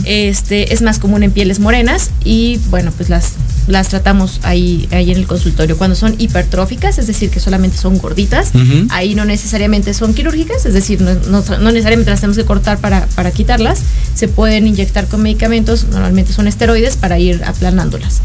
Este 0.04 0.72
es 0.74 0.82
más 0.82 0.98
común 0.98 1.22
en 1.22 1.30
pieles 1.30 1.60
morenas 1.60 2.10
y 2.24 2.58
bueno, 2.70 2.92
pues 2.96 3.08
las 3.08 3.32
las 3.68 3.88
tratamos 3.90 4.40
ahí 4.44 4.88
ahí 4.92 5.10
en 5.10 5.18
el 5.18 5.26
consultorio 5.26 5.76
cuando 5.76 5.94
son 5.94 6.14
hipertróficas, 6.16 6.98
es 6.98 7.06
decir, 7.06 7.28
que 7.28 7.38
solamente 7.38 7.76
son 7.76 7.98
gorditas. 7.98 8.50
Ahí 8.90 9.14
no 9.14 9.24
necesariamente 9.26 9.92
son 9.94 10.14
quirúrgicas, 10.14 10.64
es 10.64 10.72
decir, 10.72 11.00
no, 11.02 11.14
no- 11.14 11.42
no 11.58 11.70
necesariamente 11.70 12.10
las 12.10 12.20
tenemos 12.20 12.38
que 12.38 12.44
cortar 12.46 12.78
para, 12.78 13.06
para 13.14 13.30
quitarlas. 13.30 13.80
Se 14.14 14.26
pueden 14.26 14.66
inyectar 14.66 15.06
con 15.06 15.20
medicamentos, 15.22 15.84
normalmente 15.90 16.32
son 16.32 16.48
esteroides 16.48 16.96
para 16.96 17.18
ir 17.18 17.42
aplanándolas. 17.44 18.22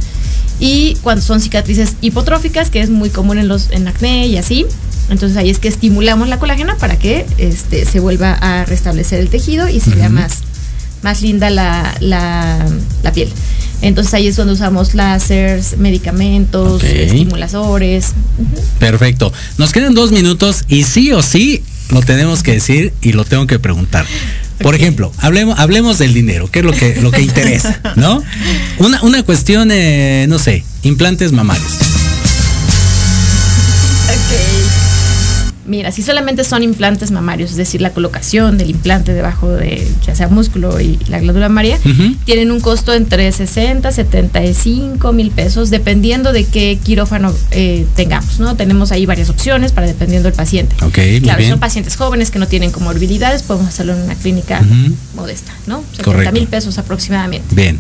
Y 0.59 0.95
cuando 1.01 1.21
son 1.23 1.41
cicatrices 1.41 1.95
hipotróficas, 2.01 2.69
que 2.69 2.81
es 2.81 2.89
muy 2.89 3.09
común 3.09 3.37
en 3.37 3.47
los 3.47 3.71
en 3.71 3.87
acné 3.87 4.27
y 4.27 4.37
así, 4.37 4.65
entonces 5.09 5.37
ahí 5.37 5.49
es 5.49 5.59
que 5.59 5.67
estimulamos 5.67 6.29
la 6.29 6.39
colágena 6.39 6.77
para 6.77 6.97
que 6.97 7.25
este, 7.37 7.85
se 7.85 7.99
vuelva 7.99 8.33
a 8.33 8.63
restablecer 8.65 9.19
el 9.19 9.29
tejido 9.29 9.67
y 9.67 9.79
se 9.79 9.91
vea 9.91 10.09
más, 10.09 10.39
más 11.01 11.21
linda 11.21 11.49
la, 11.49 11.93
la, 11.99 12.65
la 13.03 13.11
piel. 13.11 13.29
Entonces 13.81 14.13
ahí 14.13 14.27
es 14.27 14.37
donde 14.37 14.53
usamos 14.53 14.93
láseres, 14.93 15.77
medicamentos, 15.77 16.75
Ok. 16.81 16.83
estimuladores. 16.83 18.13
Ujú. 18.37 18.61
Perfecto. 18.79 19.33
Nos 19.57 19.73
quedan 19.73 19.93
dos 19.93 20.11
minutos 20.13 20.63
y 20.69 20.83
sí 20.83 21.11
o 21.11 21.21
sí 21.21 21.63
lo 21.89 22.01
tenemos 22.01 22.43
que 22.43 22.53
decir 22.53 22.93
y 23.01 23.11
lo 23.11 23.25
tengo 23.25 23.45
que 23.45 23.59
preguntar. 23.59 24.05
Por 24.61 24.75
ejemplo, 24.75 25.11
hablemos, 25.17 25.59
hablemos 25.59 25.97
del 25.97 26.13
dinero, 26.13 26.49
que 26.49 26.59
es 26.59 26.65
lo 26.65 26.71
que, 26.71 27.01
lo 27.01 27.11
que 27.11 27.21
interesa, 27.21 27.79
¿no? 27.95 28.23
Una, 28.77 29.01
una 29.03 29.23
cuestión, 29.23 29.69
eh, 29.71 30.25
no 30.29 30.39
sé, 30.39 30.63
implantes 30.83 31.31
mamarios. 31.31 31.71
Mira, 35.65 35.91
si 35.91 36.01
solamente 36.01 36.43
son 36.43 36.61
implantes 36.61 37.11
mamarios, 37.11 37.51
es 37.51 37.57
decir, 37.57 37.81
la 37.81 37.91
colocación 37.91 38.57
del 38.57 38.69
implante 38.69 39.13
debajo 39.13 39.49
de 39.49 39.87
ya 40.05 40.13
sea 40.13 40.27
músculo 40.27 40.79
y 40.81 40.99
la 41.07 41.19
glándula 41.19 41.47
mamaria, 41.47 41.79
tienen 42.25 42.51
un 42.51 42.59
costo 42.59 42.93
entre 42.93 43.31
60, 43.31 43.91
75 43.91 45.13
mil 45.13 45.31
pesos, 45.31 45.69
dependiendo 45.69 46.33
de 46.33 46.45
qué 46.45 46.77
quirófano 46.83 47.33
eh, 47.51 47.85
tengamos, 47.95 48.39
¿no? 48.39 48.55
Tenemos 48.55 48.91
ahí 48.91 49.05
varias 49.05 49.29
opciones 49.29 49.71
para 49.71 49.87
dependiendo 49.87 50.27
del 50.27 50.35
paciente. 50.35 50.75
Ok, 50.83 50.97
muy 50.97 51.21
claro, 51.21 51.37
bien. 51.39 51.51
son 51.51 51.59
pacientes 51.59 51.95
jóvenes 51.95 52.29
que 52.29 52.39
no 52.39 52.47
tienen 52.47 52.71
comorbilidades, 52.71 53.43
podemos 53.43 53.69
hacerlo 53.69 53.93
en 53.93 54.01
una 54.01 54.15
clínica 54.15 54.61
modesta, 55.15 55.53
¿no? 55.65 55.81
70 55.91 56.03
Correcto. 56.03 56.31
mil 56.33 56.47
pesos 56.47 56.77
aproximadamente. 56.77 57.55
Bien. 57.55 57.79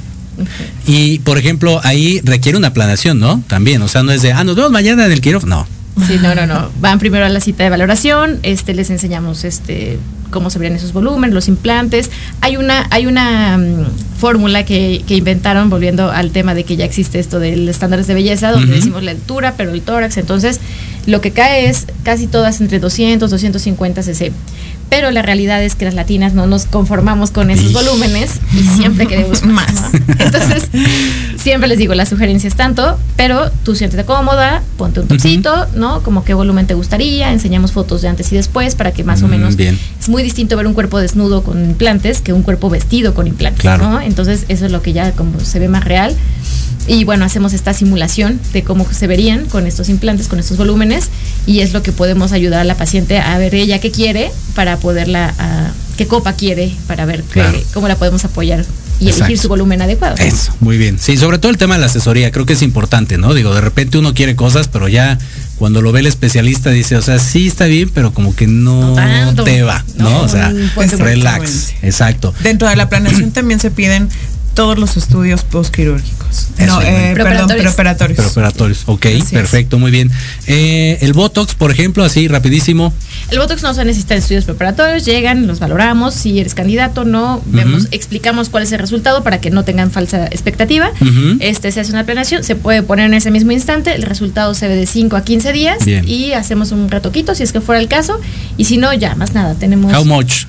Y, 0.87 1.19
por 1.19 1.37
ejemplo, 1.37 1.79
ahí 1.83 2.21
requiere 2.23 2.57
una 2.57 2.73
planeación, 2.73 3.19
¿no? 3.19 3.43
También, 3.47 3.81
o 3.81 3.87
sea, 3.87 4.03
no 4.03 4.11
es 4.11 4.21
de, 4.21 4.31
ah, 4.31 4.43
nos 4.43 4.55
vemos 4.55 4.71
mañana 4.71 5.05
en 5.05 5.11
el 5.11 5.21
quirófano. 5.21 5.57
No. 5.57 5.82
Sí, 6.07 6.17
no, 6.21 6.33
no, 6.33 6.47
no. 6.47 6.69
Van 6.79 6.99
primero 6.99 7.25
a 7.25 7.29
la 7.29 7.39
cita 7.39 7.63
de 7.63 7.69
valoración, 7.69 8.39
este, 8.43 8.73
les 8.73 8.89
enseñamos 8.89 9.43
este 9.43 9.99
cómo 10.33 10.49
se 10.49 10.57
verían 10.59 10.75
esos 10.75 10.91
volúmenes, 10.91 11.33
los 11.33 11.47
implantes. 11.47 12.09
Hay 12.41 12.57
una, 12.57 12.87
hay 12.89 13.05
una 13.05 13.57
mm, 13.57 14.17
fórmula 14.17 14.65
que, 14.65 15.03
que 15.07 15.15
inventaron, 15.15 15.69
volviendo 15.69 16.11
al 16.11 16.31
tema 16.31 16.55
de 16.55 16.63
que 16.63 16.75
ya 16.75 16.85
existe 16.85 17.19
esto 17.19 17.39
del 17.39 17.69
estándares 17.69 18.07
de 18.07 18.15
belleza, 18.15 18.51
donde 18.51 18.73
decimos 18.73 19.03
la 19.03 19.11
altura, 19.11 19.53
pero 19.55 19.71
el 19.71 19.81
tórax. 19.81 20.17
Entonces, 20.17 20.59
lo 21.05 21.21
que 21.21 21.31
cae 21.31 21.69
es 21.69 21.85
casi 22.03 22.27
todas 22.27 22.59
entre 22.59 22.79
200, 22.79 23.29
250 23.29 24.03
cc. 24.03 24.31
Pero 24.95 25.09
la 25.09 25.23
realidad 25.23 25.63
es 25.63 25.73
que 25.73 25.85
las 25.85 25.95
latinas 25.95 26.33
no 26.35 26.45
nos 26.45 26.65
conformamos 26.65 27.31
con 27.31 27.49
esos 27.49 27.65
Ish. 27.65 27.73
volúmenes 27.73 28.33
y 28.53 28.61
siempre 28.77 29.07
queremos 29.07 29.43
más. 29.45 29.73
Entonces, 30.19 30.69
siempre 31.35 31.67
les 31.67 31.79
digo, 31.79 31.95
la 31.95 32.05
sugerencia 32.05 32.47
es 32.47 32.53
tanto, 32.55 32.99
pero 33.15 33.49
tú 33.63 33.73
siéntete 33.73 34.05
cómoda, 34.05 34.61
ponte 34.77 34.99
un 34.99 35.07
topsito, 35.07 35.65
¿no? 35.75 36.03
Como 36.03 36.23
qué 36.23 36.35
volumen 36.35 36.67
te 36.67 36.75
gustaría, 36.75 37.31
enseñamos 37.33 37.71
fotos 37.71 38.03
de 38.03 38.07
antes 38.09 38.31
y 38.31 38.35
después 38.35 38.75
para 38.75 38.91
que 38.91 39.03
más 39.03 39.23
o 39.23 39.27
Mm, 39.27 39.31
menos... 39.31 39.55
bien. 39.55 39.79
Es 39.99 40.09
muy 40.09 40.21
distinto 40.21 40.55
ver 40.57 40.67
un 40.67 40.75
cuerpo 40.75 40.99
desnudo 40.99 41.41
con 41.43 41.63
implantes 41.65 42.21
que 42.21 42.31
un 42.31 42.43
cuerpo 42.43 42.69
vestido 42.69 43.15
con 43.15 43.25
implantes, 43.25 43.61
Claro. 43.61 43.89
¿no? 43.89 43.99
Entonces, 44.01 44.45
eso 44.47 44.67
es 44.67 44.71
lo 44.71 44.83
que 44.83 44.93
ya 44.93 45.11
como 45.13 45.39
se 45.39 45.57
ve 45.57 45.69
más 45.69 45.83
real. 45.85 46.15
Y 46.87 47.03
bueno, 47.05 47.23
hacemos 47.25 47.53
esta 47.53 47.73
simulación 47.73 48.39
de 48.51 48.63
cómo 48.63 48.85
se 48.91 49.07
verían 49.07 49.45
con 49.45 49.67
estos 49.67 49.89
implantes, 49.89 50.27
con 50.27 50.39
estos 50.39 50.57
volúmenes, 50.57 51.09
y 51.45 51.59
es 51.59 51.73
lo 51.73 51.81
que 51.81 51.91
podemos 51.91 52.31
ayudar 52.31 52.59
a 52.61 52.63
la 52.65 52.75
paciente 52.75 53.17
a 53.19 53.37
ver 53.37 53.55
ella 53.55 53.79
qué 53.79 53.91
quiere 53.91 54.31
para 54.55 54.77
poderla, 54.77 55.33
ah, 55.39 55.71
qué 55.97 56.07
copa 56.07 56.33
quiere, 56.33 56.73
para 56.87 57.05
ver 57.05 57.23
qué- 57.23 57.63
cómo 57.73 57.87
la 57.87 57.95
podemos 57.95 58.25
apoyar 58.25 58.65
y 58.99 59.05
Exacto. 59.05 59.25
elegir 59.25 59.39
su 59.39 59.47
volumen 59.49 59.81
adecuado. 59.81 60.15
Eso, 60.17 60.53
muy 60.59 60.77
bien. 60.77 60.97
Sí, 60.99 61.17
sobre 61.17 61.37
todo 61.37 61.51
el 61.51 61.57
tema 61.57 61.75
de 61.75 61.81
la 61.81 61.87
asesoría, 61.87 62.31
creo 62.31 62.45
que 62.45 62.53
es 62.53 62.61
importante, 62.61 63.17
¿no? 63.17 63.33
Digo, 63.33 63.53
de 63.55 63.61
repente 63.61 63.97
uno 63.97 64.13
quiere 64.13 64.35
cosas, 64.35 64.67
pero 64.67 64.87
ya 64.87 65.17
cuando 65.57 65.81
lo 65.81 65.91
ve 65.91 66.01
el 66.01 66.07
especialista 66.07 66.69
dice, 66.69 66.97
o 66.97 67.01
sea, 67.01 67.17
sí 67.19 67.47
está 67.47 67.65
bien, 67.65 67.89
pero 67.93 68.13
como 68.13 68.35
que 68.35 68.47
no, 68.47 68.95
te 69.45 69.63
va, 69.63 69.83
¿no? 69.97 70.09
No, 70.09 70.21
o 70.21 70.27
sea, 70.27 70.53
pues, 70.75 70.97
relax. 70.99 71.73
Exacto. 71.81 72.33
Dentro 72.43 72.67
de 72.67 72.75
la 72.75 72.89
planeación 72.89 73.31
también 73.31 73.59
se 73.59 73.71
piden 73.71 74.09
todos 74.53 74.77
los 74.77 74.97
estudios 74.97 75.43
postquirúrgicos. 75.43 76.22
Eso, 76.57 76.65
No, 76.65 76.81
eh, 76.81 77.13
perdón. 77.15 77.47
Pero 77.47 77.69
operatorios, 77.69 78.83
ok, 78.85 79.05
Así 79.05 79.17
es. 79.17 79.31
perfecto, 79.31 79.79
muy 79.79 79.91
bien. 79.91 80.11
Eh, 80.47 80.97
el 81.01 81.13
Botox, 81.13 81.55
por 81.55 81.71
ejemplo, 81.71 82.03
así 82.03 82.27
rapidísimo. 82.27 82.93
El 83.29 83.39
Botox 83.39 83.61
no 83.63 83.73
se 83.73 83.85
necesita 83.85 84.15
estudios 84.15 84.45
preparatorios, 84.45 85.05
llegan, 85.05 85.47
los 85.47 85.59
valoramos, 85.59 86.13
si 86.13 86.39
eres 86.39 86.53
candidato, 86.53 87.05
no, 87.05 87.41
vemos, 87.45 87.87
explicamos 87.91 88.49
cuál 88.49 88.63
es 88.63 88.71
el 88.71 88.79
resultado 88.79 89.23
para 89.23 89.39
que 89.39 89.49
no 89.49 89.63
tengan 89.63 89.91
falsa 89.91 90.25
expectativa. 90.27 90.91
Este 91.39 91.71
se 91.71 91.79
hace 91.79 91.91
una 91.91 92.05
planeación, 92.05 92.43
se 92.43 92.55
puede 92.55 92.83
poner 92.83 93.07
en 93.07 93.13
ese 93.13 93.31
mismo 93.31 93.51
instante, 93.51 93.93
el 93.93 94.03
resultado 94.03 94.53
se 94.53 94.67
ve 94.67 94.75
de 94.75 94.85
5 94.85 95.15
a 95.15 95.23
15 95.23 95.51
días 95.51 95.85
Bien. 95.85 96.07
y 96.07 96.33
hacemos 96.33 96.71
un 96.71 96.89
retoquito 96.89 97.35
si 97.35 97.43
es 97.43 97.51
que 97.51 97.61
fuera 97.61 97.81
el 97.81 97.87
caso, 97.87 98.19
y 98.57 98.65
si 98.65 98.77
no, 98.77 98.93
ya 98.93 99.15
más 99.15 99.33
nada, 99.33 99.55
tenemos 99.55 99.93
How 99.93 100.05
much? 100.05 100.45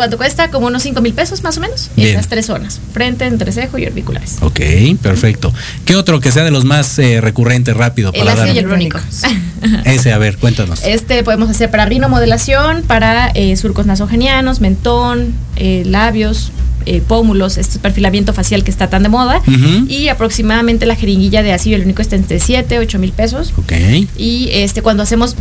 ¿Cuánto 0.00 0.16
cuesta? 0.16 0.50
Como 0.50 0.66
unos 0.68 0.82
5 0.82 1.02
mil 1.02 1.12
pesos 1.12 1.42
más 1.42 1.58
o 1.58 1.60
menos, 1.60 1.90
Bien. 1.94 2.08
en 2.08 2.14
las 2.16 2.26
tres 2.26 2.46
zonas, 2.46 2.80
frente, 2.94 3.26
entrecejo 3.26 3.76
y 3.76 3.84
orbiculares. 3.84 4.38
Ok, 4.40 4.58
perfecto. 5.02 5.52
¿Qué 5.84 5.94
otro 5.94 6.20
que 6.20 6.32
sea 6.32 6.42
de 6.42 6.50
los 6.50 6.64
más 6.64 6.98
eh, 6.98 7.20
recurrentes, 7.20 7.76
rápido, 7.76 8.10
El 8.14 8.20
para 8.20 8.32
ácido 8.32 8.46
dar? 8.46 8.54
hialurónico. 8.54 8.98
Ese, 9.84 10.14
a 10.14 10.16
ver, 10.16 10.38
cuéntanos. 10.38 10.80
Este 10.86 11.22
podemos 11.22 11.50
hacer 11.50 11.70
para 11.70 11.84
rinomodelación, 11.84 12.80
para 12.80 13.28
eh, 13.34 13.54
surcos 13.58 13.84
nasogenianos, 13.84 14.62
mentón, 14.62 15.34
eh, 15.56 15.82
labios, 15.84 16.50
eh, 16.86 17.02
pómulos, 17.06 17.58
este 17.58 17.78
perfilamiento 17.78 18.32
facial 18.32 18.64
que 18.64 18.70
está 18.70 18.88
tan 18.88 19.02
de 19.02 19.08
moda. 19.08 19.42
Y 19.88 20.08
aproximadamente 20.08 20.86
la 20.86 20.96
jeringuilla 20.96 21.42
de 21.42 21.52
ácido 21.52 21.72
hialurónico 21.72 22.02
está 22.02 22.16
entre 22.16 22.40
7, 22.40 22.78
8 22.78 22.98
mil 22.98 23.12
pesos. 23.12 23.52
Ok. 23.56 23.72
Y 24.16 24.48
este 24.52 24.82
cuando 24.82 25.02
hacemos, 25.02 25.36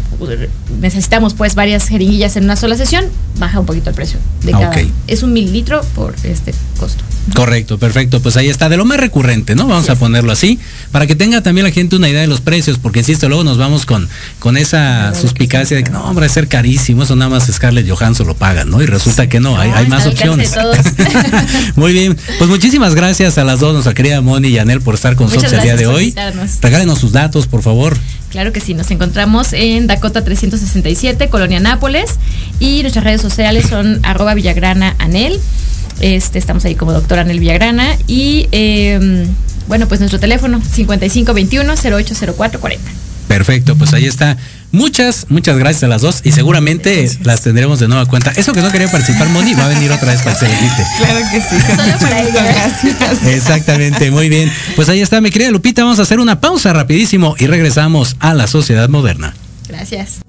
necesitamos 0.81 1.33
pues 1.33 1.55
varias 1.55 1.87
jeringuillas 1.87 2.35
en 2.35 2.43
una 2.45 2.55
sola 2.55 2.75
sesión, 2.75 3.05
baja 3.37 3.59
un 3.59 3.65
poquito 3.65 3.89
el 3.89 3.95
precio 3.95 4.19
de 4.43 4.53
Ah, 4.53 4.59
cada. 4.59 4.81
Es 5.07 5.23
un 5.23 5.33
mililitro 5.33 5.81
por 5.95 6.15
este 6.23 6.53
costo. 6.79 7.03
Correcto, 7.33 7.77
perfecto. 7.77 8.21
Pues 8.21 8.37
ahí 8.37 8.49
está, 8.49 8.69
de 8.69 8.77
lo 8.77 8.85
más 8.85 8.99
recurrente, 8.99 9.55
¿no? 9.55 9.67
Vamos 9.67 9.89
a 9.89 9.95
ponerlo 9.95 10.31
así, 10.31 10.59
para 10.91 11.07
que 11.07 11.15
tenga 11.15 11.41
también 11.41 11.65
la 11.65 11.71
gente 11.71 11.95
una 11.95 12.09
idea 12.09 12.21
de 12.21 12.27
los 12.27 12.41
precios, 12.41 12.77
porque 12.77 12.99
insisto, 12.99 13.27
luego 13.27 13.43
nos 13.43 13.57
vamos 13.57 13.85
con, 13.85 14.07
con 14.39 14.57
esa 14.57 15.13
suspicacia 15.15 15.77
de 15.77 15.83
que 15.83 15.91
no, 15.91 16.03
hombre, 16.03 16.25
es 16.25 16.31
ser 16.31 16.47
carísimo, 16.47 17.03
eso 17.03 17.15
nada 17.15 17.29
más 17.29 17.47
Scarlett 17.51 17.89
Johansson 17.89 18.27
lo 18.27 18.35
paga, 18.35 18.65
¿no? 18.65 18.81
Y 18.81 18.85
resulta 18.85 19.27
que 19.27 19.39
no, 19.39 19.59
hay, 19.59 19.69
No, 19.69 19.75
hay 19.75 19.87
más 19.87 20.05
opciones. 20.05 20.53
Muy 21.75 21.93
bien, 21.93 22.17
pues 22.37 22.49
muchísimas 22.49 22.95
gracias 22.95 23.37
a 23.37 23.43
las 23.43 23.59
dos, 23.59 23.73
nuestra 23.73 23.93
querida 23.93 24.21
Moni 24.21 24.49
y 24.49 24.57
Anel, 24.57 24.81
por 24.81 24.95
estar 24.95 25.15
con 25.15 25.27
nosotros 25.27 25.51
el 25.53 25.61
día 25.61 25.75
de 25.75 25.87
hoy. 25.87 26.15
Regálenos 26.61 26.99
sus 26.99 27.11
datos, 27.11 27.47
por 27.47 27.61
favor. 27.61 27.97
Claro 28.29 28.53
que 28.53 28.59
sí, 28.59 28.75
nos 28.75 28.91
encontramos 28.91 29.53
en 29.53 29.87
Dakota 29.87 30.23
367, 30.23 31.29
Colonia 31.29 31.59
Nápoles, 31.59 32.11
y 32.59 32.81
nuestras 32.81 33.03
redes 33.03 33.21
sociales 33.21 33.65
son 33.67 33.99
arroba 34.03 34.35
Villagrana 34.35 34.95
Anel. 34.99 35.39
Este, 35.99 36.39
estamos 36.39 36.63
ahí 36.65 36.73
como 36.75 36.93
doctor 36.93 37.19
Anel 37.19 37.39
Villagrana. 37.39 37.95
Y 38.07 38.47
eh, 38.51 39.27
bueno, 39.67 39.87
pues 39.87 39.99
nuestro 39.99 40.19
teléfono 40.19 40.59
5521-080440. 40.61 42.77
Perfecto, 43.27 43.75
pues 43.75 43.93
ahí 43.93 44.07
está. 44.07 44.37
Muchas, 44.71 45.27
muchas 45.29 45.55
gracias 45.57 45.83
a 45.83 45.87
las 45.87 46.01
dos 46.01 46.21
y 46.23 46.31
seguramente 46.31 47.07
las 47.23 47.41
tendremos 47.41 47.79
de 47.79 47.87
nueva 47.87 48.07
cuenta. 48.07 48.31
Eso 48.35 48.53
que 48.53 48.61
no 48.61 48.71
quería 48.71 48.89
participar, 48.91 49.29
Moni, 49.29 49.53
va 49.53 49.65
a 49.65 49.67
venir 49.67 49.91
otra 49.91 50.11
vez 50.11 50.23
para 50.23 50.33
que 50.37 50.45
se 50.45 50.51
le 50.51 50.57
quite. 50.57 50.83
Claro 50.97 51.19
que 51.31 51.39
sí. 51.39 51.55
Solo 51.75 51.95
para 51.99 52.21
ella. 52.21 52.43
Gracias. 52.43 53.23
Exactamente, 53.27 54.09
muy 54.09 54.29
bien. 54.29 54.51
Pues 54.75 54.89
ahí 54.89 55.01
está, 55.01 55.21
mi 55.21 55.29
querida 55.29 55.51
Lupita. 55.51 55.83
Vamos 55.83 55.99
a 55.99 56.01
hacer 56.01 56.19
una 56.19 56.41
pausa 56.41 56.73
rapidísimo 56.73 57.35
y 57.37 57.45
regresamos 57.45 58.15
a 58.19 58.33
la 58.33 58.47
sociedad 58.47 58.89
moderna. 58.89 59.35
Gracias. 59.67 60.21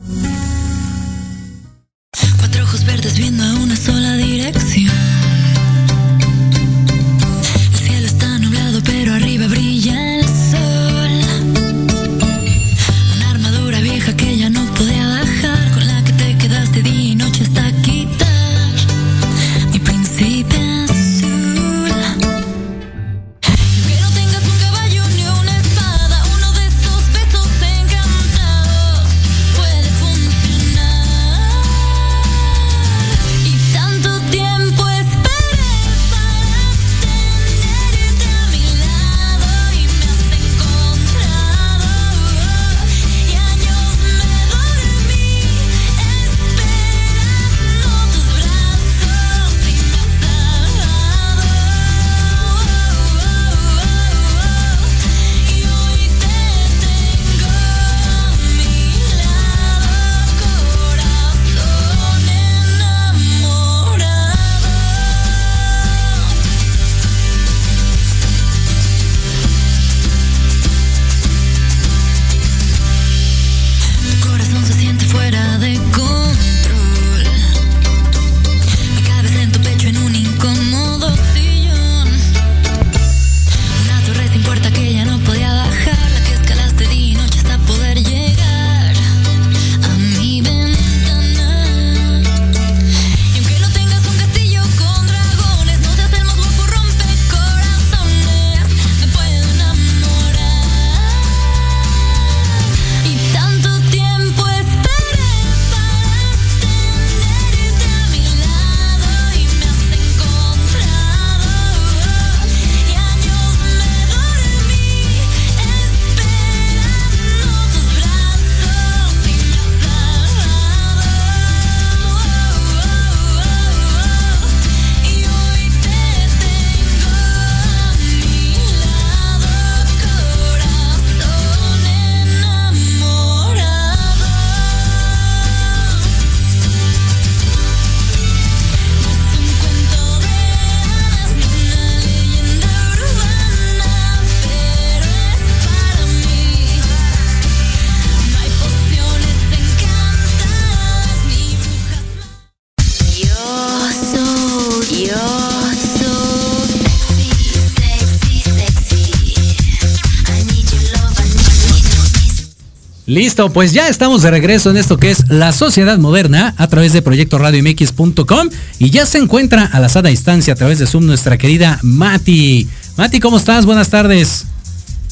Listo, 163.11 163.53
pues 163.53 163.73
ya 163.73 163.89
estamos 163.89 164.23
de 164.23 164.31
regreso 164.31 164.71
en 164.71 164.77
esto 164.77 164.97
que 164.97 165.11
es 165.11 165.29
la 165.29 165.53
sociedad 165.53 165.99
moderna 165.99 166.55
a 166.57 166.69
través 166.69 166.93
de 166.93 167.03
proyecto 167.03 167.39
radiomx.com 167.39 168.51
y 168.79 168.91
ya 168.91 169.05
se 169.05 169.19
encuentra 169.19 169.65
a 169.65 169.81
la 169.81 169.89
sana 169.89 170.11
distancia 170.11 170.53
a 170.53 170.57
través 170.57 170.79
de 170.79 170.87
Zoom 170.87 171.07
nuestra 171.07 171.37
querida 171.37 171.81
Mati. 171.83 172.69
Mati, 172.97 173.19
¿cómo 173.19 173.39
estás? 173.39 173.67
Buenas 173.67 173.89
tardes. 173.89 174.45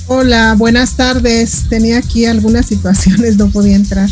Hola, 0.07 0.55
buenas 0.57 0.95
tardes. 0.95 1.65
Tenía 1.69 1.99
aquí 1.99 2.25
algunas 2.25 2.67
situaciones, 2.67 3.37
no 3.37 3.51
podía 3.51 3.75
entrar. 3.75 4.09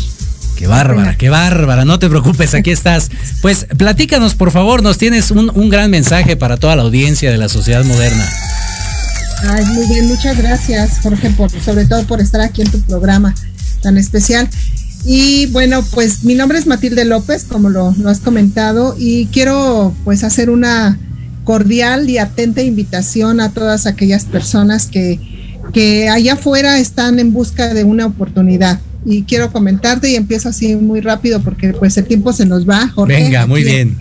Qué 0.57 0.67
bárbara, 0.67 1.15
qué 1.15 1.29
bárbara, 1.29 1.85
no 1.85 1.97
te 1.97 2.09
preocupes, 2.09 2.55
aquí 2.55 2.71
estás. 2.71 3.09
Pues 3.41 3.67
platícanos, 3.77 4.35
por 4.35 4.51
favor, 4.51 4.83
nos 4.83 4.97
tienes 4.97 5.31
un, 5.31 5.49
un 5.55 5.69
gran 5.69 5.89
mensaje 5.89 6.35
para 6.35 6.57
toda 6.57 6.75
la 6.75 6.81
audiencia 6.81 7.31
de 7.31 7.37
la 7.37 7.47
sociedad 7.47 7.85
moderna. 7.85 8.29
Ay, 9.47 9.63
muy 9.63 9.87
bien, 9.87 10.09
muchas 10.09 10.37
gracias, 10.37 10.99
Jorge, 11.01 11.29
por, 11.29 11.49
sobre 11.61 11.85
todo 11.85 12.03
por 12.05 12.19
estar 12.19 12.41
aquí 12.41 12.63
en 12.63 12.71
tu 12.71 12.81
programa 12.81 13.33
tan 13.81 13.97
especial. 13.97 14.49
Y 15.05 15.45
bueno, 15.47 15.83
pues 15.93 16.23
mi 16.23 16.35
nombre 16.35 16.57
es 16.57 16.67
Matilde 16.67 17.05
López, 17.05 17.45
como 17.45 17.69
lo, 17.69 17.93
lo 17.97 18.09
has 18.09 18.19
comentado, 18.19 18.95
y 18.97 19.27
quiero 19.27 19.93
pues 20.03 20.23
hacer 20.23 20.49
una 20.49 20.99
cordial 21.43 22.09
y 22.09 22.17
atenta 22.17 22.61
invitación 22.61 23.39
a 23.39 23.53
todas 23.53 23.85
aquellas 23.85 24.25
personas 24.25 24.87
que, 24.87 25.17
que 25.71 26.09
allá 26.09 26.33
afuera 26.33 26.77
están 26.77 27.19
en 27.19 27.31
busca 27.31 27.73
de 27.73 27.85
una 27.85 28.05
oportunidad. 28.05 28.81
Y 29.05 29.23
quiero 29.23 29.53
comentarte 29.53 30.11
y 30.11 30.15
empiezo 30.15 30.49
así 30.49 30.75
muy 30.75 30.99
rápido 30.99 31.41
porque 31.41 31.71
pues 31.71 31.95
el 31.95 32.03
tiempo 32.03 32.33
se 32.33 32.45
nos 32.45 32.67
va, 32.67 32.89
Jorge. 32.89 33.13
Venga, 33.13 33.47
muy 33.47 33.63
bien. 33.63 33.97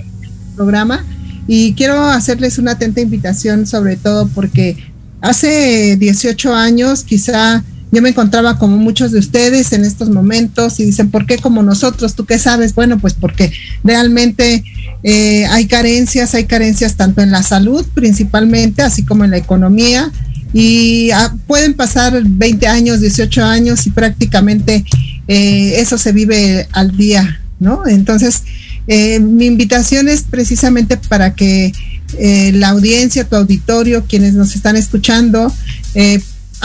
Programa. 0.56 1.04
Y 1.46 1.74
quiero 1.74 2.02
hacerles 2.02 2.58
una 2.58 2.72
atenta 2.72 3.00
invitación 3.00 3.68
sobre 3.68 3.96
todo 3.96 4.26
porque 4.34 4.76
hace 5.20 5.96
18 5.96 6.52
años 6.52 7.04
quizá 7.04 7.62
yo 7.92 8.02
me 8.02 8.10
encontraba 8.10 8.58
como 8.58 8.76
muchos 8.76 9.12
de 9.12 9.18
ustedes 9.18 9.72
en 9.72 9.84
estos 9.84 10.10
momentos 10.10 10.80
y 10.80 10.84
dicen, 10.84 11.10
¿por 11.10 11.26
qué 11.26 11.38
como 11.38 11.62
nosotros? 11.62 12.14
¿Tú 12.14 12.26
qué 12.26 12.38
sabes? 12.38 12.74
Bueno, 12.74 12.98
pues 12.98 13.14
porque 13.14 13.52
realmente 13.84 14.64
eh, 15.02 15.46
hay 15.46 15.66
carencias, 15.66 16.34
hay 16.34 16.44
carencias 16.44 16.96
tanto 16.96 17.22
en 17.22 17.30
la 17.30 17.42
salud 17.42 17.86
principalmente, 17.94 18.82
así 18.82 19.04
como 19.04 19.24
en 19.24 19.30
la 19.30 19.38
economía. 19.38 20.10
Y 20.52 21.10
ah, 21.12 21.34
pueden 21.46 21.74
pasar 21.74 22.20
20 22.24 22.66
años, 22.66 23.00
18 23.00 23.44
años 23.44 23.86
y 23.86 23.90
prácticamente 23.90 24.84
eh, 25.28 25.80
eso 25.80 25.98
se 25.98 26.12
vive 26.12 26.68
al 26.72 26.96
día, 26.96 27.40
¿no? 27.60 27.86
Entonces, 27.86 28.42
eh, 28.86 29.18
mi 29.20 29.46
invitación 29.46 30.08
es 30.08 30.22
precisamente 30.22 30.96
para 30.96 31.34
que 31.34 31.72
eh, 32.18 32.52
la 32.54 32.68
audiencia, 32.68 33.24
tu 33.24 33.36
auditorio, 33.36 34.04
quienes 34.04 34.34
nos 34.34 34.54
están 34.54 34.76
escuchando, 34.76 35.52
eh, 35.94 36.20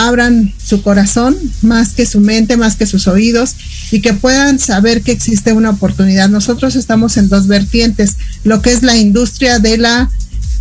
abran 0.08 0.54
su 0.64 0.82
corazón 0.82 1.38
más 1.62 1.94
que 1.94 2.06
su 2.06 2.20
mente, 2.20 2.58
más 2.58 2.76
que 2.76 2.86
sus 2.86 3.08
oídos 3.08 3.56
y 3.92 4.02
que 4.02 4.14
puedan 4.14 4.60
saber 4.60 5.02
que 5.02 5.12
existe 5.12 5.54
una 5.54 5.72
oportunidad. 5.72 6.30
Nosotros 6.30 6.76
estamos 6.76 7.18
en 7.18 7.30
dos 7.30 7.48
vertientes, 7.48 8.18
lo 8.44 8.62
que 8.62 8.72
es 8.72 8.84
la 8.84 8.98
industria 8.98 9.60
de 9.60 9.78
la 9.78 10.10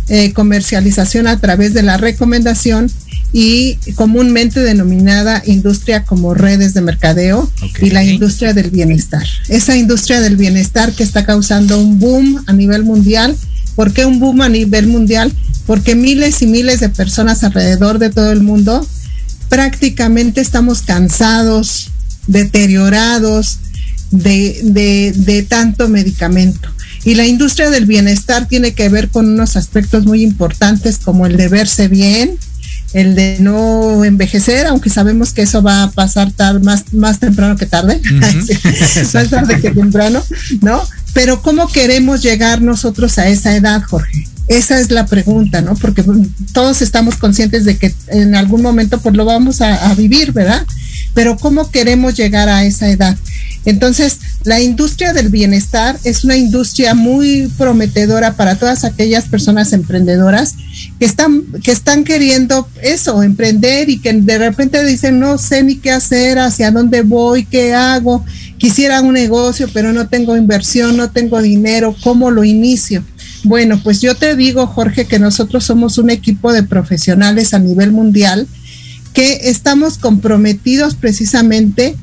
eh, 0.09 0.33
comercialización 0.33 1.27
a 1.27 1.39
través 1.39 1.73
de 1.73 1.83
la 1.83 1.97
recomendación 1.97 2.91
y 3.33 3.75
comúnmente 3.95 4.59
denominada 4.59 5.41
industria 5.45 6.03
como 6.03 6.33
redes 6.33 6.73
de 6.73 6.81
mercadeo 6.81 7.49
y 7.81 7.91
la 7.91 8.03
industria 8.03 8.53
del 8.53 8.69
bienestar. 8.69 9.25
Esa 9.47 9.77
industria 9.77 10.19
del 10.19 10.35
bienestar 10.35 10.91
que 10.91 11.03
está 11.03 11.25
causando 11.25 11.79
un 11.79 11.97
boom 11.97 12.43
a 12.47 12.53
nivel 12.53 12.83
mundial. 12.83 13.35
¿Por 13.75 13.93
qué 13.93 14.05
un 14.05 14.19
boom 14.19 14.41
a 14.41 14.49
nivel 14.49 14.87
mundial? 14.87 15.31
Porque 15.65 15.95
miles 15.95 16.41
y 16.41 16.47
miles 16.47 16.81
de 16.81 16.89
personas 16.89 17.43
alrededor 17.43 17.97
de 17.99 18.09
todo 18.09 18.31
el 18.31 18.41
mundo 18.41 18.85
prácticamente 19.51 20.39
estamos 20.39 20.81
cansados, 20.81 21.91
deteriorados 22.25 23.59
de, 24.11 24.61
de, 24.63 25.11
de 25.13 25.43
tanto 25.43 25.89
medicamento. 25.89 26.69
Y 27.03 27.15
la 27.15 27.25
industria 27.27 27.69
del 27.69 27.85
bienestar 27.85 28.47
tiene 28.47 28.73
que 28.73 28.87
ver 28.87 29.09
con 29.09 29.25
unos 29.27 29.57
aspectos 29.57 30.05
muy 30.05 30.23
importantes 30.23 30.99
como 30.99 31.25
el 31.25 31.35
de 31.35 31.49
verse 31.49 31.89
bien, 31.89 32.37
el 32.93 33.13
de 33.15 33.39
no 33.41 34.05
envejecer, 34.05 34.67
aunque 34.67 34.89
sabemos 34.89 35.33
que 35.33 35.41
eso 35.41 35.61
va 35.61 35.83
a 35.83 35.91
pasar 35.91 36.31
tar- 36.31 36.63
más, 36.63 36.93
más 36.93 37.19
temprano 37.19 37.57
que 37.57 37.65
tarde, 37.65 37.99
más 39.13 39.29
tarde 39.29 39.59
que 39.59 39.71
temprano, 39.71 40.23
¿no? 40.61 40.81
Pero 41.13 41.41
¿cómo 41.41 41.67
queremos 41.67 42.21
llegar 42.23 42.61
nosotros 42.61 43.17
a 43.17 43.27
esa 43.27 43.53
edad, 43.57 43.81
Jorge? 43.83 44.27
Esa 44.51 44.81
es 44.81 44.91
la 44.91 45.05
pregunta, 45.05 45.61
¿no? 45.61 45.75
Porque 45.75 46.01
bueno, 46.01 46.27
todos 46.51 46.81
estamos 46.81 47.15
conscientes 47.15 47.63
de 47.63 47.77
que 47.77 47.93
en 48.09 48.35
algún 48.35 48.61
momento 48.61 48.99
pues 48.99 49.15
lo 49.15 49.23
vamos 49.23 49.61
a, 49.61 49.89
a 49.89 49.95
vivir, 49.95 50.33
¿verdad? 50.33 50.67
Pero 51.13 51.37
¿cómo 51.37 51.71
queremos 51.71 52.15
llegar 52.15 52.49
a 52.49 52.65
esa 52.65 52.89
edad? 52.89 53.15
Entonces, 53.63 54.19
la 54.43 54.59
industria 54.59 55.13
del 55.13 55.29
bienestar 55.29 55.97
es 56.03 56.25
una 56.25 56.35
industria 56.35 56.95
muy 56.95 57.49
prometedora 57.57 58.33
para 58.35 58.55
todas 58.55 58.83
aquellas 58.83 59.25
personas 59.29 59.71
emprendedoras 59.71 60.55
que 60.99 61.05
están, 61.05 61.43
que 61.63 61.71
están 61.71 62.03
queriendo 62.03 62.67
eso, 62.81 63.23
emprender 63.23 63.89
y 63.89 63.99
que 63.99 64.11
de 64.11 64.37
repente 64.37 64.83
dicen, 64.83 65.19
no 65.19 65.37
sé 65.37 65.63
ni 65.63 65.75
qué 65.77 65.91
hacer, 65.91 66.39
hacia 66.39 66.71
dónde 66.71 67.03
voy, 67.03 67.45
qué 67.45 67.73
hago, 67.73 68.25
quisiera 68.57 68.99
un 68.99 69.13
negocio, 69.13 69.69
pero 69.73 69.93
no 69.93 70.09
tengo 70.09 70.35
inversión, 70.35 70.97
no 70.97 71.09
tengo 71.11 71.41
dinero, 71.41 71.95
¿cómo 72.03 72.31
lo 72.31 72.43
inicio? 72.43 73.01
Bueno, 73.43 73.79
pues 73.83 74.01
yo 74.01 74.15
te 74.15 74.35
digo, 74.35 74.67
Jorge, 74.67 75.05
que 75.05 75.19
nosotros 75.19 75.63
somos 75.63 75.97
un 75.97 76.09
equipo 76.09 76.53
de 76.53 76.63
profesionales 76.63 77.53
a 77.53 77.59
nivel 77.59 77.91
mundial 77.91 78.47
que 79.13 79.49
estamos 79.49 79.97
comprometidos 79.97 80.95
precisamente 80.95 81.95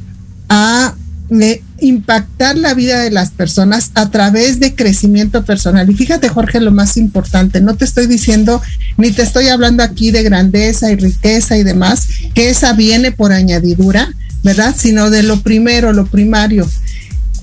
a 0.49 0.95
eh, 1.31 1.63
impactar 1.81 2.57
la 2.57 2.75
vida 2.75 3.01
de 3.01 3.11
las 3.11 3.31
personas 3.31 3.91
a 3.95 4.11
través 4.11 4.61
de 4.61 4.75
crecimiento 4.75 5.45
personal. 5.45 5.89
Y 5.89 5.95
fíjate, 5.95 6.29
Jorge, 6.29 6.61
lo 6.61 6.73
más 6.73 6.97
importante, 6.97 7.61
no 7.61 7.77
te 7.77 7.85
estoy 7.85 8.07
diciendo 8.07 8.61
ni 8.97 9.11
te 9.11 9.23
estoy 9.23 9.49
hablando 9.49 9.83
aquí 9.83 10.11
de 10.11 10.23
grandeza 10.23 10.91
y 10.91 10.97
riqueza 10.97 11.57
y 11.57 11.65
demás, 11.65 12.09
que 12.35 12.51
esa 12.51 12.73
viene 12.73 13.13
por 13.13 13.33
añadidura, 13.33 14.13
¿verdad? 14.43 14.75
Sino 14.77 15.11
de 15.11 15.23
lo 15.23 15.41
primero, 15.43 15.93
lo 15.93 16.07
primario, 16.07 16.69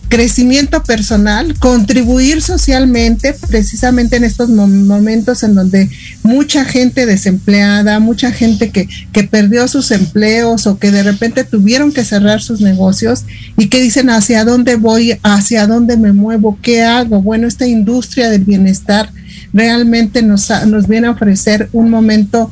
crecimiento 0.08 0.84
personal, 0.84 1.58
contribuir 1.60 2.42
socialmente, 2.42 3.36
precisamente 3.48 4.16
en 4.16 4.24
estos 4.24 4.50
mo- 4.50 4.68
momentos 4.68 5.44
en 5.44 5.56
donde 5.56 5.90
mucha 6.24 6.66
gente 6.66 7.06
desempleada, 7.06 8.00
mucha 8.00 8.32
gente 8.32 8.70
que, 8.70 8.88
que 9.12 9.24
perdió 9.24 9.68
sus 9.68 9.92
empleos 9.92 10.68
o 10.68 10.78
que 10.78 10.92
de 10.92 11.04
repente 11.04 11.44
tuvieron 11.44 11.92
que 11.92 12.04
cerrar 12.06 12.42
sus 12.42 12.62
negocios 12.62 13.24
y 13.58 13.68
que 13.68 13.82
dicen 13.82 14.10
hacia 14.10 14.46
dónde 14.46 14.76
voy, 14.76 15.18
hacia 15.24 15.68
dónde 15.68 15.98
me 15.98 16.14
muevo, 16.14 16.58
qué 16.62 16.84
hago. 16.84 17.22
Bueno, 17.22 17.48
esta 17.48 17.68
industria 17.68 18.30
del 18.30 18.44
bienestar 18.44 19.10
realmente 19.54 20.22
nos, 20.22 20.50
nos 20.68 20.88
viene 20.88 21.08
a 21.08 21.12
ofrecer 21.12 21.70
un 21.74 21.90
momento 21.90 22.52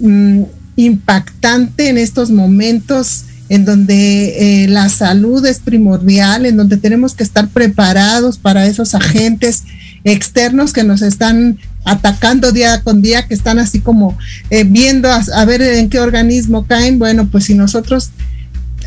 mm, 0.00 0.42
impactante 0.76 1.88
en 1.88 1.98
estos 1.98 2.30
momentos 2.30 3.24
en 3.48 3.64
donde 3.64 4.64
eh, 4.64 4.68
la 4.68 4.88
salud 4.88 5.44
es 5.46 5.60
primordial, 5.60 6.46
en 6.46 6.56
donde 6.56 6.76
tenemos 6.76 7.14
que 7.14 7.22
estar 7.22 7.48
preparados 7.48 8.38
para 8.38 8.66
esos 8.66 8.94
agentes 8.94 9.62
externos 10.04 10.72
que 10.72 10.84
nos 10.84 11.02
están 11.02 11.58
atacando 11.84 12.50
día 12.50 12.80
con 12.82 13.02
día, 13.02 13.26
que 13.26 13.34
están 13.34 13.58
así 13.58 13.80
como 13.80 14.18
eh, 14.50 14.64
viendo 14.64 15.08
a, 15.10 15.44
ver 15.44 15.62
en 15.62 15.88
qué 15.88 16.00
organismo 16.00 16.66
caen. 16.66 16.98
Bueno, 16.98 17.28
pues 17.28 17.44
si 17.44 17.54
nosotros 17.54 18.10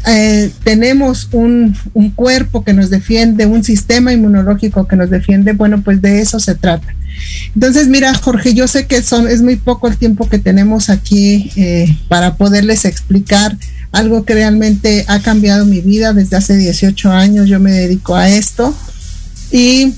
eh, 0.07 0.51
tenemos 0.64 1.30
un, 1.32 1.78
cuerpo 2.16 2.64
que 2.66 2.74
nos 2.74 2.89
defiende, 2.89 3.45
un 3.45 3.64
sistema 3.64 4.12
inmunológico 4.12 4.88
que 4.88 4.97
nos 4.97 5.10
defiende, 5.10 5.53
bueno, 5.53 5.82
pues 5.82 6.01
de 6.01 6.22
eso 6.22 6.39
se 6.39 6.55
trata. 6.55 6.93
Entonces, 7.53 7.88
mira, 7.88 8.14
Jorge, 8.14 8.53
yo 8.53 8.68
sé 8.68 8.88
que 8.88 9.01
son, 9.01 9.28
es 9.28 9.41
muy 9.41 9.55
poco 9.55 9.88
el 9.88 9.97
tiempo 9.97 10.30
que 10.30 10.39
tenemos 10.39 10.89
aquí 10.89 11.51
para 12.07 12.36
poderles 12.36 12.86
explicar 12.86 13.57
algo 13.92 14.24
que 14.26 14.34
realmente 14.36 15.06
ha 15.08 15.20
cambiado 15.22 15.66
mi 15.66 15.82
vida 15.82 16.14
desde 16.14 16.38
hace 16.38 16.56
18 16.58 17.12
años. 17.12 17.48
Yo 17.50 17.60
me 17.60 17.72
dedico 17.72 18.16
a 18.16 18.30
esto 18.30 18.76
y 19.52 19.94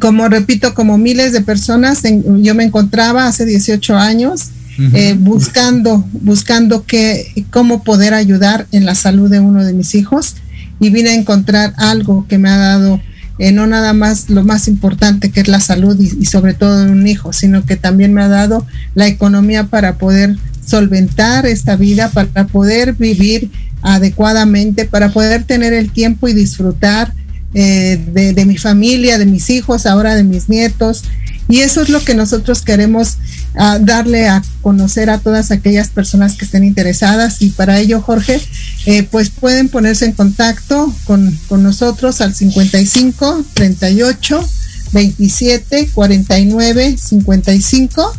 como 0.00 0.28
repito, 0.28 0.74
como 0.74 0.96
miles 0.98 1.32
de 1.32 1.42
personas, 1.42 2.04
en- 2.04 2.42
yo 2.42 2.54
me 2.54 2.64
encontraba 2.64 3.26
hace 3.26 3.44
18 3.44 3.96
años 3.96 4.48
eh, 4.94 5.14
buscando, 5.18 6.02
buscando 6.12 6.86
que, 6.86 7.44
cómo 7.50 7.84
poder 7.84 8.14
ayudar 8.14 8.66
en 8.72 8.86
la 8.86 8.94
salud 8.94 9.28
de 9.30 9.38
uno 9.38 9.62
de 9.64 9.74
mis 9.74 9.94
hijos 9.94 10.36
y 10.80 10.88
vine 10.88 11.10
a 11.10 11.14
encontrar 11.14 11.74
algo 11.76 12.26
que 12.26 12.38
me 12.38 12.48
ha 12.48 12.56
dado 12.56 12.98
eh, 13.38 13.52
no 13.52 13.66
nada 13.66 13.92
más 13.92 14.30
lo 14.30 14.44
más 14.44 14.68
importante 14.68 15.30
que 15.30 15.40
es 15.40 15.48
la 15.48 15.60
salud 15.60 15.98
y, 16.00 16.10
y 16.22 16.24
sobre 16.26 16.54
todo 16.54 16.84
de 16.84 16.90
un 16.90 17.06
hijo, 17.06 17.32
sino 17.34 17.64
que 17.66 17.76
también 17.76 18.14
me 18.14 18.22
ha 18.22 18.28
dado 18.28 18.66
la 18.94 19.06
economía 19.08 19.64
para 19.64 19.98
poder 19.98 20.36
solventar 20.64 21.46
esta 21.46 21.76
vida, 21.76 22.10
para 22.10 22.46
poder 22.46 22.94
vivir 22.94 23.50
adecuadamente, 23.82 24.84
para 24.84 25.12
poder 25.12 25.44
tener 25.44 25.72
el 25.72 25.90
tiempo 25.90 26.28
y 26.28 26.32
disfrutar 26.32 27.12
eh, 27.54 28.00
de, 28.12 28.44
mi 28.46 28.56
familia, 28.56 29.18
de 29.18 29.26
mis 29.26 29.50
hijos, 29.50 29.84
ahora 29.84 30.14
de 30.14 30.24
mis 30.24 30.48
nietos. 30.48 31.04
Y 31.48 31.60
eso 31.60 31.82
es 31.82 31.90
lo 31.90 32.02
que 32.02 32.14
nosotros 32.14 32.62
queremos 32.62 33.18
ah, 33.56 33.78
darle 33.78 34.26
a 34.28 34.42
conocer 34.62 35.10
a 35.10 35.18
todas 35.18 35.50
aquellas 35.50 35.88
personas 35.88 36.36
que 36.36 36.46
estén 36.46 36.64
interesadas 36.64 37.42
y 37.42 37.50
para 37.50 37.78
ello, 37.78 38.00
Jorge, 38.00 38.40
eh, 38.86 39.02
pues 39.02 39.28
pueden 39.28 39.68
ponerse 39.68 40.06
en 40.06 40.12
contacto 40.12 40.94
con, 41.04 41.38
con 41.48 41.62
nosotros 41.62 42.20
al 42.22 42.34
55 42.34 43.44
38 43.52 44.48
27 44.92 45.90
49 45.92 46.96
55 46.96 48.16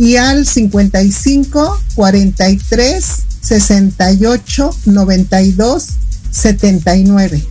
y 0.00 0.16
al 0.16 0.46
55 0.46 1.82
43 1.94 3.04
68 3.42 4.76
92 4.86 5.86
79. 6.30 7.42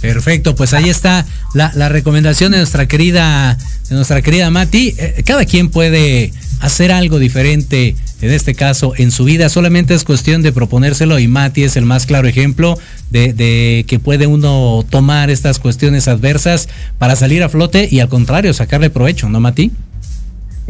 Perfecto, 0.00 0.54
pues 0.54 0.72
ahí 0.72 0.88
está 0.88 1.26
la, 1.54 1.88
recomendación 1.88 2.52
de 2.52 2.58
nuestra 2.58 2.86
querida, 2.86 3.58
de 3.88 3.96
nuestra 3.96 4.22
querida 4.22 4.48
Mati. 4.50 4.94
Eh, 4.96 5.22
cada 5.26 5.44
quien 5.44 5.70
puede 5.70 6.32
hacer 6.60 6.92
algo 6.92 7.18
diferente, 7.18 7.96
en 8.20 8.30
este 8.30 8.54
caso, 8.54 8.92
en 8.96 9.10
su 9.10 9.24
vida. 9.24 9.48
Solamente 9.48 9.94
es 9.94 10.04
cuestión 10.04 10.40
de 10.40 10.52
proponérselo 10.52 11.18
y 11.18 11.26
Mati 11.26 11.64
es 11.64 11.76
el 11.76 11.84
más 11.84 12.06
claro 12.06 12.28
ejemplo 12.28 12.78
de, 13.10 13.32
de, 13.32 13.84
que 13.88 13.98
puede 13.98 14.28
uno 14.28 14.86
tomar 14.88 15.30
estas 15.30 15.58
cuestiones 15.58 16.06
adversas 16.06 16.68
para 16.98 17.16
salir 17.16 17.42
a 17.42 17.48
flote 17.48 17.88
y 17.90 17.98
al 17.98 18.08
contrario, 18.08 18.54
sacarle 18.54 18.88
provecho, 18.88 19.28
¿no, 19.28 19.40
Mati? 19.40 19.72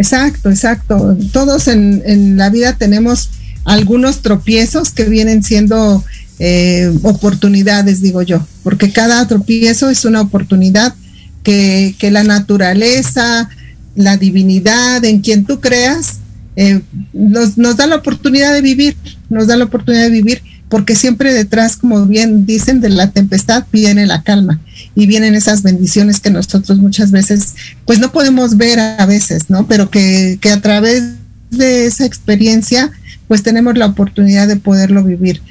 Exacto, 0.00 0.48
exacto. 0.48 1.14
Todos 1.30 1.68
en, 1.68 2.02
en 2.06 2.38
la 2.38 2.48
vida 2.48 2.72
tenemos 2.78 3.28
algunos 3.64 4.22
tropiezos 4.22 4.92
que 4.92 5.04
vienen 5.04 5.42
siendo 5.42 6.02
eh, 6.38 6.90
oportunidades, 7.02 8.00
digo 8.00 8.22
yo, 8.22 8.46
porque 8.62 8.90
cada 8.92 9.28
tropiezo 9.28 9.90
es 9.90 10.06
una 10.06 10.22
oportunidad 10.22 10.94
que, 11.42 11.94
la 12.00 12.24
naturaleza, 12.24 13.50
la 13.94 14.16
divinidad, 14.16 15.04
en 15.04 15.20
quien 15.20 15.44
tú 15.44 15.60
creas, 15.60 16.20
eh, 16.56 16.80
nos, 17.12 17.56
da 17.76 17.86
la 17.86 17.96
oportunidad 17.96 18.54
de 18.54 18.62
vivir, 18.62 18.96
nos 19.28 19.48
da 19.48 19.58
la 19.58 19.64
oportunidad 19.66 20.04
de 20.04 20.10
vivir, 20.10 20.42
porque 20.70 20.94
siempre 20.94 21.34
detrás, 21.34 21.76
como 21.76 22.06
bien 22.06 22.46
dicen, 22.46 22.80
de 22.80 22.88
la 22.88 23.10
tempestad 23.10 23.66
viene 23.72 24.06
la 24.06 24.22
calma 24.22 24.60
y 24.94 25.06
vienen 25.06 25.34
esas 25.34 25.62
bendiciones 25.62 26.20
que 26.20 26.30
nosotros 26.30 26.78
muchas 26.78 27.10
veces, 27.10 27.54
pues 27.84 27.98
no 27.98 28.12
podemos 28.12 28.56
ver 28.56 28.78
a 28.78 29.04
veces, 29.04 29.50
¿no? 29.50 29.66
Pero 29.66 29.90
que, 29.90 30.38
que 30.40 30.50
a 30.50 30.60
través 30.62 31.02
de 31.50 31.86
esa 31.86 32.06
experiencia, 32.06 32.92
pues 33.26 33.42
tenemos 33.42 33.76
la 33.76 33.86
oportunidad 33.86 34.46
de 34.46 34.56
poderlo 34.56 35.02
vivir. 35.02 35.42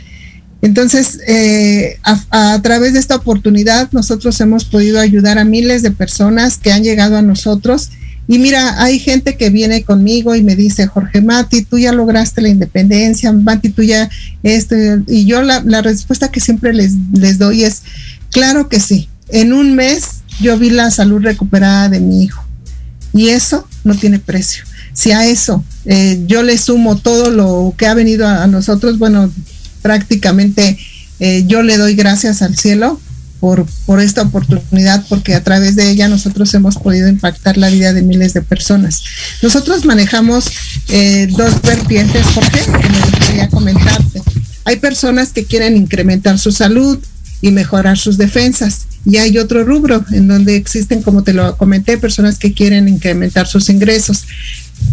Entonces, 0.62 1.20
eh, 1.28 2.00
a, 2.04 2.54
a, 2.54 2.62
través 2.62 2.94
de 2.94 3.00
esta 3.00 3.18
oportunidad, 3.18 3.90
nosotros 3.92 4.40
hemos 4.40 4.64
podido 4.64 5.02
ayudar 5.02 5.38
a 5.38 5.44
miles 5.44 5.84
de 5.84 5.92
personas 5.92 6.58
que 6.58 6.72
han 6.72 6.84
llegado 6.84 7.18
a 7.18 7.22
nosotros. 7.22 7.90
Y 8.32 8.38
mira, 8.38 8.80
hay 8.80 9.00
gente 9.00 9.38
que 9.38 9.50
viene 9.50 9.84
conmigo 9.84 10.36
y 10.36 10.44
me 10.44 10.56
dice, 10.56 10.86
Jorge 10.86 11.20
Mati, 11.20 11.64
tú 11.64 11.80
ya 11.80 11.92
lograste 11.92 12.42
la 12.42 12.50
independencia, 12.50 13.34
Mati, 13.34 13.70
tú 13.70 13.82
ya 13.82 14.08
esto. 14.44 14.76
Y 15.08 15.26
yo 15.26 15.42
la, 15.42 15.82
respuesta 15.82 16.30
que 16.30 16.40
siempre 16.40 16.72
les, 16.72 16.94
les 17.12 17.40
doy 17.40 17.64
es, 17.64 17.82
claro 18.30 18.70
que 18.70 18.80
sí. 18.80 19.10
En 19.30 19.52
un 19.52 19.74
mes 19.76 20.22
yo 20.40 20.60
vi 20.60 20.70
la 20.70 20.92
salud 20.92 21.24
recuperada 21.24 21.90
de 21.90 22.02
mi 22.02 22.24
hijo. 22.24 22.46
Y 23.16 23.30
eso 23.30 23.68
no 23.84 23.96
tiene 23.96 24.20
precio. 24.20 24.64
Si 24.94 25.12
a 25.12 25.26
eso 25.26 25.64
eh, 25.86 26.22
yo 26.28 26.44
le 26.44 26.60
sumo 26.60 26.98
todo 26.98 27.32
lo 27.32 27.74
que 27.80 27.88
ha 27.88 27.96
venido 27.96 28.28
a, 28.28 28.44
a 28.44 28.48
nosotros, 28.48 29.00
bueno, 29.00 29.32
prácticamente 29.82 30.78
eh, 31.20 31.46
yo 31.48 31.64
le 31.64 31.78
doy 31.78 31.96
gracias 31.96 32.44
al 32.44 32.56
cielo 32.56 33.02
por, 33.40 33.66
por 33.86 34.00
esta 34.00 34.24
oportunidad, 34.24 35.06
porque 35.08 35.36
a 35.36 35.44
través 35.44 35.76
de 35.76 35.90
ella 35.90 36.08
nosotros 36.08 36.54
hemos 36.54 36.76
podido 36.76 37.08
impactar 37.08 37.58
la 37.58 37.70
vida 37.70 37.94
de 37.94 38.02
miles 38.02 38.34
de 38.34 38.42
personas. 38.42 39.02
Nosotros 39.42 39.86
manejamos 39.86 40.46
eh, 40.90 41.28
dos 41.30 41.62
vertientes, 41.62 42.26
Jorge, 42.28 42.60
que 42.66 42.90
me 42.90 43.00
gustaría 43.00 43.48
comentarte. 43.50 44.22
Hay 44.66 44.78
personas 44.78 45.32
que 45.32 45.46
quieren 45.46 45.78
incrementar 45.78 46.38
su 46.38 46.52
salud 46.52 47.00
y 47.42 47.52
mejorar 47.52 47.98
sus 47.98 48.18
defensas. 48.18 48.86
Y 49.06 49.18
hay 49.18 49.38
otro 49.38 49.64
rubro 49.64 50.06
en 50.12 50.28
donde 50.28 50.56
existen, 50.56 51.02
como 51.02 51.24
te 51.24 51.34
lo 51.34 51.56
comenté, 51.58 51.98
personas 51.98 52.38
que 52.38 52.54
quieren 52.54 52.88
incrementar 52.88 53.48
sus 53.48 53.70
ingresos. 53.70 54.26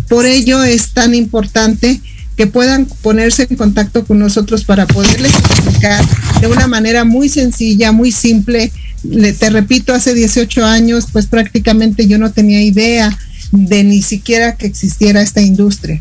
Por 0.09 0.27
ello 0.27 0.63
es 0.63 0.91
tan 0.91 1.15
importante 1.15 2.01
que 2.37 2.47
puedan 2.47 2.87
ponerse 3.03 3.47
en 3.49 3.57
contacto 3.57 4.05
con 4.05 4.19
nosotros 4.19 4.65
para 4.65 4.87
poderles 4.87 5.33
explicar 5.35 6.05
de 6.41 6.47
una 6.47 6.67
manera 6.67 7.05
muy 7.05 7.29
sencilla, 7.29 7.93
muy 7.93 8.13
simple. 8.13 8.71
Le, 9.03 9.33
te 9.33 9.51
repito, 9.51 9.95
hace 9.95 10.13
18 10.13 10.65
años, 10.65 11.07
pues 11.13 11.27
prácticamente 11.27 12.07
yo 12.07 12.19
no 12.19 12.33
tenía 12.33 12.63
idea 12.63 13.17
de 13.53 13.85
ni 13.85 14.03
siquiera 14.03 14.57
que 14.57 14.67
existiera 14.67 15.23
esta 15.23 15.41
industria. 15.41 16.01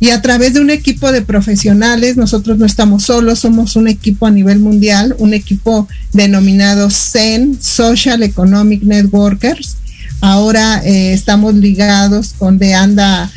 Y 0.00 0.10
a 0.10 0.22
través 0.22 0.54
de 0.54 0.60
un 0.60 0.70
equipo 0.70 1.12
de 1.12 1.22
profesionales, 1.22 2.16
nosotros 2.16 2.58
no 2.58 2.66
estamos 2.66 3.04
solos, 3.04 3.38
somos 3.38 3.76
un 3.76 3.88
equipo 3.88 4.26
a 4.26 4.30
nivel 4.30 4.58
mundial, 4.58 5.14
un 5.18 5.34
equipo 5.34 5.88
denominado 6.12 6.90
CEN, 6.90 7.58
Social 7.60 8.22
Economic 8.22 8.82
Networkers. 8.82 9.76
Ahora 10.20 10.82
eh, 10.84 11.12
estamos 11.12 11.54
ligados 11.54 12.34
con 12.38 12.58
De 12.58 12.74
Anda 12.74 13.30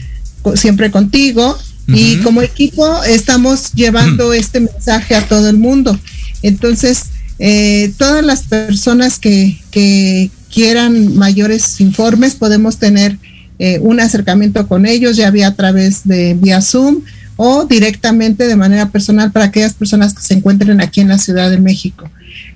siempre 0.55 0.91
contigo, 0.91 1.57
y 1.87 2.17
como 2.17 2.41
equipo 2.41 3.03
estamos 3.03 3.71
llevando 3.73 4.33
este 4.33 4.59
mensaje 4.59 5.15
a 5.15 5.27
todo 5.27 5.49
el 5.49 5.57
mundo. 5.57 5.97
Entonces, 6.41 7.05
eh, 7.39 7.93
todas 7.97 8.25
las 8.25 8.43
personas 8.43 9.19
que, 9.19 9.57
que, 9.71 10.29
quieran 10.53 11.15
mayores 11.17 11.79
informes, 11.81 12.33
podemos 12.33 12.77
tener 12.77 13.17
eh, 13.59 13.79
un 13.79 13.99
acercamiento 13.99 14.65
con 14.67 14.85
ellos, 14.85 15.17
ya 15.17 15.29
vía 15.29 15.47
a 15.47 15.55
través 15.55 16.07
de 16.07 16.35
vía 16.35 16.61
Zoom 16.61 17.01
o 17.35 17.65
directamente 17.65 18.47
de 18.47 18.55
manera 18.55 18.89
personal 18.89 19.31
para 19.31 19.45
aquellas 19.45 19.73
personas 19.73 20.13
que 20.13 20.21
se 20.21 20.33
encuentren 20.33 20.81
aquí 20.81 21.01
en 21.01 21.09
la 21.09 21.19
Ciudad 21.19 21.51
de 21.51 21.59
México. 21.59 22.09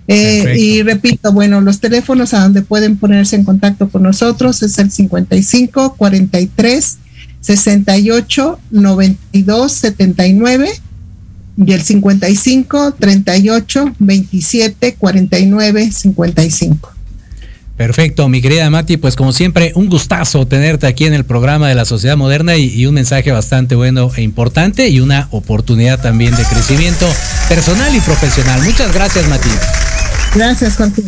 Eh, 0.07 0.55
y 0.57 0.81
repito, 0.81 1.31
bueno, 1.31 1.61
los 1.61 1.79
teléfonos 1.79 2.33
a 2.33 2.41
donde 2.41 2.63
pueden 2.63 2.97
ponerse 2.97 3.35
en 3.35 3.43
contacto 3.43 3.89
con 3.89 4.03
nosotros 4.03 4.63
es 4.63 4.79
el 4.79 4.89
55 4.89 5.95
43 5.95 6.97
68 7.41 8.59
92 8.71 9.71
79 9.71 10.71
y 11.57 11.73
el 11.73 11.81
55 11.81 12.93
38 12.93 13.95
27 13.99 14.95
49 14.95 15.91
55. 15.91 16.93
Perfecto, 17.77 18.29
mi 18.29 18.41
querida 18.41 18.69
Mati, 18.69 18.97
pues 18.97 19.15
como 19.15 19.33
siempre, 19.33 19.71
un 19.75 19.89
gustazo 19.89 20.45
tenerte 20.45 20.85
aquí 20.85 21.05
en 21.05 21.15
el 21.15 21.25
programa 21.25 21.67
de 21.67 21.73
la 21.73 21.85
Sociedad 21.85 22.15
Moderna 22.15 22.55
y, 22.55 22.67
y, 22.67 22.85
un 22.85 22.93
mensaje 22.93 23.31
bastante 23.31 23.73
bueno 23.73 24.11
e 24.15 24.21
importante 24.21 24.89
y 24.89 24.99
una 24.99 25.27
oportunidad 25.31 25.99
también 25.99 26.35
de 26.35 26.43
crecimiento 26.43 27.07
personal 27.49 27.95
y 27.95 27.99
profesional. 28.01 28.61
Muchas 28.61 28.93
gracias, 28.93 29.27
Mati. 29.27 29.49
Gracias, 30.35 30.75
Jorge. 30.75 31.03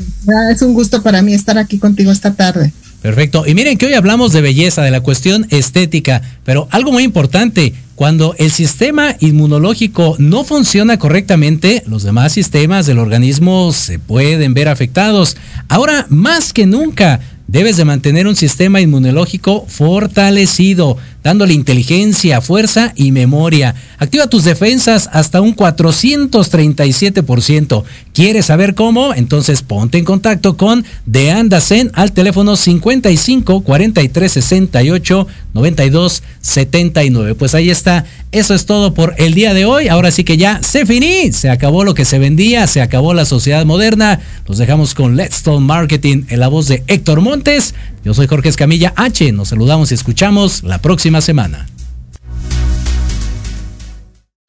Es 0.51 0.61
un 0.63 0.73
gusto 0.73 1.03
para 1.03 1.21
mí 1.21 1.33
estar 1.33 1.57
aquí 1.57 1.77
contigo 1.77 2.11
esta 2.11 2.33
tarde. 2.33 2.73
Perfecto. 3.03 3.43
Y 3.45 3.53
miren 3.53 3.77
que 3.77 3.85
hoy 3.85 3.95
hablamos 3.95 4.31
de 4.31 4.39
belleza, 4.39 4.81
de 4.81 4.89
la 4.89 5.01
cuestión 5.01 5.45
estética, 5.49 6.21
pero 6.45 6.69
algo 6.71 6.93
muy 6.93 7.03
importante, 7.03 7.73
cuando 7.95 8.33
el 8.39 8.49
sistema 8.49 9.17
inmunológico 9.19 10.15
no 10.19 10.45
funciona 10.45 10.97
correctamente, 10.97 11.83
los 11.85 12.03
demás 12.03 12.31
sistemas 12.31 12.85
del 12.85 12.99
organismo 12.99 13.73
se 13.73 13.99
pueden 13.99 14.53
ver 14.53 14.69
afectados. 14.69 15.35
Ahora, 15.67 16.05
más 16.07 16.53
que 16.53 16.65
nunca, 16.65 17.19
debes 17.47 17.77
de 17.77 17.85
mantener 17.85 18.25
un 18.25 18.35
sistema 18.35 18.81
inmunológico 18.81 19.65
fortalecido, 19.67 20.97
dándole 21.23 21.53
inteligencia, 21.53 22.41
fuerza 22.41 22.93
y 22.95 23.11
memoria. 23.11 23.75
Activa 23.97 24.27
tus 24.27 24.43
defensas 24.43 25.09
hasta 25.11 25.41
un 25.41 25.55
437%. 25.55 27.83
¿Quieres 28.13 28.45
saber 28.45 28.75
cómo? 28.75 29.13
Entonces 29.15 29.63
ponte 29.63 29.97
en 29.97 30.05
contacto 30.05 30.55
con 30.55 30.85
De 31.07 31.31
Andacen 31.31 31.89
al 31.95 32.11
teléfono 32.11 32.55
55 32.55 33.61
43 33.61 34.31
68 34.31 35.27
92 35.53 36.23
79. 36.39 37.33
Pues 37.33 37.55
ahí 37.55 37.71
está. 37.71 38.05
Eso 38.31 38.53
es 38.53 38.67
todo 38.67 38.93
por 38.93 39.15
el 39.17 39.33
día 39.33 39.55
de 39.55 39.65
hoy. 39.65 39.87
Ahora 39.87 40.11
sí 40.11 40.23
que 40.23 40.37
ya 40.37 40.61
se 40.61 40.85
finí. 40.85 41.31
Se 41.31 41.49
acabó 41.49 41.83
lo 41.83 41.95
que 41.95 42.05
se 42.05 42.19
vendía. 42.19 42.67
Se 42.67 42.81
acabó 42.81 43.15
la 43.15 43.25
sociedad 43.25 43.65
moderna. 43.65 44.19
Los 44.47 44.59
dejamos 44.59 44.93
con 44.93 45.15
Let's 45.15 45.43
Marketing 45.47 46.25
en 46.29 46.39
la 46.39 46.49
voz 46.49 46.67
de 46.67 46.83
Héctor 46.85 47.21
Montes. 47.21 47.73
Yo 48.05 48.13
soy 48.13 48.27
Jorge 48.27 48.49
Escamilla 48.49 48.93
H. 48.95 49.31
Nos 49.31 49.49
saludamos 49.49 49.89
y 49.89 49.95
escuchamos 49.95 50.61
la 50.61 50.77
próxima 50.77 51.19
semana. 51.21 51.67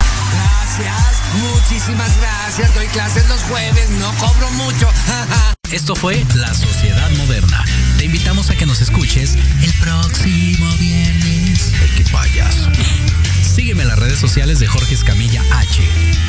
Gracias, 0.01 1.19
muchísimas 1.41 2.15
gracias. 2.19 2.34
Doy 2.57 2.87
clases 2.87 3.29
los 3.29 3.41
jueves, 3.43 3.91
no 3.91 4.13
cobro 4.15 4.49
mucho. 4.53 4.89
Esto 5.73 5.97
fue 5.97 6.25
La 6.37 6.55
Sociedad 6.55 7.11
Moderna. 7.17 7.65
Te 7.99 8.05
invitamos 8.05 8.49
a 8.51 8.57
que 8.57 8.65
nos 8.65 8.81
escuches 8.81 9.37
el 9.61 9.73
próximo 9.81 10.67
viernes. 10.79 11.73
Ay, 11.81 11.91
qué 11.97 12.05
payaso. 12.13 12.71
Sígueme 13.43 13.83
en 13.83 13.89
las 13.89 13.99
redes 13.99 14.21
sociales 14.21 14.61
de 14.61 14.69
Jorge 14.69 14.95
Escamilla 14.95 15.43
H. 15.53 15.83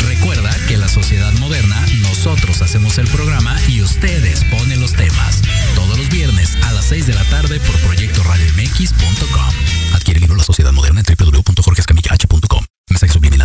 Recuerda 0.08 0.50
que 0.68 0.78
la 0.78 0.88
sociedad 0.88 1.32
moderna, 1.34 1.80
nosotros 2.02 2.62
hacemos 2.64 2.98
el 2.98 3.08
programa 3.08 3.56
y 3.68 3.84
ustedes 3.84 4.44
ponen 4.46 4.82
los 4.82 4.94
temas. 4.94 5.42
Todos 5.76 5.98
los 5.98 6.10
viernes 6.10 6.58
a 6.64 6.72
las 6.72 6.86
6 6.86 6.96
6 6.96 7.08
de 7.08 7.14
la 7.14 7.24
tarde 7.26 7.60
por 7.60 7.78
Proyecto 7.82 8.24
Radio 8.24 8.46
MX.com. 8.54 9.54
Adquiere 9.94 10.18
el 10.18 10.22
libro 10.22 10.38
La 10.38 10.44
Sociedad 10.44 10.72
Moderna 10.72 11.02
en 11.02 11.16
www.jorgescamillah.com. 11.18 12.66
Mensaje 12.90 13.14
subliminal. 13.14 13.45